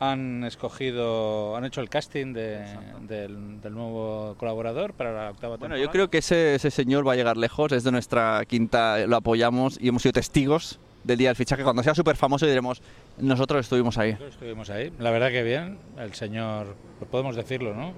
Han 0.00 0.42
escogido, 0.44 1.56
han 1.56 1.64
hecho 1.64 1.80
el 1.80 1.88
casting 1.88 2.32
de- 2.32 2.64
del, 3.06 3.60
del 3.60 3.72
nuevo 3.74 4.34
colaborador 4.38 4.92
para 4.92 5.12
la 5.12 5.30
octava 5.30 5.56
Bueno, 5.56 5.74
temporada. 5.76 5.84
yo 5.84 5.90
creo 5.90 6.10
que 6.10 6.18
ese, 6.18 6.56
ese 6.56 6.70
señor 6.70 7.06
va 7.06 7.12
a 7.12 7.16
llegar 7.16 7.36
lejos, 7.36 7.70
es 7.72 7.84
de 7.84 7.92
nuestra 7.92 8.44
quinta, 8.46 9.06
lo 9.06 9.16
apoyamos 9.16 9.78
y 9.80 9.88
hemos 9.88 10.02
sido 10.02 10.12
testigos 10.14 10.80
del 11.04 11.18
día 11.18 11.28
del 11.28 11.36
fichaje. 11.36 11.62
Cuando 11.62 11.82
sea 11.82 11.94
súper 11.94 12.16
famoso 12.16 12.44
diremos, 12.46 12.82
nosotros 13.18 13.60
estuvimos 13.60 13.96
ahí. 13.96 14.12
Nosotros 14.12 14.34
estuvimos 14.34 14.68
ahí. 14.70 14.92
La 14.98 15.10
verdad 15.10 15.30
que 15.30 15.42
bien. 15.42 15.78
El 15.96 16.12
señor, 16.14 16.74
pues 16.98 17.10
podemos 17.10 17.36
decirlo, 17.36 17.72
¿no? 17.74 17.92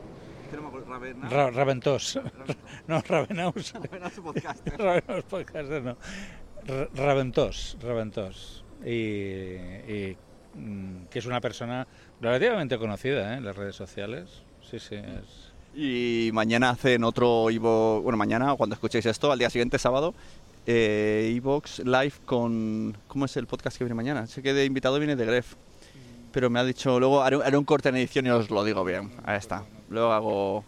Ra- 1.31 1.51
Raventós. 1.51 2.21
no, 2.87 3.01
Ravenaus. 3.01 3.73
Ravenaus 4.79 5.25
podcaster, 5.31 5.83
no. 5.83 5.97
Ra- 6.67 6.89
Raventós, 6.95 7.77
Raventós. 7.83 8.65
Y, 8.85 8.91
y, 8.91 10.17
mm, 10.19 10.26
que 11.11 11.19
es 11.19 11.27
una 11.27 11.41
persona 11.41 11.87
relativamente 12.21 12.79
conocida 12.79 13.35
¿eh? 13.35 13.39
en 13.39 13.45
las 13.45 13.57
redes 13.57 13.77
sociales. 13.77 14.43
Sí, 14.69 14.79
sí, 14.79 14.97
es... 14.97 15.53
Y 15.75 16.31
mañana 16.33 16.71
hacen 16.71 17.05
otro 17.05 17.51
Ivo, 17.51 18.01
bueno, 18.01 18.17
mañana, 18.17 18.55
cuando 18.57 18.75
escuchéis 18.75 19.05
esto, 19.07 19.31
al 19.31 19.39
día 19.39 19.51
siguiente, 19.51 19.79
sábado, 19.79 20.15
eh, 20.67 21.35
Evox 21.37 21.81
Live 21.81 22.15
con, 22.25 22.97
¿cómo 23.07 23.27
es 23.27 23.37
el 23.37 23.47
podcast 23.47 23.77
que 23.77 23.85
viene 23.85 23.95
mañana? 23.95 24.27
Sé 24.27 24.43
que 24.43 24.55
de 24.55 24.65
invitado 24.65 24.99
viene 24.99 25.15
de 25.15 25.27
Gref, 25.27 25.55
pero 26.33 26.49
me 26.49 26.61
ha 26.61 26.65
dicho, 26.65 26.99
luego 26.99 27.23
haré, 27.23 27.37
haré 27.45 27.59
un 27.59 27.65
corte 27.65 27.91
en 27.91 27.97
edición 27.97 28.27
y 28.27 28.31
os 28.31 28.51
lo 28.51 28.65
digo 28.65 28.85
bien, 28.85 29.11
ahí 29.25 29.37
está. 29.37 29.65
Luego 29.91 30.13
hago... 30.13 30.65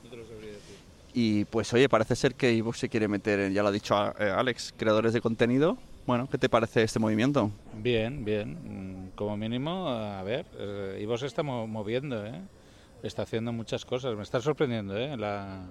Y 1.15 1.47
pues 1.47 1.73
oye, 1.73 1.89
parece 1.89 2.15
ser 2.15 2.35
que 2.35 2.51
Evox 2.51 2.79
se 2.79 2.89
quiere 2.89 3.09
meter, 3.09 3.41
en, 3.41 3.55
ya 3.55 3.63
lo 3.63 3.69
ha 3.69 3.73
dicho 3.73 3.97
eh, 4.21 4.31
Alex, 4.31 4.75
creadores 4.77 5.15
de 5.15 5.21
contenido. 5.21 5.79
Bueno, 6.07 6.29
¿qué 6.31 6.39
te 6.39 6.49
parece 6.49 6.83
este 6.83 6.99
movimiento? 6.99 7.51
Bien, 7.75 8.25
bien. 8.25 8.57
Como 9.19 9.37
mínimo, 9.37 9.89
a 9.89 10.23
ver, 10.23 10.47
eh, 10.57 11.01
Ivo 11.03 11.19
se 11.19 11.27
está 11.27 11.43
mo- 11.43 11.67
moviendo, 11.67 12.25
¿eh? 12.25 12.41
Está 13.03 13.23
haciendo 13.23 13.53
muchas 13.53 13.85
cosas. 13.85 14.15
Me 14.15 14.23
está 14.23 14.41
sorprendiendo, 14.41 14.97
¿eh? 14.97 15.17
La... 15.17 15.65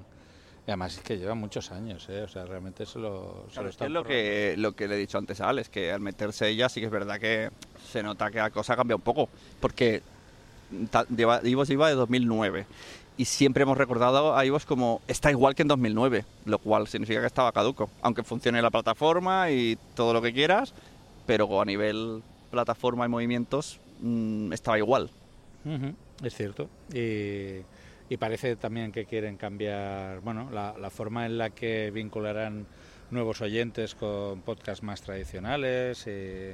Y 0.67 0.69
además 0.71 0.97
es 0.97 1.01
que 1.01 1.17
lleva 1.17 1.33
muchos 1.33 1.71
años, 1.71 2.09
¿eh? 2.09 2.23
O 2.23 2.27
sea, 2.27 2.43
realmente 2.43 2.85
se 2.85 2.99
lo, 2.99 3.45
se 3.47 3.53
Claro, 3.53 3.63
lo 3.63 3.69
es 3.69 3.75
está 3.75 3.85
es 3.85 3.91
lo 3.91 4.03
que, 4.03 4.55
lo 4.57 4.75
que 4.75 4.89
le 4.89 4.95
he 4.95 4.97
dicho 4.97 5.17
antes 5.17 5.39
a 5.39 5.47
Alex, 5.47 5.69
que 5.69 5.93
al 5.93 6.01
meterse 6.01 6.49
ella 6.49 6.67
sí 6.67 6.81
que 6.81 6.87
es 6.87 6.91
verdad 6.91 7.21
que 7.21 7.49
se 7.89 8.03
nota 8.03 8.29
que 8.31 8.39
la 8.39 8.49
cosa 8.49 8.75
cambia 8.75 8.97
un 8.97 9.01
poco, 9.01 9.29
porque 9.61 10.01
lleva, 11.15 11.39
Ivos 11.45 11.69
lleva 11.69 11.87
de 11.87 11.95
2009 11.95 12.65
y 13.15 13.23
siempre 13.23 13.63
hemos 13.63 13.77
recordado 13.77 14.35
a 14.35 14.45
Ivos 14.45 14.65
como 14.65 15.01
está 15.07 15.31
igual 15.31 15.55
que 15.55 15.61
en 15.61 15.69
2009, 15.69 16.25
lo 16.43 16.59
cual 16.59 16.85
significa 16.87 17.21
que 17.21 17.27
estaba 17.27 17.53
caduco, 17.53 17.89
aunque 18.01 18.23
funcione 18.23 18.61
la 18.61 18.69
plataforma 18.69 19.49
y 19.51 19.77
todo 19.95 20.11
lo 20.13 20.21
que 20.21 20.33
quieras, 20.33 20.73
pero 21.25 21.61
a 21.61 21.63
nivel 21.63 22.21
plataforma 22.49 23.05
y 23.05 23.09
movimientos 23.09 23.79
mm, 24.01 24.53
estaba 24.53 24.77
igual. 24.77 25.09
Es 26.23 26.33
cierto. 26.33 26.69
Y, 26.93 27.61
y 28.09 28.17
parece 28.17 28.55
también 28.55 28.91
que 28.91 29.05
quieren 29.05 29.37
cambiar, 29.37 30.21
bueno, 30.21 30.49
la, 30.51 30.75
la 30.79 30.89
forma 30.89 31.25
en 31.25 31.37
la 31.37 31.49
que 31.49 31.91
vincularán 31.91 32.65
nuevos 33.11 33.41
oyentes 33.41 33.95
con 33.95 34.41
podcasts 34.41 34.83
más 34.83 35.01
tradicionales. 35.01 36.07
y 36.07 36.51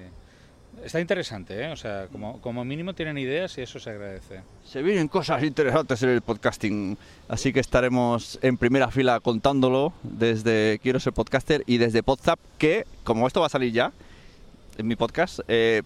Está 0.84 1.00
interesante, 1.00 1.62
¿eh? 1.62 1.72
O 1.72 1.76
sea, 1.76 2.08
como, 2.12 2.42
como 2.42 2.66
mínimo 2.66 2.94
tienen 2.94 3.18
ideas 3.18 3.58
y 3.58 3.62
eso 3.62 3.80
se 3.80 3.92
agradece. 3.92 4.42
Se 4.66 4.82
vienen 4.82 5.08
cosas 5.08 5.44
interesantes 5.44 6.02
en 6.02 6.10
el 6.10 6.22
podcasting, 6.22 6.98
así 7.28 7.54
que 7.54 7.60
estaremos 7.60 8.40
en 8.42 8.58
primera 8.58 8.90
fila 8.90 9.20
contándolo 9.20 9.94
desde 10.02 10.80
Quiero 10.82 11.00
ser 11.00 11.14
podcaster 11.14 11.64
y 11.68 11.78
desde 11.78 12.02
Podzap, 12.02 12.40
que 12.58 12.86
como 13.04 13.28
esto 13.28 13.40
va 13.40 13.46
a 13.46 13.50
salir 13.50 13.72
ya 13.72 13.92
en 14.78 14.88
mi 14.88 14.96
podcast, 14.96 15.40
eh, 15.48 15.82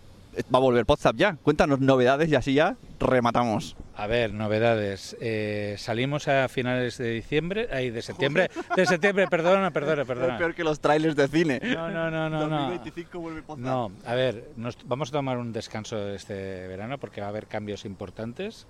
va 0.53 0.59
a 0.59 0.61
volver 0.61 0.85
Podzap 0.85 1.15
ya. 1.15 1.35
Cuéntanos 1.43 1.79
novedades 1.79 2.29
y 2.29 2.35
así 2.35 2.53
ya 2.53 2.75
rematamos. 2.99 3.75
A 3.95 4.05
ver, 4.07 4.33
novedades. 4.33 5.17
Eh, 5.19 5.75
salimos 5.79 6.27
a 6.27 6.47
finales 6.47 6.97
de 6.99 7.09
diciembre, 7.11 7.67
ay, 7.71 7.89
de 7.89 8.01
septiembre, 8.01 8.49
de 8.75 8.85
septiembre, 8.85 9.27
perdona, 9.27 9.71
perdona, 9.71 10.05
perdona. 10.05 10.33
Es 10.33 10.39
peor 10.39 10.53
que 10.55 10.63
los 10.63 10.79
trailers 10.79 11.15
de 11.15 11.27
cine. 11.27 11.59
No, 11.63 11.89
no, 11.89 12.11
no, 12.11 12.29
no, 12.29 12.47
no. 12.47 12.59
2025 12.69 13.19
vuelve 13.19 13.41
Podzap. 13.41 13.65
No, 13.65 13.91
a 14.05 14.13
ver, 14.15 14.49
nos- 14.55 14.77
vamos 14.85 15.09
a 15.09 15.13
tomar 15.13 15.38
un 15.38 15.51
descanso 15.51 16.09
este 16.09 16.67
verano 16.67 16.97
porque 16.99 17.21
va 17.21 17.27
a 17.27 17.29
haber 17.29 17.47
cambios 17.47 17.85
importantes. 17.85 18.67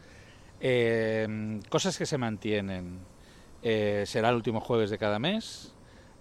Eh, 0.62 1.60
cosas 1.70 1.98
que 1.98 2.06
se 2.06 2.18
mantienen. 2.18 3.00
Eh, 3.64 4.04
será 4.06 4.30
el 4.30 4.36
último 4.36 4.62
jueves 4.62 4.90
de 4.90 4.98
cada 4.98 5.20
mes, 5.20 5.74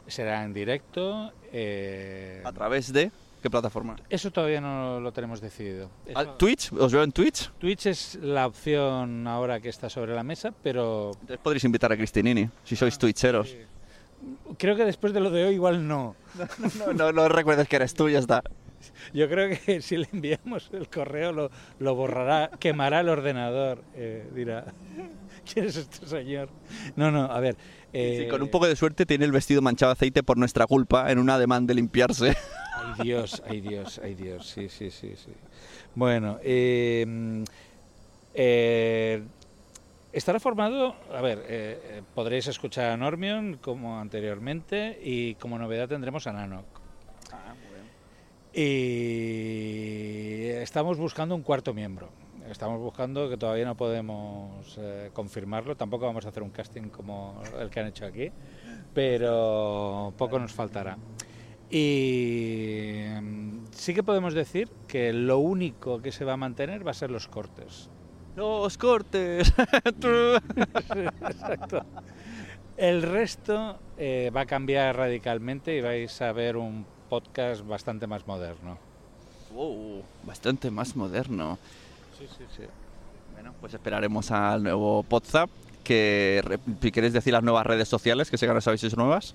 será 0.07 0.42
en 0.42 0.53
directo. 0.53 1.32
eh, 1.53 2.42
¿A 2.44 2.53
través 2.53 2.92
de 2.92 3.11
qué 3.47 3.51
plataforma? 3.51 3.94
eso 4.11 4.30
todavía 4.32 4.61
no 4.61 4.99
lo 5.01 5.12
tenemos 5.12 5.40
decidido. 5.40 5.88
Eso- 6.05 6.18
¿Ah, 6.18 6.36
¿Twitch? 6.36 6.72
¿Os 6.72 6.92
veo 6.92 7.03
en 7.05 7.12
Twitch? 7.12 7.51
Twitch 7.59 7.86
es 7.86 8.18
la 8.20 8.47
opción 8.47 9.26
ahora 9.28 9.61
que 9.61 9.68
está 9.68 9.88
sobre 9.88 10.14
la 10.14 10.22
mesa, 10.24 10.53
pero 10.62 11.12
Entonces 11.20 11.38
podréis 11.42 11.64
invitar 11.64 11.92
a 11.92 11.97
Cristinini, 11.97 12.49
si 12.64 12.74
sois 12.74 12.99
twitcheros. 12.99 13.55
creo 14.59 14.74
que 14.76 14.84
después 14.84 15.12
de 15.12 15.20
lo 15.20 15.30
de 15.30 15.44
hoy 15.44 15.55
igual 15.55 15.86
no. 15.88 16.16
No, 16.78 16.92
no, 16.92 17.12
no 17.12 17.28
recuerdes 17.28 17.68
que 17.68 17.76
eres 17.76 17.94
tú, 17.94 18.09
ya 18.09 18.18
está. 18.18 18.42
Yo 19.12 19.29
creo 19.29 19.57
que 19.64 19.81
si 19.83 19.97
le 19.97 20.09
enviamos 20.12 20.70
el 20.72 20.89
correo 20.89 21.33
lo, 21.33 21.51
lo 21.79 21.95
borrará, 21.95 22.51
quemará 22.59 23.01
el 23.01 23.09
ordenador, 23.09 23.83
eh, 23.95 24.29
dirá, 24.35 24.66
¿quién 25.53 25.66
es 25.66 25.77
este 25.77 26.07
señor? 26.07 26.49
No, 26.97 27.11
no, 27.11 27.24
a 27.24 27.41
ver. 27.41 27.57
eh, 27.93 28.22
Sí, 28.24 28.29
con 28.29 28.43
un 28.43 28.51
poco 28.51 28.66
de 28.66 28.77
suerte 28.77 29.07
tiene 29.07 29.24
el 29.24 29.33
vestido 29.33 29.62
manchado 29.62 29.91
de 29.91 29.95
aceite 29.95 30.22
por 30.22 30.37
nuestra 30.39 30.66
culpa 30.66 31.11
en 31.11 31.18
un 31.18 31.31
ademán 31.31 31.66
de 31.66 31.74
limpiarse. 31.74 32.37
Ay 32.77 33.05
Dios, 33.05 33.43
ay 33.47 33.61
Dios, 33.61 34.01
ay 34.03 34.14
Dios, 34.14 34.47
sí, 34.47 34.68
sí, 34.68 34.91
sí, 34.91 35.14
sí. 35.16 35.33
Bueno, 35.95 36.39
eh, 36.43 37.45
eh, 38.35 39.22
estará 40.12 40.39
formado, 40.41 40.95
a 41.12 41.20
ver, 41.20 41.39
eh, 41.49 41.81
eh, 41.83 42.03
podréis 42.14 42.47
escuchar 42.49 42.91
a 42.91 42.97
Normion 42.97 43.59
como 43.61 43.99
anteriormente 43.99 44.99
y 45.03 45.35
como 45.37 45.59
novedad 45.59 45.89
tendremos 45.89 46.27
a 46.27 46.33
Nanoc. 46.33 46.64
Y 48.59 50.47
estamos 50.63 50.97
buscando 50.97 51.35
un 51.35 51.43
cuarto 51.43 51.75
miembro. 51.75 52.09
Estamos 52.49 52.81
buscando 52.81 53.29
que 53.29 53.37
todavía 53.37 53.67
no 53.67 53.77
podemos 53.77 54.79
eh, 54.79 55.11
confirmarlo. 55.13 55.77
Tampoco 55.77 56.07
vamos 56.07 56.25
a 56.25 56.31
hacer 56.31 56.43
un 56.43 56.49
casting 56.49 56.85
como 56.85 57.43
el 57.61 57.69
que 57.69 57.81
han 57.81 57.89
hecho 57.89 58.07
aquí, 58.07 58.33
pero 58.95 60.15
poco 60.17 60.39
nos 60.39 60.55
faltará. 60.55 60.97
Y 61.69 63.03
mm, 63.21 63.67
sí 63.73 63.93
que 63.93 64.03
podemos 64.03 64.33
decir 64.33 64.71
que 64.89 65.13
lo 65.13 65.37
único 65.37 66.01
que 66.01 66.11
se 66.11 66.25
va 66.25 66.33
a 66.33 66.39
mantener 66.39 66.87
va 66.87 66.93
a 66.93 66.95
ser 66.95 67.11
los 67.11 67.29
cortes. 67.29 67.91
Los 68.37 68.79
cortes. 68.79 69.53
Exacto. 71.29 71.85
El 72.79 73.03
resto 73.03 73.79
eh, 73.99 74.31
va 74.35 74.41
a 74.41 74.47
cambiar 74.47 74.97
radicalmente 74.97 75.77
y 75.77 75.83
vais 75.83 76.23
a 76.23 76.33
ver 76.33 76.57
un 76.57 76.95
podcast 77.09 77.67
bastante 77.67 78.07
más 78.07 78.27
moderno. 78.27 78.79
Wow, 79.55 80.03
bastante 80.25 80.71
más 80.71 80.95
moderno. 80.97 81.59
Sí, 82.19 82.27
sí, 82.37 82.45
sí. 82.57 82.63
Bueno, 83.33 83.55
pues 83.61 83.75
esperaremos 83.75 84.31
al 84.31 84.63
nuevo 84.63 85.05
WhatsApp. 85.09 85.51
Que, 85.85 86.43
queréis 86.93 87.13
decir 87.13 87.33
las 87.33 87.45
nuevas 87.45 87.65
redes 87.65 87.89
sociales, 87.89 88.31
que 88.31 88.37
que 88.37 88.47
ahora 88.47 88.61
sabéis 88.61 88.81
si 88.81 88.91
son 88.91 89.01
nuevas. 89.01 89.35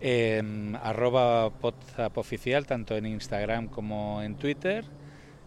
En 0.00 0.76
arroba 0.82 1.48
Podzap 1.50 2.18
oficial, 2.18 2.66
tanto 2.66 2.96
en 2.96 3.06
Instagram 3.06 3.68
como 3.68 4.20
en 4.22 4.34
Twitter. 4.34 4.84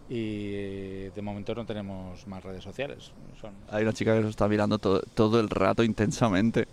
Y 0.10 1.10
de 1.10 1.22
momento 1.22 1.54
no 1.54 1.66
tenemos 1.66 2.26
más 2.26 2.44
redes 2.44 2.64
sociales. 2.64 3.12
Son 3.40 3.54
Hay 3.70 3.84
una 3.84 3.94
chica 3.94 4.16
que 4.16 4.22
nos 4.22 4.32
está 4.32 4.48
mirando 4.48 4.80
todo, 4.80 5.02
todo 5.14 5.40
el 5.40 5.50
rato 5.50 5.84
intensamente. 5.84 6.68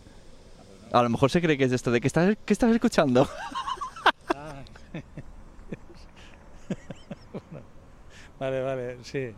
A 0.91 1.03
lo 1.03 1.11
mejor 1.11 1.31
se 1.31 1.43
cree 1.43 1.59
que 1.59 1.65
es 1.65 1.73
esto 1.73 1.91
de 1.91 2.01
que 2.01 2.07
estás, 2.07 2.35
¿qué 2.47 2.53
estás 2.55 2.73
escuchando. 2.73 3.29
Vale, 8.39 8.61
vale, 8.61 8.99
sí. 9.03 9.31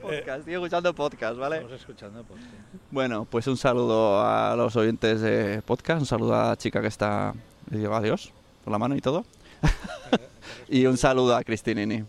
Podcast, 0.00 0.38
estoy 0.38 0.54
escuchando 0.54 0.94
podcast, 0.94 1.38
¿vale? 1.38 1.56
Estamos 1.56 1.78
escuchando 1.78 2.24
podcast. 2.24 2.48
Bueno, 2.90 3.26
pues 3.26 3.46
un 3.48 3.58
saludo 3.58 4.24
a 4.24 4.56
los 4.56 4.74
oyentes 4.76 5.20
de 5.20 5.60
podcast, 5.60 6.00
un 6.00 6.06
saludo 6.06 6.34
a 6.34 6.48
la 6.48 6.56
chica 6.56 6.80
que 6.80 6.86
está 6.86 7.34
le 7.70 7.78
digo 7.78 7.94
adiós 7.94 8.32
por 8.64 8.72
la 8.72 8.78
mano 8.78 8.96
y 8.96 9.02
todo. 9.02 9.26
y 10.68 10.86
un 10.86 10.96
saludo 10.96 11.36
a 11.36 11.44
Cristinini. 11.44 12.04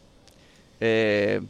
Eh, 0.80 1.42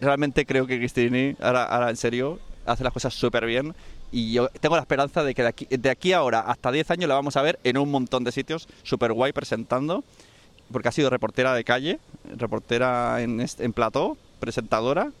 realmente 0.00 0.44
creo 0.46 0.66
que 0.66 0.78
Cristinini, 0.78 1.36
ahora, 1.40 1.62
ahora 1.64 1.90
en 1.90 1.96
serio, 1.96 2.40
hace 2.66 2.82
las 2.82 2.92
cosas 2.92 3.14
súper 3.14 3.46
bien. 3.46 3.72
Y 4.10 4.32
yo 4.32 4.48
tengo 4.60 4.74
la 4.76 4.82
esperanza 4.82 5.22
de 5.22 5.32
que 5.34 5.42
de 5.42 5.48
aquí, 5.48 5.66
de 5.70 5.90
aquí 5.90 6.12
a 6.12 6.18
ahora, 6.18 6.40
hasta 6.40 6.72
10 6.72 6.90
años, 6.90 7.08
la 7.08 7.14
vamos 7.14 7.36
a 7.36 7.42
ver 7.42 7.60
en 7.64 7.78
un 7.78 7.90
montón 7.90 8.24
de 8.24 8.32
sitios, 8.32 8.68
súper 8.82 9.12
guay 9.12 9.32
presentando. 9.32 10.02
Porque 10.70 10.88
ha 10.88 10.92
sido 10.92 11.10
reportera 11.10 11.54
de 11.54 11.64
calle, 11.64 11.98
reportera 12.36 13.20
en, 13.20 13.40
en 13.40 13.72
plató, 13.72 14.16
presentadora. 14.40 15.12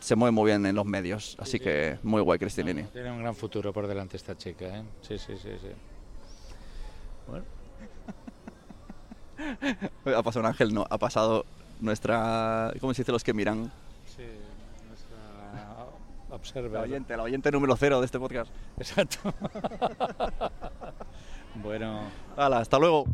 Se 0.00 0.16
mueve 0.16 0.32
muy 0.32 0.46
bien 0.46 0.66
en 0.66 0.74
los 0.74 0.84
medios, 0.84 1.36
así 1.38 1.60
que 1.60 1.98
muy 2.02 2.20
guay 2.22 2.38
Cristinini. 2.38 2.82
Tiene 2.84 3.10
un 3.12 3.20
gran 3.20 3.36
futuro 3.36 3.72
por 3.72 3.86
delante 3.86 4.16
esta 4.16 4.36
chica, 4.36 4.66
¿eh? 4.66 4.82
Sí, 5.02 5.18
sí, 5.18 5.34
sí, 5.40 5.50
sí. 5.60 5.68
Bueno. 7.28 7.44
Ha 10.04 10.22
pasado 10.22 10.40
un 10.40 10.46
ángel, 10.46 10.72
no, 10.72 10.86
ha 10.88 10.98
pasado 10.98 11.44
nuestra... 11.80 12.72
¿Cómo 12.80 12.94
se 12.94 13.02
dice 13.02 13.12
los 13.12 13.24
que 13.24 13.34
miran? 13.34 13.72
Sí, 14.06 14.22
nuestra 14.88 15.86
observa. 16.30 16.78
La 16.78 16.84
oyente, 16.84 17.16
la 17.16 17.22
oyente 17.24 17.50
número 17.50 17.76
cero 17.76 17.98
de 18.00 18.06
este 18.06 18.18
podcast. 18.18 18.50
Exacto. 18.78 19.18
bueno. 21.56 22.02
Hala, 22.36 22.58
hasta 22.58 22.78
luego. 22.78 23.04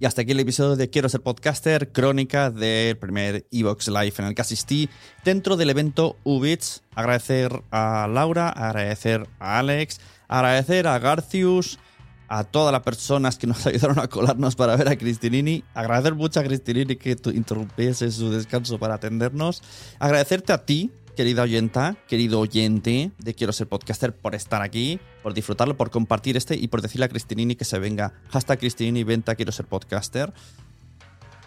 Y 0.00 0.06
hasta 0.06 0.22
aquí 0.22 0.30
el 0.30 0.38
episodio 0.38 0.76
de 0.76 0.90
Quiero 0.90 1.08
ser 1.08 1.22
podcaster, 1.22 1.90
crónica 1.90 2.52
del 2.52 2.96
primer 2.96 3.46
Evox 3.50 3.88
Live 3.88 4.14
en 4.18 4.26
el 4.26 4.34
que 4.36 4.42
asistí 4.42 4.88
dentro 5.24 5.56
del 5.56 5.70
evento 5.70 6.16
Ubits. 6.22 6.82
Agradecer 6.94 7.64
a 7.72 8.06
Laura, 8.06 8.48
agradecer 8.48 9.26
a 9.40 9.58
Alex, 9.58 10.00
agradecer 10.28 10.86
a 10.86 11.00
Garcius, 11.00 11.80
a 12.28 12.44
todas 12.44 12.70
las 12.72 12.82
personas 12.82 13.38
que 13.38 13.48
nos 13.48 13.66
ayudaron 13.66 13.98
a 13.98 14.06
colarnos 14.06 14.54
para 14.54 14.76
ver 14.76 14.88
a 14.88 14.96
Cristinini. 14.96 15.64
Agradecer 15.74 16.14
mucho 16.14 16.38
a 16.38 16.44
Cristinini 16.44 16.94
que 16.94 17.16
interrumpiese 17.34 18.12
su 18.12 18.30
descanso 18.30 18.78
para 18.78 18.94
atendernos. 18.94 19.64
Agradecerte 19.98 20.52
a 20.52 20.64
ti, 20.64 20.92
querida 21.18 21.42
oyenta, 21.42 21.96
querido 22.06 22.38
oyente 22.38 23.10
de 23.18 23.34
Quiero 23.34 23.52
ser 23.52 23.66
podcaster, 23.66 24.14
por 24.14 24.36
estar 24.36 24.62
aquí, 24.62 25.00
por 25.20 25.34
disfrutarlo, 25.34 25.76
por 25.76 25.90
compartir 25.90 26.36
este 26.36 26.54
y 26.54 26.68
por 26.68 26.80
decirle 26.80 27.06
a 27.06 27.08
Cristinini 27.08 27.56
que 27.56 27.64
se 27.64 27.80
venga. 27.80 28.12
Hashtag 28.30 28.60
Cristinini, 28.60 29.02
venta, 29.02 29.34
quiero 29.34 29.50
ser 29.50 29.66
podcaster. 29.66 30.32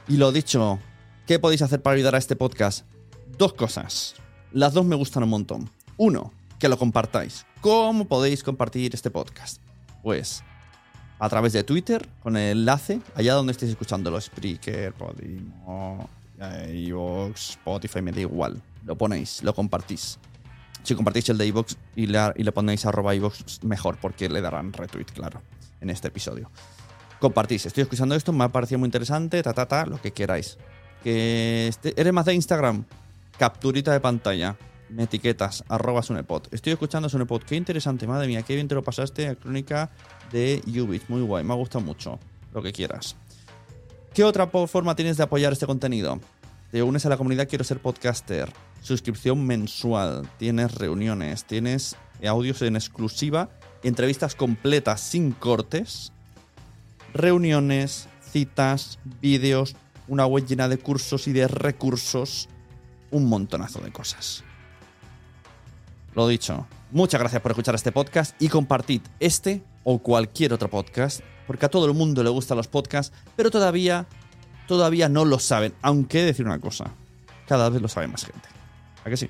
Y 0.09 0.17
lo 0.17 0.33
dicho, 0.33 0.77
¿qué 1.25 1.39
podéis 1.39 1.61
hacer 1.61 1.81
para 1.81 1.95
ayudar 1.95 2.15
a 2.15 2.17
este 2.17 2.35
podcast? 2.35 2.85
Dos 3.37 3.53
cosas. 3.53 4.15
Las 4.51 4.73
dos 4.73 4.83
me 4.83 4.97
gustan 4.97 5.23
un 5.23 5.29
montón. 5.29 5.69
Uno, 5.95 6.33
que 6.59 6.67
lo 6.67 6.77
compartáis. 6.77 7.45
¿Cómo 7.61 8.03
podéis 8.09 8.43
compartir 8.43 8.93
este 8.93 9.09
podcast? 9.09 9.61
Pues 10.03 10.43
a 11.17 11.29
través 11.29 11.53
de 11.53 11.63
Twitter, 11.63 12.05
con 12.21 12.35
el 12.35 12.57
enlace, 12.57 12.99
allá 13.15 13.35
donde 13.35 13.53
estéis 13.53 13.71
escuchándolo, 13.71 14.19
Spreaker, 14.19 14.91
Podimo, 14.91 16.09
iVoox, 16.73 17.51
Spotify, 17.51 18.01
me 18.01 18.11
da 18.11 18.19
igual. 18.19 18.61
Lo 18.85 18.97
ponéis, 18.97 19.43
lo 19.43 19.53
compartís. 19.53 20.19
Si 20.83 20.95
compartís 20.95 21.29
el 21.29 21.37
de 21.37 21.47
y 21.95 22.07
le, 22.07 22.19
y 22.35 22.43
le 22.43 22.51
ponéis 22.51 22.85
arroba 22.85 23.13
iVoox, 23.13 23.63
mejor, 23.63 23.97
porque 24.01 24.29
le 24.29 24.41
darán 24.41 24.73
retweet, 24.73 25.05
claro, 25.05 25.41
en 25.79 25.89
este 25.89 26.07
episodio. 26.07 26.49
Compartís, 27.19 27.67
estoy 27.67 27.83
escuchando 27.83 28.15
esto, 28.15 28.33
me 28.33 28.43
ha 28.45 28.49
parecido 28.49 28.79
muy 28.79 28.87
interesante, 28.87 29.43
ta, 29.43 29.53
ta, 29.53 29.67
ta, 29.67 29.85
lo 29.85 30.01
que 30.01 30.11
queráis. 30.11 30.57
Que 31.03 31.67
este- 31.67 31.99
¿Eres 31.99 32.13
más 32.13 32.25
de 32.25 32.33
Instagram? 32.33 32.85
Capturita 33.37 33.91
de 33.91 33.99
pantalla. 33.99 34.57
Me 34.89 35.03
etiquetas, 35.03 35.63
arroba 35.69 36.03
Sunepod. 36.03 36.47
Estoy 36.51 36.73
escuchando 36.73 37.07
Sunepod. 37.07 37.43
Qué 37.43 37.55
interesante, 37.55 38.07
madre 38.07 38.27
mía, 38.27 38.41
qué 38.41 38.55
bien 38.55 38.67
te 38.67 38.75
lo 38.75 38.83
pasaste 38.83 39.27
a 39.27 39.35
crónica 39.35 39.89
de 40.31 40.61
Ubit. 40.65 41.03
Muy 41.07 41.21
guay, 41.21 41.43
me 41.45 41.53
ha 41.53 41.55
gustado 41.55 41.83
mucho. 41.85 42.19
Lo 42.53 42.61
que 42.61 42.73
quieras. 42.73 43.15
¿Qué 44.13 44.23
otra 44.25 44.47
forma 44.47 44.95
tienes 44.95 45.15
de 45.15 45.23
apoyar 45.23 45.53
este 45.53 45.65
contenido? 45.65 46.19
Te 46.71 46.83
unes 46.83 47.05
a 47.05 47.09
la 47.09 47.15
comunidad 47.17 47.47
Quiero 47.47 47.63
ser 47.63 47.79
podcaster. 47.79 48.51
Suscripción 48.81 49.45
mensual. 49.45 50.27
Tienes 50.37 50.75
reuniones. 50.75 51.45
Tienes 51.45 51.95
audios 52.27 52.61
en 52.61 52.75
exclusiva. 52.75 53.49
Entrevistas 53.83 54.35
completas 54.35 55.01
sin 55.01 55.31
cortes. 55.31 56.11
Reuniones, 57.13 58.07
citas, 58.31 58.99
vídeos. 59.21 59.75
Una 60.07 60.25
web 60.25 60.45
llena 60.45 60.67
de 60.67 60.79
cursos 60.79 61.27
y 61.27 61.33
de 61.33 61.47
recursos. 61.47 62.49
Un 63.11 63.29
montonazo 63.29 63.79
de 63.79 63.91
cosas. 63.91 64.43
Lo 66.15 66.27
dicho, 66.27 66.67
muchas 66.91 67.21
gracias 67.21 67.41
por 67.41 67.51
escuchar 67.51 67.75
este 67.75 67.91
podcast 67.91 68.41
y 68.41 68.49
compartid 68.49 69.01
este 69.19 69.63
o 69.83 69.99
cualquier 69.99 70.51
otro 70.53 70.69
podcast, 70.69 71.21
porque 71.47 71.65
a 71.65 71.69
todo 71.69 71.85
el 71.85 71.93
mundo 71.93 72.21
le 72.21 72.29
gustan 72.29 72.57
los 72.57 72.67
podcasts, 72.67 73.15
pero 73.37 73.49
todavía, 73.49 74.07
todavía 74.67 75.07
no 75.07 75.23
lo 75.23 75.39
saben. 75.39 75.73
Aunque 75.81 76.23
decir 76.23 76.45
una 76.45 76.59
cosa, 76.59 76.91
cada 77.47 77.69
vez 77.69 77.81
lo 77.81 77.87
sabe 77.87 78.07
más 78.07 78.25
gente. 78.25 78.60
¿A 79.03 79.09
que 79.09 79.17
sí? 79.17 79.29